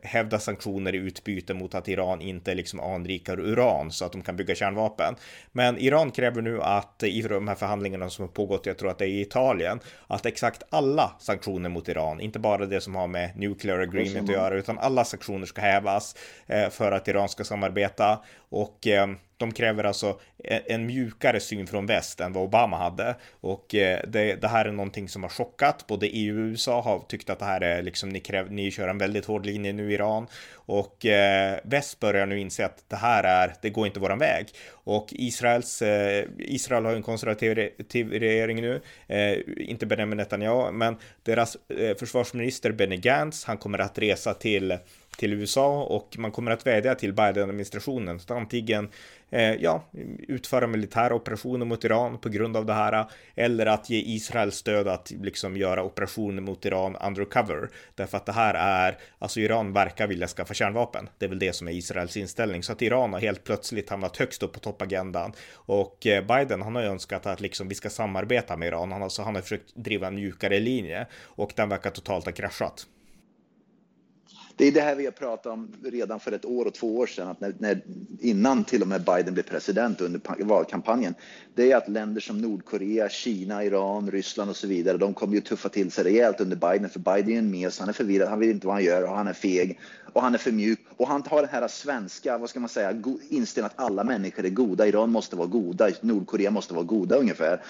hävda 0.03 0.39
sanktioner 0.39 0.95
i 0.95 0.99
utbyte 0.99 1.55
mot 1.55 1.75
att 1.75 1.89
Iran 1.89 2.21
inte 2.21 2.55
liksom 2.55 2.81
anrikar 2.81 3.41
uran 3.41 3.91
så 3.91 4.05
att 4.05 4.13
de 4.13 4.23
kan 4.23 4.37
bygga 4.37 4.55
kärnvapen. 4.55 5.15
Men 5.53 5.79
Iran 5.79 6.11
kräver 6.11 6.43
nu 6.43 6.63
att 6.63 6.88
att 6.97 7.03
i 7.03 7.23
de 7.23 7.49
här 7.49 7.55
förhandlingarna 7.55 8.11
som 8.11 8.23
har 8.23 8.29
pågått, 8.29 8.67
jag 8.67 8.79
tror 8.79 8.91
att 8.91 8.99
det 8.99 9.05
är 9.05 9.09
i 9.09 9.21
Italien, 9.21 9.81
att 10.07 10.27
exakt 10.27 10.63
alla 10.71 11.13
sanktioner 11.19 11.69
mot 11.69 11.89
Iran, 11.89 12.21
inte 12.21 12.39
bara 12.39 12.67
det 12.67 12.81
som 12.81 12.95
har 12.95 13.07
med 13.07 13.37
nuclear 13.37 13.79
agreement 13.79 14.29
att 14.29 14.35
göra, 14.35 14.55
utan 14.55 14.79
alla 14.79 15.05
sanktioner 15.05 15.47
ska 15.47 15.61
hävas 15.61 16.17
eh, 16.47 16.71
för 16.71 16.93
att 16.93 17.09
Iran 17.09 17.29
ska 17.29 17.45
samarbeta. 17.45 18.19
Och 18.49 18.87
eh, 18.87 19.09
de 19.39 19.53
kräver 19.53 19.85
alltså 19.85 20.21
e, 20.45 20.61
en 20.67 20.87
mjukare 20.87 21.41
syn 21.41 21.67
från 21.67 21.87
väst 21.87 22.21
än 22.21 22.33
vad 22.33 22.45
Obama 22.45 22.77
hade. 22.77 23.17
Och 23.41 23.75
eh, 23.75 24.01
det, 24.09 24.35
det, 24.35 24.49
här 24.49 24.65
är 24.65 24.73
någonting 24.73 25.09
som 25.09 25.23
har 25.23 25.31
chockat. 25.31 25.87
Både 25.87 26.07
EU 26.07 26.39
och 26.39 26.51
USA 26.51 26.81
har 26.81 26.99
tyckt 27.09 27.31
att 27.31 27.39
det 27.39 27.45
här 27.45 27.61
är 27.61 27.83
liksom, 27.83 28.09
ni, 28.09 28.21
kräver, 28.21 28.51
ni 28.51 28.71
kör 28.71 28.89
en 28.89 28.99
väldigt 28.99 29.25
hård 29.25 29.47
linje 29.47 29.73
nu 29.73 29.91
i 29.91 29.95
Iran. 29.95 30.27
Och 30.55 31.07
eh, 31.07 31.59
väst 31.63 32.01
börjar 32.01 32.27
nu 32.27 32.39
inse 32.39 32.67
att 32.67 32.85
det 32.89 32.97
här 32.97 33.25
är, 33.25 33.55
det 33.63 33.71
går 33.71 33.87
inte 33.87 34.01
våran 34.01 34.19
väg. 34.19 34.47
Och 34.71 35.09
Israels, 35.11 35.83
eh, 35.83 36.25
Israel 36.39 36.85
har 36.85 36.93
en 36.93 37.03
konservativ 37.03 38.11
regering 38.11 38.61
nu, 38.61 38.81
eh, 39.07 39.39
inte 39.57 39.87
Benjamin 39.87 40.17
Netanyahu, 40.17 40.73
men 40.73 40.97
deras 41.23 41.57
eh, 41.69 41.97
försvarsminister 41.97 42.73
Benny 42.73 42.97
Gantz, 42.97 43.45
han 43.45 43.57
kommer 43.57 43.79
att 43.79 43.99
resa 43.99 44.35
till 44.35 44.79
till 45.19 45.33
USA 45.33 45.83
och 45.83 46.19
man 46.19 46.31
kommer 46.31 46.51
att 46.51 46.67
vädja 46.67 46.95
till 46.95 47.13
Biden-administrationen 47.13 48.17
att 48.17 48.31
antingen 48.31 48.89
eh, 49.31 49.55
ja, 49.55 49.85
utföra 50.29 50.67
militära 50.67 51.15
operationer 51.15 51.67
mot 51.67 51.85
Iran 51.85 52.19
på 52.19 52.29
grund 52.29 52.57
av 52.57 52.67
det 52.67 52.73
här 52.73 53.07
eller 53.35 53.67
att 53.67 53.91
ge 53.91 54.03
Israel 54.07 54.53
stöd 54.53 54.89
att 54.89 55.11
liksom 55.11 55.57
göra 55.57 55.83
operationer 55.83 56.43
mot 56.43 56.65
Iran 56.65 56.97
undercover. 56.97 57.69
Därför 57.95 58.17
att 58.17 58.27
det 58.27 58.33
här 58.33 58.55
är, 58.55 58.99
alltså 59.19 59.41
Iran 59.41 59.73
verkar 59.73 60.07
vilja 60.07 60.27
skaffa 60.27 60.55
kärnvapen. 60.55 61.09
Det 61.19 61.25
är 61.25 61.29
väl 61.29 61.39
det 61.39 61.53
som 61.53 61.69
är 61.69 61.73
Israels 61.73 62.17
inställning. 62.17 62.63
Så 62.63 62.73
att 62.73 62.83
Iran 62.83 63.13
har 63.13 63.21
helt 63.21 63.45
plötsligt 63.45 63.91
hamnat 63.91 64.17
högst 64.17 64.43
upp 64.43 64.53
på 64.53 64.61
toppagendan. 64.61 65.33
Och 65.55 66.07
eh, 66.07 66.25
Biden, 66.25 66.63
han 66.63 66.75
har 66.75 66.83
ju 66.83 66.89
önskat 66.89 67.27
att 67.27 67.41
liksom 67.41 67.69
vi 67.69 67.75
ska 67.75 67.91
samarbeta 67.91 68.57
med 68.57 68.69
Iran. 68.69 68.93
Han, 68.93 69.03
alltså, 69.03 69.23
han 69.23 69.35
har 69.35 69.43
försökt 69.43 69.75
driva 69.75 70.07
en 70.07 70.15
mjukare 70.15 70.61
linje 70.61 71.07
och 71.25 71.53
den 71.57 71.69
verkar 71.69 71.91
totalt 71.91 72.25
ha 72.25 72.33
kraschat. 72.33 72.87
Det 74.59 74.67
är 74.67 74.73
det 74.73 74.81
här 74.81 74.95
vi 74.95 75.05
har 75.05 75.13
pratat 75.13 75.53
om 75.53 75.69
redan 75.85 76.21
för 76.21 76.33
ett 76.33 76.45
år 76.45 76.65
och 76.65 76.75
två 76.75 76.99
år 76.99 77.07
sedan, 77.07 77.29
att 77.29 77.41
när, 77.41 77.55
när, 77.59 77.83
innan 78.21 78.65
till 78.65 78.83
och 78.83 78.89
med 78.89 79.05
Biden 79.05 79.35
blev 79.35 79.43
president 79.43 80.01
under 80.01 80.45
valkampanjen. 80.45 81.15
Det 81.55 81.73
är 81.73 81.77
att 81.77 81.89
länder 81.89 82.21
som 82.21 82.41
Nordkorea, 82.41 83.09
Kina, 83.09 83.65
Iran, 83.65 84.11
Ryssland 84.11 84.51
och 84.51 84.57
så 84.57 84.67
vidare, 84.67 84.97
de 84.97 85.15
kommer 85.15 85.35
ju 85.35 85.41
tuffa 85.41 85.69
till 85.69 85.91
sig 85.91 86.05
rejält 86.05 86.41
under 86.41 86.57
Biden, 86.57 86.91
för 86.91 86.99
Biden 86.99 87.33
är 87.35 87.39
en 87.39 87.51
mes, 87.51 87.79
han 87.79 87.89
är 87.89 87.93
förvirrad, 87.93 88.29
han 88.29 88.41
vet 88.41 88.51
inte 88.51 88.67
vad 88.67 88.77
han 88.77 88.85
gör 88.85 89.03
och 89.03 89.17
han 89.17 89.29
är 89.29 89.33
feg 89.33 89.79
och 90.13 90.23
han 90.23 90.35
är 90.35 90.39
för 90.39 90.53
mjuk 90.53 90.81
och 90.97 91.09
han 91.09 91.23
har 91.27 91.41
den 91.41 91.51
här 91.51 91.69
svenska, 91.69 92.39
vad 92.39 92.51
ska 92.51 92.61
man 92.61 92.69
säga, 92.69 93.03
inställningen 93.29 93.71
att 93.77 93.85
alla 93.85 94.05
människor 94.05 94.45
är 94.45 94.51
goda. 94.51 94.87
Iran 94.87 95.11
måste 95.11 95.37
vara 95.37 95.47
goda, 95.47 95.89
Nordkorea 96.01 96.51
måste 96.51 96.75
vara 96.75 96.85
goda 96.85 97.17
ungefär. 97.17 97.63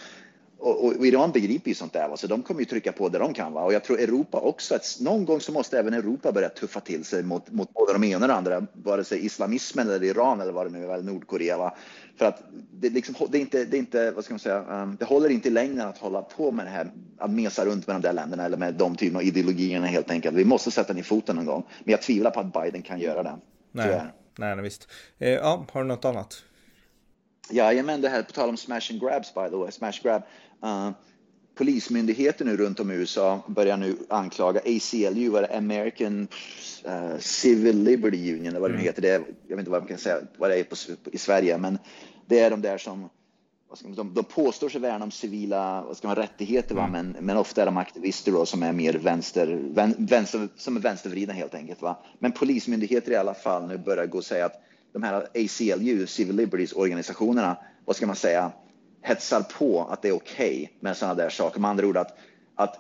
Och, 0.61 0.85
och, 0.85 1.07
Iran 1.07 1.33
begriper 1.33 1.69
ju 1.69 1.75
sånt 1.75 1.93
där, 1.93 2.09
va? 2.09 2.17
så 2.17 2.27
de 2.27 2.43
kommer 2.43 2.61
ju 2.61 2.67
trycka 2.67 2.93
på 2.93 3.09
det 3.09 3.19
de 3.19 3.35
kan. 3.35 3.53
Va? 3.53 3.63
Och 3.63 3.73
jag 3.73 3.85
tror 3.85 4.01
Europa 4.01 4.41
också, 4.41 4.75
att 4.75 4.97
någon 5.01 5.25
gång 5.25 5.41
så 5.41 5.53
måste 5.53 5.79
även 5.79 5.95
Europa 5.95 6.33
börja 6.33 6.49
tuffa 6.49 6.81
till 6.81 7.05
sig 7.05 7.23
mot, 7.23 7.51
mot 7.51 7.73
både 7.73 7.93
de 7.93 8.05
ena 8.05 8.25
och 8.25 8.29
de 8.29 8.35
andra, 8.35 8.67
vare 8.73 9.05
sig 9.05 9.27
islamismen 9.27 9.89
eller 9.89 10.05
Iran 10.05 10.41
eller 10.41 10.53
vad 10.53 10.67
det 10.67 10.71
nu 10.71 10.85
är, 10.85 10.95
eller 10.95 11.05
Nordkorea. 11.05 11.59
Va? 11.59 11.75
För 12.17 12.25
att 12.25 12.43
det, 12.73 12.91
liksom, 12.91 13.15
det, 13.29 13.39
är 13.39 13.41
inte, 13.41 13.65
det 13.65 13.77
är 13.77 13.79
inte, 13.79 14.11
vad 14.11 14.25
ska 14.25 14.35
man 14.35 14.39
säga, 14.39 14.83
um, 14.83 14.97
det 15.01 15.05
håller 15.05 15.29
inte 15.29 15.49
i 15.49 15.51
längden 15.51 15.89
att 15.89 15.99
hålla 15.99 16.23
på 16.23 16.51
med 16.53 16.67
det 16.67 16.71
här, 16.71 16.91
att 17.19 17.31
mesa 17.31 17.65
runt 17.65 17.87
med 17.87 17.97
de 17.97 18.03
där 18.03 18.13
länderna 18.13 18.45
eller 18.45 18.57
med 18.57 18.75
de 18.75 18.97
typerna 18.97 19.19
av 19.19 19.25
ideologierna 19.25 19.87
helt 19.87 20.11
enkelt. 20.11 20.37
Vi 20.37 20.45
måste 20.45 20.71
sätta 20.71 20.93
ner 20.93 21.03
foten 21.03 21.37
någon 21.37 21.47
gång. 21.47 21.67
Men 21.85 21.93
jag 21.93 22.03
tvivlar 22.03 22.31
på 22.31 22.41
att 22.41 22.53
Biden 22.53 22.83
kan 22.83 23.01
göra 23.01 23.23
det. 23.23 23.39
Nej, 23.73 24.01
nej, 24.39 24.55
nej 24.57 24.63
visst. 24.65 24.89
Eh, 25.19 25.29
ja, 25.29 25.67
har 25.73 25.83
du 25.83 25.89
något 25.89 26.05
annat? 26.05 26.43
Jajamän, 27.51 28.01
det 28.01 28.09
här 28.09 28.23
på 28.23 28.33
tal 28.33 28.49
om 28.49 28.57
smash 28.57 28.91
and 28.91 29.01
grabs 29.01 29.35
by 29.35 29.49
the 29.51 29.57
way, 29.57 29.71
smash 29.71 30.03
grab. 30.03 30.23
Uh, 30.65 30.91
polismyndigheter 31.55 32.45
nu 32.45 32.57
runt 32.57 32.81
om 32.81 32.91
i 32.91 32.95
USA 32.95 33.41
börjar 33.47 33.77
nu 33.77 33.97
anklaga 34.09 34.61
ACLU, 34.61 35.47
American 35.47 36.29
uh, 36.87 37.19
Civil 37.19 37.83
Liberty 37.83 38.35
Union, 38.35 38.47
eller 38.47 38.61
vad 38.61 38.71
det 38.71 38.75
mm. 38.75 38.87
heter. 38.87 39.03
Det 39.03 39.11
är, 39.11 39.23
jag 39.47 39.57
vet 39.57 39.59
inte 39.59 39.71
vad 39.71 39.81
man 39.81 39.89
kan 39.89 39.99
säga 39.99 40.19
vad 40.39 40.51
det 40.51 40.59
är 40.59 40.65
på, 40.65 40.77
i 41.13 41.19
Sverige, 41.19 41.59
men 41.59 41.79
det 42.27 42.41
är 42.41 42.51
de 42.51 42.63
där 42.63 42.79
som 42.79 43.09
de, 43.83 44.15
de 44.15 44.25
påstår 44.25 44.69
sig 44.69 44.81
värna 44.81 45.05
om 45.05 45.11
civila 45.11 45.83
vad 45.83 45.97
ska 45.97 46.09
man, 46.09 46.17
rättigheter, 46.17 46.71
mm. 46.71 46.85
va? 46.85 46.91
Men, 46.91 47.17
men 47.21 47.37
ofta 47.37 47.63
är 47.63 47.67
de 47.67 47.77
aktivister 47.77 48.33
då, 48.33 48.47
som 48.47 48.63
är 48.63 48.73
mer 48.73 48.95
vänster, 48.95 49.59
vänster, 49.99 50.49
som 50.57 50.77
är 50.77 50.81
vänstervridna 50.81 51.35
helt 51.35 51.55
enkelt. 51.55 51.83
Va? 51.83 51.99
Men 52.19 52.33
polismyndigheter 52.33 53.13
i 53.13 53.17
alla 53.17 53.35
fall 53.35 53.69
nu 53.69 53.79
börjar 53.79 54.07
gå 54.07 54.19
och 54.19 54.25
säga 54.25 54.47
att 54.47 54.63
de 54.93 55.03
här 55.03 55.15
ACLU, 55.15 56.07
Civil 56.07 56.37
Liberties 56.37 56.73
organisationerna, 56.73 57.57
vad 57.85 57.97
ska 57.97 58.07
man 58.07 58.17
säga, 58.17 58.53
hetsar 59.03 59.43
på 59.43 59.85
att 59.91 60.03
det 60.03 60.09
är 60.09 60.13
okej 60.13 60.63
okay 60.63 60.69
med 60.81 60.97
sådana 60.97 61.15
där 61.15 61.31
saker. 61.31 61.61
Med 61.61 61.71
andra 61.71 61.87
ord 61.87 61.97
att, 61.97 62.19
att 62.55 62.79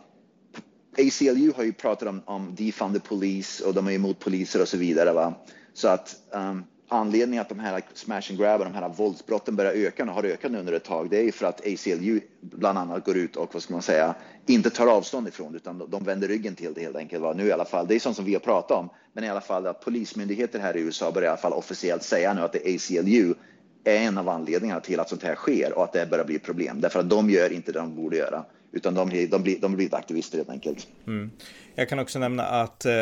ACLU 0.98 1.52
har 1.56 1.64
ju 1.64 1.72
pratat 1.72 2.08
om, 2.08 2.22
om 2.24 2.54
defund 2.54 2.94
the 2.94 3.00
police 3.00 3.64
och 3.64 3.74
de 3.74 3.86
är 3.86 3.92
emot 3.92 4.18
poliser 4.18 4.62
och 4.62 4.68
så 4.68 4.76
vidare. 4.76 5.12
Va? 5.12 5.34
Så 5.72 5.88
att 5.88 6.16
um, 6.30 6.64
anledningen 6.88 7.40
att 7.42 7.48
de 7.48 7.58
här 7.58 7.82
smash 7.94 8.22
and 8.30 8.38
grab 8.38 8.60
och 8.60 8.66
de 8.66 8.74
här 8.74 8.88
våldsbrotten 8.88 9.56
börjar 9.56 9.72
öka 9.72 10.04
och 10.04 10.08
har 10.08 10.24
ökat 10.24 10.50
under 10.50 10.72
ett 10.72 10.84
tag, 10.84 11.10
det 11.10 11.18
är 11.18 11.22
ju 11.22 11.32
för 11.32 11.46
att 11.46 11.60
ACLU 11.60 12.20
bland 12.40 12.78
annat 12.78 13.04
går 13.04 13.16
ut 13.16 13.36
och 13.36 13.54
vad 13.54 13.62
ska 13.62 13.72
man 13.72 13.82
säga, 13.82 14.14
inte 14.46 14.70
tar 14.70 14.86
avstånd 14.86 15.28
ifrån 15.28 15.54
utan 15.54 15.90
de 15.90 16.04
vänder 16.04 16.28
ryggen 16.28 16.54
till 16.54 16.74
det 16.74 16.80
helt 16.80 16.96
enkelt. 16.96 17.22
Va? 17.22 17.32
Nu 17.36 17.46
i 17.46 17.52
alla 17.52 17.64
fall, 17.64 17.86
det 17.86 17.94
är 17.94 18.00
sånt 18.00 18.16
som 18.16 18.24
vi 18.24 18.32
har 18.32 18.40
pratat 18.40 18.78
om, 18.78 18.88
men 19.12 19.24
i 19.24 19.28
alla 19.28 19.40
fall 19.40 19.66
att 19.66 19.84
polismyndigheter 19.84 20.58
här 20.58 20.76
i 20.76 20.80
USA 20.80 21.12
börjar 21.12 21.26
i 21.26 21.30
alla 21.30 21.36
fall 21.40 21.52
officiellt 21.52 22.02
säga 22.02 22.34
nu 22.34 22.40
att 22.40 22.52
det 22.52 22.68
är 22.68 22.74
ACLU 22.74 23.34
är 23.84 23.96
en 23.96 24.18
av 24.18 24.28
anledningarna 24.28 24.80
till 24.80 25.00
att 25.00 25.08
sånt 25.08 25.22
här 25.22 25.34
sker 25.34 25.72
och 25.72 25.84
att 25.84 25.92
det 25.92 26.10
börjar 26.10 26.24
bli 26.24 26.38
problem. 26.38 26.80
Därför 26.80 27.00
att 27.00 27.10
de 27.10 27.30
gör 27.30 27.52
inte 27.52 27.72
det 27.72 27.78
de 27.78 27.96
borde 27.96 28.16
göra, 28.16 28.44
utan 28.72 28.94
de, 28.94 29.26
de, 29.26 29.42
blir, 29.42 29.58
de 29.60 29.76
blir 29.76 29.94
aktivister 29.94 30.38
helt 30.38 30.50
enkelt. 30.50 30.86
Mm. 31.06 31.30
Jag 31.78 31.88
kan 31.88 31.98
också 31.98 32.18
nämna 32.18 32.42
att 32.42 32.84
eh, 32.84 32.92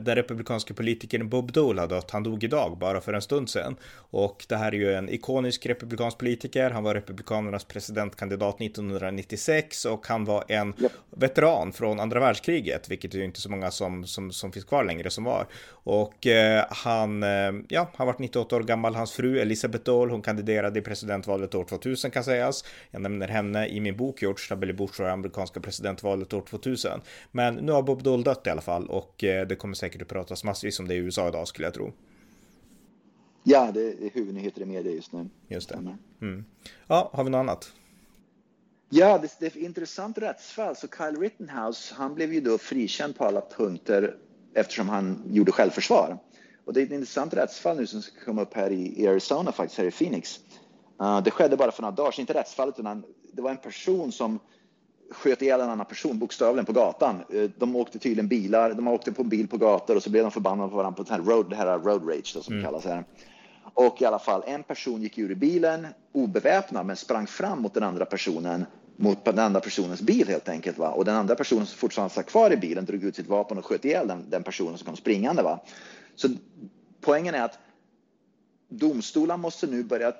den 0.00 0.14
republikanska 0.14 0.74
politikern 0.74 1.28
Bob 1.28 1.52
Dole 1.52 1.86
dött. 1.86 2.10
Han 2.10 2.22
dog 2.22 2.44
idag, 2.44 2.78
bara 2.78 3.00
för 3.00 3.12
en 3.12 3.22
stund 3.22 3.50
sedan. 3.50 3.76
Och 3.94 4.44
det 4.48 4.56
här 4.56 4.72
är 4.72 4.76
ju 4.76 4.94
en 4.94 5.08
ikonisk 5.08 5.66
republikansk 5.66 6.18
politiker. 6.18 6.70
Han 6.70 6.82
var 6.84 6.94
republikanernas 6.94 7.64
presidentkandidat 7.64 8.60
1996 8.60 9.84
och 9.84 10.06
han 10.06 10.24
var 10.24 10.44
en 10.48 10.74
yep. 10.78 10.92
veteran 11.10 11.72
från 11.72 12.00
andra 12.00 12.20
världskriget, 12.20 12.88
vilket 12.90 13.14
är 13.14 13.18
ju 13.18 13.24
inte 13.24 13.40
så 13.40 13.50
många 13.50 13.70
som, 13.70 14.06
som, 14.06 14.32
som 14.32 14.52
finns 14.52 14.64
kvar 14.64 14.84
längre 14.84 15.10
som 15.10 15.24
var. 15.24 15.46
Och 15.70 16.26
eh, 16.26 16.64
han, 16.70 17.22
eh, 17.22 17.52
ja, 17.68 17.90
han 17.96 18.06
var 18.06 18.14
98 18.18 18.56
år 18.56 18.60
gammal. 18.60 18.94
Hans 18.94 19.12
fru 19.12 19.38
Elisabeth 19.38 19.84
Dole, 19.84 20.12
hon 20.12 20.22
kandiderade 20.22 20.78
i 20.78 20.82
presidentvalet 20.82 21.54
år 21.54 21.64
2000 21.64 22.10
kan 22.10 22.24
sägas. 22.24 22.64
Jag 22.90 23.02
nämner 23.02 23.28
henne 23.28 23.66
i 23.68 23.80
min 23.80 23.96
bok 23.96 24.22
George 24.22 24.44
W. 24.50 24.72
Bush 24.72 25.00
och 25.00 25.10
amerikanska 25.10 25.60
presidentvalet 25.60 26.32
år 26.32 26.42
2000. 26.50 27.00
Men 27.30 27.54
nu 27.54 27.72
har 27.72 27.82
Bob 27.82 28.02
Dole 28.02 28.21
dött 28.24 28.46
i 28.46 28.50
alla 28.50 28.60
fall 28.60 28.86
och 28.86 29.24
eh, 29.24 29.46
det 29.46 29.56
kommer 29.56 29.74
säkert 29.74 30.02
att 30.02 30.08
pratas 30.08 30.44
massvis 30.44 30.80
om 30.80 30.88
det 30.88 30.94
i 30.94 30.98
USA 30.98 31.28
idag 31.28 31.48
skulle 31.48 31.66
jag 31.66 31.74
tro. 31.74 31.92
Ja, 33.44 33.70
det 33.74 33.80
är 33.80 34.10
huvudnyheter 34.14 34.62
i 34.62 34.64
media 34.64 34.92
just 34.92 35.12
nu. 35.12 35.28
Just 35.48 35.68
det. 35.68 35.96
Mm. 36.20 36.44
Ja, 36.86 37.10
har 37.12 37.24
vi 37.24 37.30
något 37.30 37.38
annat? 37.38 37.72
Ja, 38.88 39.18
det, 39.18 39.36
det 39.38 39.46
är 39.46 39.50
ett 39.50 39.56
intressant 39.56 40.18
rättsfall. 40.18 40.76
Så 40.76 40.88
Kyle 40.88 41.20
Rittenhouse, 41.20 41.94
han 41.94 42.14
blev 42.14 42.32
ju 42.32 42.40
då 42.40 42.58
frikänd 42.58 43.16
på 43.16 43.24
alla 43.24 43.42
punkter 43.56 44.16
eftersom 44.54 44.88
han 44.88 45.22
gjorde 45.26 45.52
självförsvar. 45.52 46.18
Och 46.64 46.72
det 46.72 46.80
är 46.80 46.84
ett 46.84 46.92
intressant 46.92 47.34
rättsfall 47.34 47.76
nu 47.76 47.86
som 47.86 48.02
ska 48.02 48.24
komma 48.24 48.42
upp 48.42 48.54
här 48.54 48.70
i 48.72 49.06
Arizona, 49.06 49.52
faktiskt 49.52 49.78
här 49.78 49.86
i 49.86 49.90
Phoenix. 49.90 50.40
Uh, 51.00 51.22
det 51.22 51.30
skedde 51.30 51.56
bara 51.56 51.72
för 51.72 51.82
några 51.82 51.94
dagar 51.94 52.10
sedan, 52.10 52.22
inte 52.22 52.34
rättsfallet, 52.34 52.78
utan 52.78 53.04
det 53.32 53.42
var 53.42 53.50
en 53.50 53.56
person 53.56 54.12
som 54.12 54.38
sköt 55.12 55.42
ihjäl 55.42 55.60
en 55.60 55.70
annan 55.70 55.86
person 55.86 56.18
bokstavligen 56.18 56.64
på 56.64 56.72
gatan. 56.72 57.16
Uh, 57.34 57.50
de 57.58 57.76
åkte 57.76 57.98
tydligen 57.98 58.28
bilar, 58.28 58.74
de 58.74 58.88
åkte 58.88 59.12
på 59.12 59.22
en 59.22 59.28
bil 59.28 59.48
på 59.48 59.56
gator 59.56 59.96
och 59.96 60.02
så 60.02 60.10
blev 60.10 60.22
de 60.22 60.30
förbannade 60.30 60.70
på 60.70 60.76
varandra 60.76 60.96
på 60.96 61.02
det 61.02 61.14
här 61.14 61.20
road, 61.20 61.50
det 61.50 61.56
här 61.56 61.78
road 61.78 62.08
rage 62.08 62.32
då, 62.34 62.42
som 62.42 62.54
mm. 62.54 62.64
kallas 62.64 62.84
här. 62.84 63.04
Och 63.74 64.02
i 64.02 64.04
alla 64.04 64.18
fall, 64.18 64.42
en 64.46 64.62
person 64.62 65.02
gick 65.02 65.18
ur 65.18 65.34
bilen 65.34 65.86
obeväpnad 66.12 66.86
men 66.86 66.96
sprang 66.96 67.26
fram 67.26 67.62
mot 67.62 67.74
den 67.74 67.82
andra 67.82 68.04
personen 68.04 68.64
mot 68.96 69.24
den 69.24 69.38
andra 69.38 69.60
personens 69.60 70.00
bil 70.00 70.28
helt 70.28 70.48
enkelt. 70.48 70.78
Va? 70.78 70.90
Och 70.90 71.04
den 71.04 71.14
andra 71.14 71.34
personen 71.34 71.66
som 71.66 71.78
fortfarande 71.78 72.14
satt 72.14 72.26
kvar 72.26 72.52
i 72.52 72.56
bilen 72.56 72.84
drog 72.84 73.04
ut 73.04 73.16
sitt 73.16 73.26
vapen 73.28 73.58
och 73.58 73.66
sköt 73.66 73.84
ihjäl 73.84 74.08
den, 74.08 74.30
den 74.30 74.42
personen 74.42 74.78
som 74.78 74.86
kom 74.86 74.96
springande. 74.96 75.42
Va? 75.42 75.60
Så 76.14 76.28
poängen 77.00 77.34
är 77.34 77.42
att 77.42 77.58
domstolar 78.68 79.36
måste 79.36 79.66
nu 79.66 79.82
börja 79.82 80.12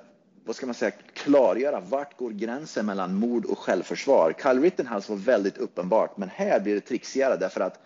vad 0.45 0.57
ska 0.57 0.67
man 0.67 0.75
säga, 0.75 0.93
klargöra 1.13 1.81
vart 1.81 2.19
går 2.19 2.31
gränsen 2.31 2.87
mellan 2.87 3.15
mord 3.15 3.45
och 3.45 3.59
självförsvar. 3.59 4.35
Kyle 4.43 4.63
Rittenhouse 4.63 5.13
var 5.13 5.19
väldigt 5.19 5.59
uppenbart, 5.59 6.17
men 6.17 6.29
här 6.29 6.61
blir 6.61 6.75
det 6.75 6.81
trixigare 6.81 7.37
därför 7.37 7.61
att 7.61 7.77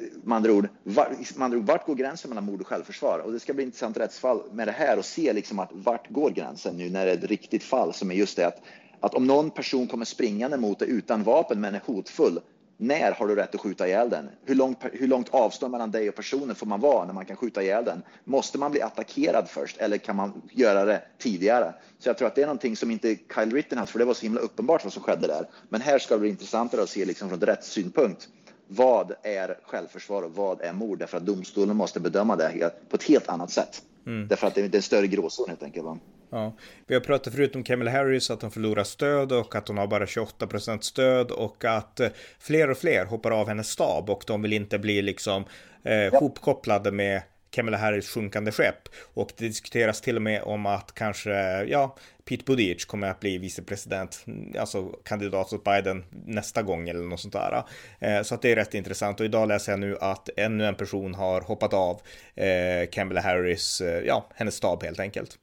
eh, 0.00 0.06
med 0.22 0.36
andra 0.36 0.52
ord, 0.52 0.68
var, 0.82 1.16
man 1.36 1.42
andra 1.42 1.58
ord, 1.58 1.66
vart 1.66 1.86
går 1.86 1.94
gränsen 1.94 2.28
mellan 2.28 2.44
mord 2.44 2.60
och 2.60 2.66
självförsvar? 2.66 3.18
Och 3.18 3.32
det 3.32 3.40
ska 3.40 3.54
bli 3.54 3.64
intressant 3.64 3.96
rättsfall 3.96 4.42
med 4.52 4.68
det 4.68 4.72
här 4.72 4.98
och 4.98 5.04
se 5.04 5.32
liksom 5.32 5.58
att 5.58 5.70
vart 5.72 6.10
går 6.10 6.30
gränsen 6.30 6.76
nu 6.76 6.90
när 6.90 7.06
det 7.06 7.12
är 7.12 7.16
ett 7.16 7.24
riktigt 7.24 7.64
fall 7.64 7.94
som 7.94 8.10
är 8.10 8.14
just 8.14 8.36
det 8.36 8.46
att, 8.46 8.62
att 9.00 9.14
om 9.14 9.26
någon 9.26 9.50
person 9.50 9.86
kommer 9.86 10.04
springande 10.04 10.56
mot 10.56 10.78
dig 10.78 10.90
utan 10.90 11.22
vapen 11.22 11.60
men 11.60 11.74
är 11.74 11.82
hotfull, 11.86 12.40
när 12.76 13.12
har 13.12 13.28
du 13.28 13.34
rätt 13.34 13.54
att 13.54 13.60
skjuta 13.60 13.86
ihjäl 13.86 14.10
den? 14.10 14.30
Hur 14.44 14.54
långt, 14.54 14.78
hur 14.92 15.08
långt 15.08 15.28
avstånd 15.30 15.72
mellan 15.72 15.90
dig 15.90 16.08
och 16.08 16.14
personen 16.14 16.54
får 16.54 16.66
man 16.66 16.80
vara 16.80 17.04
när 17.04 17.12
man 17.12 17.24
kan 17.24 17.36
skjuta 17.36 17.62
ihjäl 17.62 17.84
den? 17.84 18.02
Måste 18.24 18.58
man 18.58 18.70
bli 18.70 18.82
attackerad 18.82 19.48
först 19.48 19.76
eller 19.76 19.98
kan 19.98 20.16
man 20.16 20.42
göra 20.50 20.84
det 20.84 21.02
tidigare? 21.18 21.74
Så 21.98 22.08
jag 22.08 22.18
tror 22.18 22.28
att 22.28 22.34
det 22.34 22.42
är 22.42 22.46
någonting 22.46 22.76
som 22.76 22.90
inte 22.90 23.16
Kyle 23.34 23.50
Rittenhouse, 23.52 23.92
för 23.92 23.98
det 23.98 24.04
var 24.04 24.14
så 24.14 24.22
himla 24.22 24.40
uppenbart 24.40 24.84
vad 24.84 24.92
som 24.92 25.02
skedde 25.02 25.26
där. 25.26 25.48
Men 25.68 25.80
här 25.80 25.98
ska 25.98 26.14
det 26.14 26.20
bli 26.20 26.28
intressantare 26.28 26.82
att 26.82 26.88
se 26.88 27.04
liksom 27.04 27.28
från 27.28 27.40
rättssynpunkt 27.40 28.28
vad 28.66 29.12
är 29.22 29.58
självförsvar 29.62 30.22
och 30.22 30.34
vad 30.34 30.60
är 30.60 30.72
mord? 30.72 30.98
Därför 30.98 31.16
att 31.16 31.26
domstolen 31.26 31.76
måste 31.76 32.00
bedöma 32.00 32.36
det 32.36 32.70
på 32.88 32.96
ett 32.96 33.02
helt 33.02 33.28
annat 33.28 33.50
sätt. 33.50 33.82
Mm. 34.06 34.28
Därför 34.28 34.46
att 34.46 34.54
det 34.54 34.60
är 34.60 34.76
en 34.76 34.82
större 34.82 35.06
gråzon 35.06 35.48
helt 35.48 35.62
enkelt. 35.62 35.84
Va? 35.84 35.98
Ja. 36.34 36.56
Vi 36.86 36.94
har 36.94 37.00
pratat 37.00 37.34
förut 37.34 37.56
om 37.56 37.64
Kamala 37.64 37.90
Harris, 37.90 38.30
att 38.30 38.42
hon 38.42 38.50
förlorar 38.50 38.84
stöd 38.84 39.32
och 39.32 39.54
att 39.54 39.68
hon 39.68 39.78
har 39.78 39.86
bara 39.86 40.06
28 40.06 40.46
procent 40.46 40.84
stöd 40.84 41.30
och 41.30 41.64
att 41.64 42.00
eh, 42.00 42.08
fler 42.38 42.70
och 42.70 42.78
fler 42.78 43.04
hoppar 43.04 43.30
av 43.30 43.48
hennes 43.48 43.68
stab 43.68 44.10
och 44.10 44.24
de 44.26 44.42
vill 44.42 44.52
inte 44.52 44.78
bli 44.78 45.02
liksom 45.02 45.44
eh, 45.84 46.20
hopkopplade 46.20 46.92
med 46.92 47.22
Kamala 47.50 47.76
Harris 47.76 48.08
sjunkande 48.08 48.52
skepp. 48.52 48.88
Och 49.14 49.32
det 49.36 49.44
diskuteras 49.48 50.00
till 50.00 50.16
och 50.16 50.22
med 50.22 50.42
om 50.42 50.66
att 50.66 50.94
kanske, 50.94 51.64
ja, 51.64 51.96
Pete 52.24 52.44
Buttigieg 52.46 52.86
kommer 52.86 53.10
att 53.10 53.20
bli 53.20 53.38
vicepresident, 53.38 54.24
alltså 54.58 54.88
kandidat 54.88 55.52
åt 55.52 55.64
Biden 55.64 56.04
nästa 56.26 56.62
gång 56.62 56.88
eller 56.88 57.00
något 57.00 57.20
sånt 57.20 57.34
där. 57.34 57.62
Eh, 57.98 58.22
så 58.22 58.34
att 58.34 58.42
det 58.42 58.52
är 58.52 58.56
rätt 58.56 58.74
intressant 58.74 59.20
och 59.20 59.26
idag 59.26 59.48
läser 59.48 59.72
jag 59.72 59.80
nu 59.80 59.98
att 60.00 60.28
ännu 60.36 60.66
en 60.66 60.74
person 60.74 61.14
har 61.14 61.40
hoppat 61.40 61.72
av 61.74 62.00
eh, 62.34 62.88
Kamala 62.90 63.20
Harris, 63.20 63.80
eh, 63.80 64.04
ja, 64.06 64.26
hennes 64.34 64.54
stab 64.54 64.82
helt 64.82 65.00
enkelt. 65.00 65.38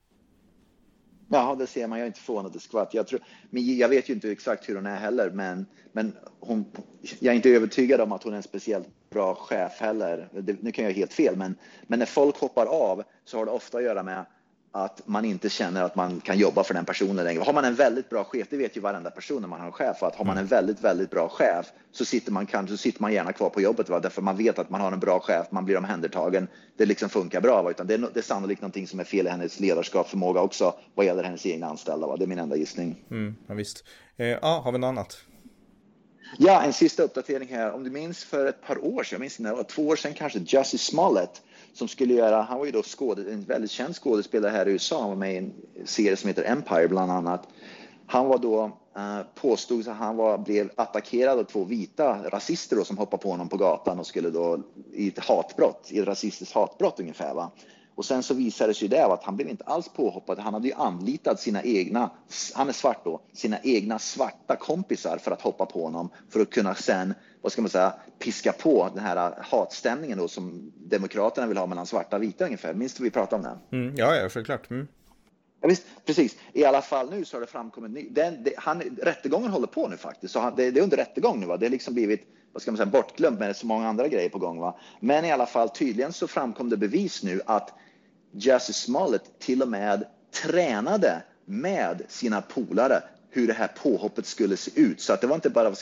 Ja, 1.33 1.55
det 1.59 1.67
ser 1.67 1.87
man. 1.87 1.99
Jag 1.99 2.03
är 2.03 2.07
inte 2.07 2.19
förvånad 2.19 2.55
ett 2.55 2.61
skvatt. 2.61 2.93
Jag, 2.93 3.07
tror, 3.07 3.19
men 3.49 3.77
jag 3.77 3.89
vet 3.89 4.09
ju 4.09 4.13
inte 4.13 4.31
exakt 4.31 4.69
hur 4.69 4.75
hon 4.75 4.85
är 4.85 4.95
heller, 4.95 5.29
men, 5.29 5.65
men 5.91 6.17
hon, 6.39 6.65
jag 7.19 7.31
är 7.31 7.35
inte 7.35 7.49
övertygad 7.49 8.01
om 8.01 8.11
att 8.11 8.23
hon 8.23 8.33
är 8.33 8.37
en 8.37 8.43
speciellt 8.43 8.87
bra 9.09 9.35
chef 9.35 9.71
heller. 9.79 10.29
Det, 10.33 10.61
nu 10.61 10.71
kan 10.71 10.85
jag 10.85 10.91
ha 10.91 10.95
helt 10.95 11.13
fel, 11.13 11.35
men, 11.37 11.55
men 11.87 11.99
när 11.99 12.05
folk 12.05 12.37
hoppar 12.37 12.65
av 12.65 13.03
så 13.25 13.37
har 13.37 13.45
det 13.45 13.51
ofta 13.51 13.77
att 13.77 13.83
göra 13.83 14.03
med 14.03 14.25
att 14.71 15.07
man 15.07 15.25
inte 15.25 15.49
känner 15.49 15.83
att 15.83 15.95
man 15.95 16.19
kan 16.19 16.37
jobba 16.37 16.63
för 16.63 16.73
den 16.73 16.85
personen 16.85 17.25
längre. 17.25 17.43
Har 17.43 17.53
man 17.53 17.65
en 17.65 17.75
väldigt 17.75 18.09
bra 18.09 18.23
chef, 18.23 18.47
det 18.49 18.57
vet 18.57 18.77
ju 18.77 18.81
varenda 18.81 19.11
person 19.11 19.41
när 19.41 19.47
man 19.47 19.59
har 19.59 19.67
en 19.67 19.73
chef, 19.73 20.03
att 20.03 20.15
har 20.15 20.25
man 20.25 20.37
en 20.37 20.45
väldigt, 20.45 20.83
väldigt 20.83 21.09
bra 21.09 21.29
chef 21.29 21.65
så 21.91 22.05
sitter 22.05 22.31
man 22.31 22.45
kanske 22.45 22.77
så 22.77 22.77
sitter 22.77 23.01
man 23.01 23.13
gärna 23.13 23.33
kvar 23.33 23.49
på 23.49 23.61
jobbet, 23.61 23.89
va? 23.89 23.99
därför 23.99 24.21
man 24.21 24.37
vet 24.37 24.59
att 24.59 24.69
man 24.69 24.81
har 24.81 24.91
en 24.91 24.99
bra 24.99 25.19
chef, 25.19 25.47
man 25.51 25.65
blir 25.65 25.77
omhändertagen, 25.77 26.47
det 26.77 26.85
liksom 26.85 27.09
funkar 27.09 27.41
bra. 27.41 27.61
Va? 27.61 27.71
Utan 27.71 27.87
det, 27.87 27.93
är, 27.93 27.97
det 27.97 28.19
är 28.19 28.21
sannolikt 28.21 28.61
någonting 28.61 28.87
som 28.87 28.99
är 28.99 29.03
fel 29.03 29.27
i 29.27 29.29
hennes 29.29 29.59
ledarskapsförmåga 29.59 30.41
också 30.41 30.73
vad 30.95 31.05
gäller 31.05 31.23
hennes 31.23 31.45
egna 31.45 31.67
anställda. 31.67 32.07
Va? 32.07 32.17
Det 32.17 32.25
är 32.25 32.27
min 32.27 32.39
enda 32.39 32.55
gissning. 32.55 33.05
Mm, 33.11 33.35
ja, 33.47 33.53
visst. 33.53 33.83
Eh, 34.17 34.27
ja, 34.27 34.61
har 34.65 34.71
vi 34.71 34.77
något 34.77 34.87
annat? 34.87 35.17
Ja, 36.37 36.63
en 36.63 36.73
sista 36.73 37.03
uppdatering 37.03 37.49
här. 37.49 37.71
Om 37.71 37.83
du 37.83 37.89
minns 37.89 38.23
för 38.23 38.45
ett 38.45 38.61
par 38.67 38.85
år 38.85 39.03
sedan, 39.03 39.15
jag 39.15 39.19
minns 39.19 39.39
när 39.39 39.49
det 39.49 39.55
var 39.55 39.63
två 39.63 39.87
år 39.87 39.95
sedan 39.95 40.13
kanske, 40.13 40.39
Jussie 40.39 40.79
Smollett 40.79 41.41
som 41.73 41.87
skulle 41.87 42.13
göra, 42.13 42.41
han 42.41 42.59
var 42.59 42.65
ju 42.65 42.71
då 42.71 42.83
skåde, 42.83 43.33
en 43.33 43.41
väldigt 43.41 43.71
känd 43.71 43.95
skådespelare 43.95 44.51
här 44.51 44.67
i 44.67 44.71
USA, 44.71 44.99
han 44.99 45.09
var 45.09 45.15
med 45.15 45.33
i 45.33 45.37
en 45.37 45.53
serie 45.85 46.15
som 46.15 46.27
heter 46.27 46.43
Empire 46.43 46.87
bland 46.87 47.11
annat. 47.11 47.47
Han 48.07 48.27
var 48.27 48.37
då, 48.37 48.71
eh, 48.95 49.19
påstod 49.35 49.87
att 49.87 49.97
han 49.97 50.17
var, 50.17 50.37
blev 50.37 50.71
attackerad 50.75 51.39
av 51.39 51.43
två 51.43 51.63
vita 51.63 52.29
rasister 52.29 52.75
då, 52.75 52.83
som 52.83 52.97
hoppade 52.97 53.23
på 53.23 53.29
honom 53.29 53.49
på 53.49 53.57
gatan 53.57 53.99
och 53.99 54.07
skulle 54.07 54.29
då 54.29 54.59
i 54.93 55.07
ett 55.07 55.19
hatbrott, 55.19 55.87
i 55.91 55.99
ett 55.99 56.07
rasistiskt 56.07 56.55
hatbrott 56.55 56.99
ungefär. 56.99 57.33
Va? 57.33 57.51
Och 58.01 58.05
sen 58.05 58.23
så 58.23 58.33
visade 58.33 58.73
sig 58.73 58.87
det 58.87 59.05
att 59.05 59.23
han 59.23 59.35
blev 59.35 59.49
inte 59.49 59.63
alls 59.63 59.89
påhoppad. 59.89 60.39
Han 60.39 60.53
hade 60.53 60.67
ju 60.67 60.73
anlitat 60.73 61.39
sina 61.39 61.63
egna, 61.63 62.09
han 62.53 62.69
är 62.69 62.73
svart 62.73 63.05
då, 63.05 63.21
sina 63.33 63.57
egna 63.63 63.99
svarta 63.99 64.55
kompisar 64.55 65.17
för 65.17 65.31
att 65.31 65.41
hoppa 65.41 65.65
på 65.65 65.83
honom 65.83 66.09
för 66.29 66.39
att 66.39 66.49
kunna 66.49 66.75
sen, 66.75 67.13
vad 67.41 67.51
ska 67.51 67.61
man 67.61 67.69
säga, 67.69 67.93
piska 68.19 68.51
på 68.51 68.89
den 68.95 69.03
här 69.03 69.33
hatstämningen 69.41 70.17
då 70.17 70.27
som 70.27 70.71
Demokraterna 70.75 71.47
vill 71.47 71.57
ha 71.57 71.65
mellan 71.65 71.85
svarta 71.85 72.15
och 72.15 72.23
vita 72.23 72.45
ungefär. 72.45 72.73
Minns 72.73 72.93
du 72.93 73.03
vi 73.03 73.11
pratade 73.11 73.35
om 73.35 73.57
det? 73.69 73.77
Mm, 73.77 73.95
ja, 73.95 74.15
ja, 74.15 74.29
såklart. 74.29 74.69
Mm. 74.69 74.87
Ja, 75.61 75.67
visst, 75.67 75.83
precis. 76.05 76.37
I 76.53 76.65
alla 76.65 76.81
fall 76.81 77.09
nu 77.09 77.25
så 77.25 77.37
har 77.37 77.41
det 77.41 77.47
framkommit 77.47 77.91
ny. 77.91 78.09
Den, 78.09 78.43
det, 78.43 78.53
han, 78.57 78.81
rättegången 78.81 79.51
håller 79.51 79.67
på 79.67 79.87
nu 79.87 79.97
faktiskt, 79.97 80.33
så 80.33 80.39
han, 80.39 80.55
det, 80.55 80.71
det, 80.71 80.79
är 80.79 80.83
under 80.83 80.97
rättegång 80.97 81.39
nu. 81.39 81.45
Va? 81.45 81.57
Det 81.57 81.65
har 81.65 81.71
liksom 81.71 81.93
blivit 81.93 82.27
vad 82.53 82.61
ska 82.61 82.71
man 82.71 82.77
säga, 82.77 82.89
bortglömt 82.89 83.39
med 83.39 83.55
så 83.55 83.67
många 83.67 83.87
andra 83.87 84.07
grejer 84.07 84.29
på 84.29 84.39
gång. 84.39 84.59
Va? 84.59 84.79
Men 84.99 85.25
i 85.25 85.31
alla 85.31 85.45
fall 85.45 85.69
tydligen 85.69 86.13
så 86.13 86.27
framkom 86.27 86.69
det 86.69 86.77
bevis 86.77 87.23
nu 87.23 87.41
att 87.45 87.73
Jesse 88.31 88.73
Smollett 88.73 89.39
till 89.39 89.61
och 89.61 89.67
med 89.67 90.05
tränade 90.31 91.23
med 91.45 92.01
sina 92.07 92.41
polare 92.41 93.03
hur 93.29 93.47
det 93.47 93.53
här 93.53 93.67
påhoppet 93.67 94.25
skulle 94.25 94.57
se 94.57 94.81
ut. 94.81 95.01
Så 95.01 95.13
att 95.13 95.21
det 95.21 95.27
var 95.27 95.35
inte 95.35 95.49
bara 95.49 95.73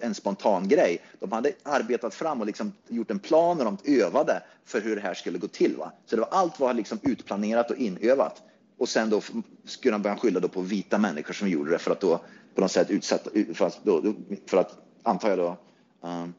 en 0.00 0.14
spontan 0.14 0.68
grej. 0.68 0.98
De 1.20 1.32
hade 1.32 1.52
arbetat 1.62 2.14
fram 2.14 2.40
och 2.40 2.46
liksom 2.46 2.72
gjort 2.88 3.10
en 3.10 3.18
plan 3.18 3.58
och 3.58 3.64
de 3.64 4.00
övade 4.00 4.42
för 4.64 4.80
hur 4.80 4.96
det 4.96 5.02
här 5.02 5.14
skulle 5.14 5.38
gå 5.38 5.48
till. 5.48 5.76
Va? 5.76 5.92
Så 6.06 6.16
det 6.16 6.20
var, 6.22 6.28
allt 6.30 6.60
var 6.60 6.74
liksom 6.74 6.98
utplanerat 7.02 7.70
och 7.70 7.76
inövat. 7.76 8.42
Och 8.78 8.88
sen 8.88 9.10
då 9.10 9.20
skulle 9.64 9.92
de 9.94 10.02
börja 10.02 10.16
skylla 10.16 10.40
då 10.40 10.48
på 10.48 10.60
vita 10.60 10.98
människor 10.98 11.34
som 11.34 11.48
gjorde 11.48 11.70
det 11.70 11.78
för 11.78 11.90
att 11.90 12.00
då 12.00 12.20
på 12.54 12.60
något 12.60 12.70
sätt 12.70 12.90
utsätta, 12.90 13.30
för 13.54 13.66
att, 13.66 13.80
då, 13.82 14.14
för 14.46 14.56
att 14.56 14.74
antar 15.02 15.28
jag 15.28 15.38
då, 15.38 15.56
um, 16.00 16.34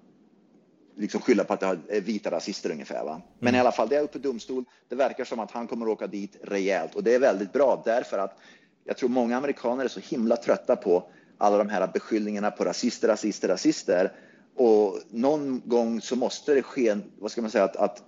liksom 1.00 1.22
skylla 1.22 1.44
på 1.44 1.54
att 1.54 1.60
det 1.60 1.80
är 1.90 2.02
vita 2.02 2.32
rasister 2.32 2.72
ungefär. 2.72 3.04
Va? 3.04 3.22
Men 3.40 3.48
mm. 3.48 3.58
i 3.58 3.60
alla 3.60 3.72
fall, 3.72 3.90
det 3.90 3.98
är 3.98 4.02
uppe 4.02 4.18
i 4.18 4.22
domstol. 4.22 4.66
Det 4.90 4.96
verkar 4.96 5.26
som 5.26 5.40
att 5.40 5.52
han 5.52 5.68
kommer 5.68 5.86
att 5.86 5.92
åka 5.92 6.08
dit 6.08 6.38
rejält 6.44 6.96
och 6.96 7.04
det 7.04 7.16
är 7.16 7.20
väldigt 7.20 7.54
bra 7.54 7.82
därför 7.86 8.18
att 8.18 8.40
jag 8.86 8.98
tror 8.98 9.10
många 9.10 9.38
amerikaner 9.38 9.84
är 9.84 9.88
så 9.88 10.00
himla 10.00 10.38
trötta 10.38 10.76
på 10.76 11.04
alla 11.38 11.58
de 11.58 11.70
här 11.70 11.88
beskyllningarna 11.94 12.52
på 12.52 12.64
rasister, 12.64 13.08
rasister, 13.08 13.48
rasister. 13.48 14.12
Och 14.56 15.00
någon 15.10 15.62
gång 15.66 16.02
så 16.02 16.16
måste 16.16 16.54
det 16.54 16.64
ske, 16.64 16.98
vad 17.20 17.32
ska 17.32 17.42
man 17.42 17.52
säga, 17.52 17.64
att, 17.64 17.76
att 17.76 18.04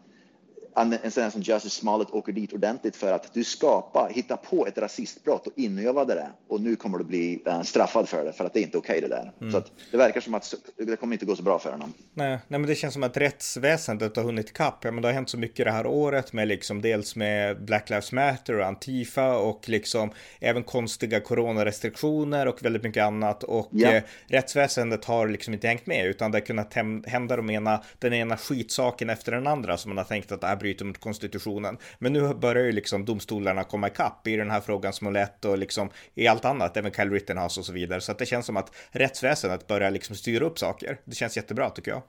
en 0.75 1.11
sån 1.11 1.31
som 1.31 1.41
Justice 1.41 1.75
Smollett 1.75 2.11
åker 2.11 2.31
dit 2.31 2.53
ordentligt 2.53 2.95
för 2.95 3.11
att 3.13 3.33
du 3.33 3.43
skapar, 3.43 4.09
hittar 4.09 4.35
på 4.35 4.67
ett 4.67 4.77
rasistbrott 4.77 5.47
och 5.47 5.53
inövade 5.55 6.13
det 6.13 6.29
och 6.47 6.61
nu 6.61 6.75
kommer 6.75 6.97
du 6.97 7.03
bli 7.03 7.43
uh, 7.47 7.61
straffad 7.61 8.09
för 8.09 8.25
det 8.25 8.33
för 8.33 8.45
att 8.45 8.53
det 8.53 8.59
är 8.59 8.63
inte 8.63 8.77
okej 8.77 8.97
okay 8.97 9.09
det 9.09 9.15
där. 9.15 9.31
Mm. 9.41 9.51
Så 9.51 9.57
att 9.57 9.71
det 9.91 9.97
verkar 9.97 10.21
som 10.21 10.33
att 10.33 10.53
det 10.77 10.95
kommer 10.95 11.13
inte 11.13 11.25
gå 11.25 11.35
så 11.35 11.43
bra 11.43 11.59
för 11.59 11.71
honom. 11.71 11.93
Nej, 12.13 12.39
nej 12.47 12.59
men 12.59 12.65
det 12.65 12.75
känns 12.75 12.93
som 12.93 13.03
att 13.03 13.17
rättsväsendet 13.17 14.15
har 14.15 14.23
hunnit 14.23 14.49
ikapp. 14.49 14.83
Ja, 14.83 14.91
men 14.91 15.01
det 15.01 15.07
har 15.07 15.13
hänt 15.13 15.29
så 15.29 15.37
mycket 15.37 15.65
det 15.65 15.71
här 15.71 15.85
året 15.85 16.33
med 16.33 16.47
liksom 16.47 16.81
dels 16.81 17.15
med 17.15 17.65
Black 17.65 17.89
Lives 17.89 18.11
Matter 18.11 18.59
och 18.59 18.65
Antifa 18.65 19.37
och 19.37 19.69
liksom 19.69 20.11
även 20.39 20.63
konstiga 20.63 21.19
coronarestriktioner 21.19 22.47
och 22.47 22.65
väldigt 22.65 22.83
mycket 22.83 23.03
annat 23.03 23.43
och 23.43 23.69
ja. 23.71 23.91
eh, 23.91 24.03
rättsväsendet 24.27 25.05
har 25.05 25.27
liksom 25.27 25.53
inte 25.53 25.67
hängt 25.67 25.85
med 25.85 26.05
utan 26.05 26.31
det 26.31 26.35
har 26.35 26.45
kunnat 26.45 26.73
hända 27.05 27.35
de 27.35 27.49
ena, 27.49 27.83
den 27.99 28.13
ena 28.13 28.37
skitsaken 28.37 29.09
efter 29.09 29.31
den 29.31 29.47
andra 29.47 29.77
som 29.77 29.89
man 29.89 29.97
har 29.97 30.05
tänkt 30.05 30.31
att 30.31 30.43
bryter 30.61 30.85
mot 30.85 30.97
konstitutionen. 30.97 31.77
Men 31.99 32.13
nu 32.13 32.33
börjar 32.33 32.63
ju 32.63 32.71
liksom 32.71 33.05
domstolarna 33.05 33.63
komma 33.63 33.87
ikapp 33.87 34.27
i 34.27 34.35
den 34.35 34.51
här 34.51 34.61
frågan 34.61 34.93
som 34.93 35.13
lätt 35.13 35.45
och 35.45 35.57
liksom 35.57 35.89
i 36.15 36.27
allt 36.27 36.45
annat, 36.45 36.77
även 36.77 36.91
Kyle 36.91 37.11
Rittenhouse 37.11 37.59
och 37.59 37.65
så 37.65 37.73
vidare. 37.73 38.01
Så 38.01 38.11
att 38.11 38.19
det 38.19 38.25
känns 38.25 38.45
som 38.45 38.57
att 38.57 38.71
rättsväsendet 38.91 39.67
börjar 39.67 39.91
liksom 39.91 40.15
styra 40.15 40.45
upp 40.45 40.59
saker. 40.59 40.99
Det 41.05 41.15
känns 41.15 41.37
jättebra 41.37 41.69
tycker 41.69 41.91
jag. 41.91 42.01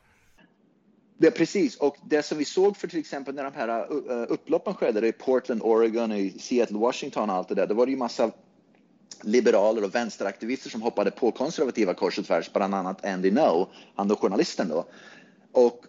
Det 1.19 1.27
är 1.27 1.31
precis, 1.31 1.77
och 1.77 1.97
det 2.11 2.23
som 2.23 2.39
vi 2.39 2.45
såg 2.45 2.77
för 2.77 2.89
till 2.89 2.99
exempel 2.99 3.35
när 3.35 3.45
de 3.45 3.53
här 3.55 3.93
uh, 3.93 3.97
uh, 3.97 4.27
upploppen 4.29 4.75
skedde 4.75 5.09
i 5.09 5.13
Portland, 5.13 5.63
Oregon, 5.63 6.13
i 6.13 6.31
Seattle, 6.31 6.79
Washington 6.79 7.31
och 7.31 7.37
allt 7.37 7.49
det 7.49 7.55
där, 7.55 7.67
då 7.67 7.75
var 7.75 7.87
det 7.87 7.93
ju 7.93 7.99
massa 7.99 8.31
liberaler 9.23 9.85
och 9.85 9.95
vänsteraktivister 9.95 10.71
som 10.71 10.83
hoppade 10.83 11.11
på 11.11 11.31
konservativa 11.31 11.95
kors 11.95 12.19
och 12.19 12.27
tvärs, 12.27 12.53
bland 12.53 12.75
annat 12.75 13.05
Andy 13.05 13.31
No, 13.31 13.69
han 13.95 14.09
då 14.09 14.17
journalisten 14.17 14.69
då. 14.69 14.85
Och 15.53 15.85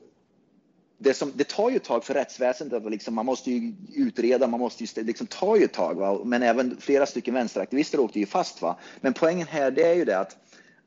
det, 1.04 1.14
som, 1.14 1.32
det 1.36 1.48
tar 1.48 1.70
ju 1.70 1.76
ett 1.76 1.84
tag 1.84 2.04
för 2.04 2.14
rättsväsendet, 2.14 2.92
liksom, 2.92 3.16
man 3.16 3.26
måste 3.26 3.52
ju 3.52 3.74
utreda, 3.94 4.48
man 4.48 4.60
måste 4.60 4.84
ju, 4.84 5.04
liksom 5.04 5.28
tar 5.28 5.56
ju 5.56 5.64
ett 5.64 5.74
tag. 5.74 5.96
Va? 5.96 6.22
Men 6.26 6.44
även 6.44 6.78
flera 6.80 7.06
stycken 7.06 7.34
vänsteraktivister 7.34 8.00
åkte 8.00 8.20
ju 8.20 8.26
fast. 8.26 8.62
Va? 8.62 8.80
Men 9.02 9.14
poängen 9.14 9.48
här 9.48 9.72
det 9.72 9.84
är 9.84 9.94
ju 9.94 10.06
det 10.06 10.20
att, 10.20 10.38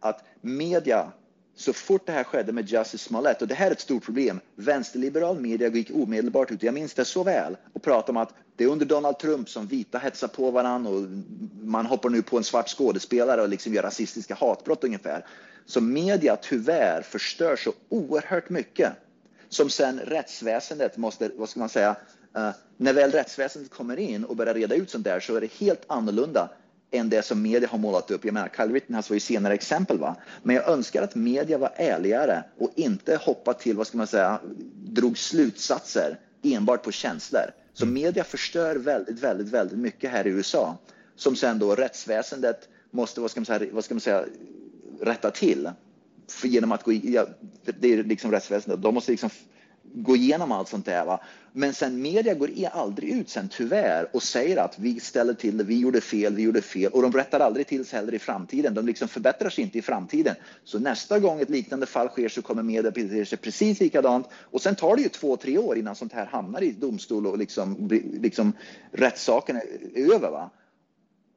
att 0.01 0.25
media 0.41 1.13
så 1.57 1.73
fort 1.73 2.07
det 2.07 2.13
här 2.13 2.25
skedde 2.25 2.53
med 2.53 2.69
Justice 2.69 3.05
Smollett, 3.05 3.43
och 3.43 3.49
det 3.49 3.55
här 3.55 3.67
är 3.67 3.71
ett 3.71 3.81
stort 3.81 4.05
problem, 4.05 4.41
vänsterliberal 4.55 5.41
media 5.41 5.69
gick 5.69 5.91
omedelbart 5.95 6.51
ut, 6.51 6.63
jag 6.63 6.75
minns 6.75 6.95
det 6.95 7.05
så 7.05 7.23
väl, 7.25 7.57
och 7.73 7.83
pratade 7.83 8.11
om 8.11 8.17
att 8.17 8.35
det 8.57 8.65
är 8.65 8.69
under 8.69 8.87
Donald 8.87 9.19
Trump 9.19 9.49
som 9.49 9.67
vita 9.67 9.99
hetsar 9.99 10.29
på 10.29 10.51
varandra 10.51 10.91
och 10.91 11.03
man 11.63 11.87
hoppar 11.87 12.11
nu 12.11 12.23
på 12.23 12.37
en 12.37 12.45
svart 12.45 12.69
skådespelare 12.69 13.43
och 13.43 13.49
liksom 13.49 13.75
gör 13.75 13.83
rasistiska 13.83 14.35
hatbrott 14.35 14.85
ungefär. 14.85 15.27
Så 15.67 15.81
media 15.81 16.37
tyvärr 16.37 17.03
förstör 17.03 17.57
så 17.57 17.73
oerhört 17.89 18.51
mycket 18.51 18.93
som 19.57 19.71
sen 19.71 20.01
rättsväsendet 20.01 20.97
måste, 20.97 21.31
vad 21.37 21.49
ska 21.49 21.61
man 21.61 21.69
säga, 21.69 21.97
uh, 22.37 22.51
när 22.77 22.93
väl 22.93 23.11
rättsväsendet 23.13 23.71
kommer 23.71 23.97
in 23.97 24.25
och 24.25 24.37
börjar 24.37 24.55
reda 24.55 24.75
ut 24.75 24.91
sånt 24.91 25.05
där 25.05 25.21
så 25.21 25.37
är 25.37 25.41
det 25.41 25.53
helt 25.53 25.83
annorlunda 25.87 26.49
än 26.91 27.09
det 27.09 27.23
som 27.23 27.43
media 27.43 27.69
har 27.69 27.79
målat 27.79 28.11
upp. 28.11 28.25
Jag 28.25 28.35
menar, 28.35 28.51
Kyle 28.57 28.73
Rittenhouse 28.73 29.11
var 29.11 29.15
ju 29.15 29.21
senare 29.21 29.55
exempel, 29.55 29.99
va? 29.99 30.17
men 30.43 30.57
jag 30.57 30.69
önskar 30.69 31.03
att 31.03 31.15
media 31.15 31.59
var 31.59 31.73
ärligare 31.77 32.45
och 32.59 32.71
inte 32.75 33.17
hoppa 33.17 33.55
till, 33.55 33.77
vad 33.77 33.87
ska 33.87 33.99
man 33.99 34.07
säga, 34.07 34.41
drog 34.75 35.19
slutsatser 35.19 36.19
enbart 36.43 36.83
på 36.83 36.93
känslor. 36.93 37.51
Så 37.73 37.85
mm. 37.85 37.95
media 37.95 38.25
förstör 38.25 38.77
väldigt, 38.77 39.19
väldigt, 39.19 39.49
väldigt 39.49 39.79
mycket 39.79 40.11
här 40.11 40.27
i 40.27 40.31
USA 40.31 40.79
som 41.17 41.37
sen 41.37 41.59
då 41.59 41.75
rättsväsendet 41.75 42.69
måste, 42.91 43.21
vad 43.21 43.31
ska 43.31 43.41
man 43.41 43.47
säga, 43.47 43.71
vad 43.73 43.85
ska 43.85 43.95
man 43.95 44.01
säga 44.01 44.25
rätta 45.01 45.31
till 45.31 45.71
genom 46.43 46.73
att 46.73 46.83
gå 46.83 46.93
ja, 46.93 47.27
det 47.81 47.93
är 47.93 48.05
liksom 48.05 48.31
rättsväsendet, 48.31 48.83
de 48.83 48.95
måste 48.95 49.11
liksom 49.11 49.31
gå 49.95 50.17
igenom 50.17 50.53
allt 50.53 50.69
sånt 50.69 50.87
där. 50.87 51.05
Va? 51.05 51.21
Men 51.53 51.75
sen 51.75 52.03
media 52.03 52.35
går 52.35 52.51
aldrig 52.73 53.11
ut 53.11 53.29
sen 53.29 53.49
tyvärr 53.49 54.09
och 54.13 54.23
säger 54.23 54.57
att 54.57 54.79
vi 54.79 55.01
ställer 55.01 55.35
till 55.35 55.57
det, 55.57 55.65
vi 55.65 55.81
gjorde 55.81 56.01
fel, 56.01 56.35
vi 56.35 56.43
gjorde 56.43 56.63
fel 56.63 56.93
och 56.93 57.03
de 57.03 57.13
rättar 57.13 57.41
aldrig 57.41 57.67
till 57.67 57.85
sig 57.85 57.99
heller 57.99 58.15
i 58.15 58.19
framtiden. 58.19 58.75
De 58.75 58.87
liksom 58.87 59.09
förbättrar 59.09 59.51
sig 59.51 59.65
inte 59.65 59.79
i 59.79 59.83
framtiden. 59.83 60.35
Så 60.65 60.79
nästa 60.79 61.19
gång 61.19 61.41
ett 61.41 61.51
liknande 61.51 61.87
fall 61.87 62.09
sker 62.09 62.29
så 62.29 62.43
kommer 62.43 62.63
media 62.63 62.91
bete 62.91 63.27
sig 63.27 63.39
precis 63.39 63.81
likadant 63.81 64.27
och 64.33 64.61
sen 64.61 64.75
tar 64.75 64.97
det 64.97 65.03
ju 65.03 65.09
två, 65.09 65.37
tre 65.37 65.59
år 65.59 65.79
innan 65.79 65.97
sånt 65.97 66.13
här 66.13 66.27
hamnar 66.27 66.63
i 66.63 66.73
domstol 66.73 67.27
och 67.27 67.39
liksom, 67.39 67.89
liksom 68.21 68.53
rättssaken 68.93 69.57
är 69.57 70.15
över. 70.15 70.31
Va? 70.31 70.51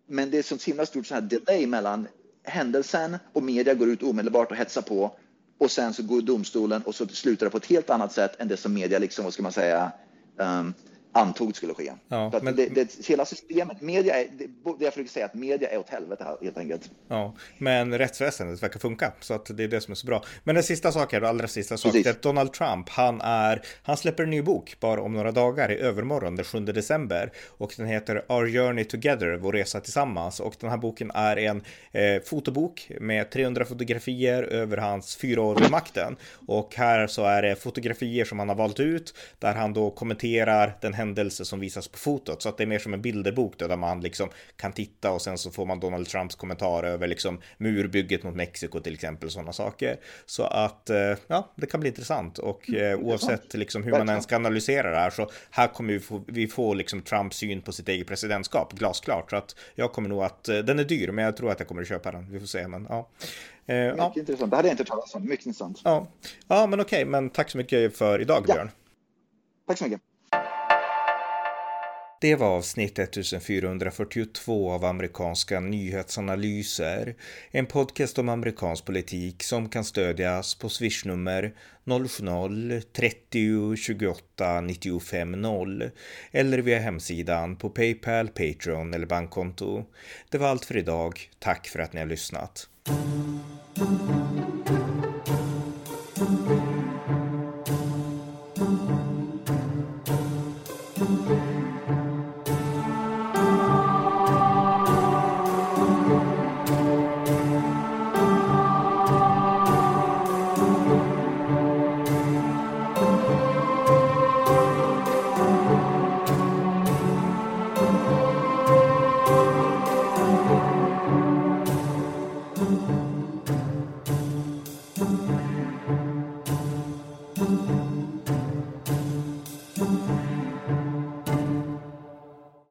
Men 0.08 0.32
det 0.32 0.38
är 0.38 0.44
så 0.44 0.58
himla 0.66 0.86
stort 0.86 1.08
så 1.08 1.14
här 1.14 1.22
delay 1.22 1.68
mellan 1.68 2.08
händelsen 2.50 3.18
och 3.34 3.43
media 3.43 3.74
går 3.74 3.89
ut 3.89 4.04
omedelbart 4.04 4.52
och 4.52 4.58
hetsar 4.58 4.82
på 4.82 5.12
och 5.60 5.72
sen 5.72 5.93
så 5.93 6.04
går 6.04 6.22
domstolen 6.22 6.82
och 6.82 6.95
så 6.95 7.08
slutar 7.08 7.45
det 7.45 7.50
på 7.50 7.58
ett 7.58 7.66
helt 7.66 7.89
annat 7.89 8.12
sätt 8.12 8.39
än 8.39 8.47
det 8.47 8.58
som 8.58 8.74
media 8.74 9.00
liksom, 9.00 9.24
vad 9.24 9.34
ska 9.34 9.43
man 9.43 9.52
säga, 9.52 9.91
um, 10.38 10.74
antog 11.12 11.55
skulle 11.55 11.74
ske. 11.74 11.91
Ja, 12.07 12.39
men... 12.41 12.55
det, 12.55 12.66
det, 12.66 13.07
hela 13.07 13.26
systemet, 13.26 13.82
media 13.82 14.16
är, 14.16 14.28
det, 14.38 14.47
det 14.80 14.86
jag 14.86 14.93
försöker 14.93 15.12
säga 15.12 15.26
att 15.26 15.34
media 15.34 15.70
är 15.70 15.78
åt 15.78 15.89
helvete 15.89 16.24
här, 16.24 16.38
helt 16.41 16.57
enkelt. 16.57 16.91
Ja, 17.07 17.36
men 17.57 17.97
rättsväsendet 17.97 18.64
verkar 18.64 18.80
funka, 18.80 19.14
så 19.20 19.34
att 19.34 19.57
det 19.57 19.64
är 19.64 19.68
det 19.68 19.82
som 19.82 19.91
är 19.91 19.95
så 19.95 20.07
bra. 20.07 20.24
Men 20.43 20.55
den 20.55 20.64
sista 20.64 20.91
saken, 20.91 21.26
allra 21.26 21.47
sista 21.47 21.78
saken, 21.78 22.03
att 22.07 22.22
Donald 22.22 22.53
Trump, 22.53 22.89
han 22.89 23.22
är, 23.22 23.62
han 23.84 23.97
släpper 23.97 24.24
en 24.24 24.30
ny 24.30 24.41
bok 24.41 24.76
bara 24.80 25.01
om 25.01 25.14
några 25.14 25.32
dagar 25.32 25.72
i 25.72 25.80
övermorgon, 25.80 26.36
den 26.36 26.45
7 26.45 26.60
december, 26.60 27.32
och 27.47 27.74
den 27.78 27.88
heter 27.88 28.32
Our 28.32 28.47
Journey 28.47 28.84
Together, 28.84 29.38
vår 29.38 29.53
resa 29.53 29.82
tillsammans, 29.82 30.39
och 30.39 30.55
den 30.60 30.70
här 30.70 30.78
boken 30.78 31.12
är 31.14 31.38
en 31.38 31.64
eh, 31.91 32.22
fotobok 32.26 32.91
med 32.99 33.30
300 33.30 33.66
fotografier 33.66 34.43
över 34.43 34.78
hans 34.78 35.16
fyra 35.16 35.41
år 35.41 35.55
vid 35.55 35.72
makten, 35.72 36.16
och 36.47 36.76
här 36.76 37.07
så 37.07 37.24
är 37.26 37.41
det 37.41 37.55
fotografier 37.55 38.26
som 38.26 38.39
han 38.39 38.49
har 38.49 38.55
valt 38.55 38.80
ut, 38.80 39.14
där 39.39 39.53
han 39.53 39.74
då 39.74 39.91
kommenterar 39.91 40.78
den 40.82 40.93
händelse 41.00 41.45
som 41.45 41.60
visas 41.60 41.88
på 41.88 41.97
fotot. 41.97 42.41
Så 42.41 42.50
att 42.50 42.58
det 42.58 42.64
är 42.64 42.68
mer 42.68 42.80
som 42.80 42.93
en 42.93 43.02
bilderbok 43.02 43.60
där 43.60 43.78
man 43.78 44.02
liksom 44.02 44.30
kan 44.56 44.74
titta 44.74 45.12
och 45.12 45.22
sen 45.22 45.38
så 45.38 45.52
får 45.52 45.66
man 45.66 45.80
Donald 45.80 46.08
Trumps 46.08 46.36
kommentar 46.36 46.84
över 46.84 47.08
liksom 47.08 47.41
murbygget 47.58 48.24
mot 48.24 48.36
Mexiko 48.36 48.80
till 48.80 48.93
exempel, 48.93 49.32
sådana 49.32 49.54
saker. 49.54 50.00
Så 50.26 50.43
att 50.43 50.89
eh, 50.89 51.16
ja, 51.28 51.52
det 51.56 51.66
kan 51.66 51.80
bli 51.80 51.89
intressant 51.89 52.38
och 52.38 52.70
mm, 52.70 52.84
eh, 52.84 53.00
oavsett 53.00 53.54
liksom 53.54 53.84
hur 53.84 53.91
man 53.91 54.10
ens 54.10 54.24
ska 54.24 54.36
analysera 54.36 54.91
det 54.91 54.97
här 54.97 55.10
så 55.10 55.30
här 55.50 55.68
kommer 55.68 55.93
vi 55.93 56.00
få, 56.00 56.24
vi 56.28 56.47
få 56.47 56.74
liksom 56.74 57.02
Trumps 57.02 57.38
syn 57.38 57.62
på 57.62 57.72
sitt 57.72 57.89
eget 57.89 58.08
presidentskap, 58.08 58.74
glasklart. 58.74 59.30
Så 59.30 59.36
att 59.36 59.56
jag 59.76 59.91
kommer 59.91 60.10
nog 60.10 60.24
att, 60.24 60.50
eh, 60.50 60.58
den 60.58 60.80
är 60.80 60.84
dyr, 60.84 61.12
men 61.12 61.26
jag 61.26 61.38
tror 61.38 61.52
att 61.52 61.60
jag 61.60 61.68
kommer 61.68 61.82
att 61.82 61.88
köpa 61.88 62.12
den. 62.12 62.32
Vi 62.32 62.39
får 62.39 62.47
se, 62.47 62.68
men 62.68 62.88
ja. 62.89 63.10
mycket 63.66 63.97
ja. 63.97 64.14
intressant. 64.16 64.52
Det 64.52 64.56
hade 64.56 64.68
jag 64.68 64.74
inte 64.74 64.86
talat 64.86 65.16
om. 65.16 65.30
Mycket 65.30 65.45
intressant. 65.45 65.82
Ja, 65.84 66.08
ja 66.47 66.68
men 66.68 66.80
okej, 66.80 67.06
men 67.06 67.30
tack 67.30 67.50
så 67.50 67.58
mycket 67.58 67.97
för 67.97 68.22
idag, 68.22 68.45
ja. 68.47 68.54
Björn. 68.54 68.72
Tack 69.68 69.78
så 69.78 69.84
mycket. 69.84 70.09
Det 72.22 72.36
var 72.36 72.47
avsnitt 72.47 72.99
1442 72.99 74.72
av 74.72 74.86
amerikanska 74.86 75.59
nyhetsanalyser. 75.59 77.15
En 77.51 77.65
podcast 77.65 78.20
om 78.20 78.30
amerikansk 78.30 78.86
politik 78.86 79.43
som 79.43 79.70
kan 79.70 79.84
stödjas 79.84 80.55
på 80.55 80.70
swishnummer 80.70 81.53
070-30 81.86 83.76
28 83.76 84.61
95 84.61 85.32
0 85.32 85.91
eller 86.32 86.57
via 86.57 86.80
hemsidan 86.80 87.55
på 87.55 87.70
Paypal, 87.70 88.28
Patreon 88.28 88.93
eller 88.93 89.07
bankkonto. 89.07 89.86
Det 90.30 90.38
var 90.38 90.47
allt 90.47 90.65
för 90.65 90.78
idag. 90.78 91.30
Tack 91.39 91.67
för 91.67 91.80
att 91.80 91.93
ni 91.93 91.99
har 91.99 92.07
lyssnat. 92.07 92.67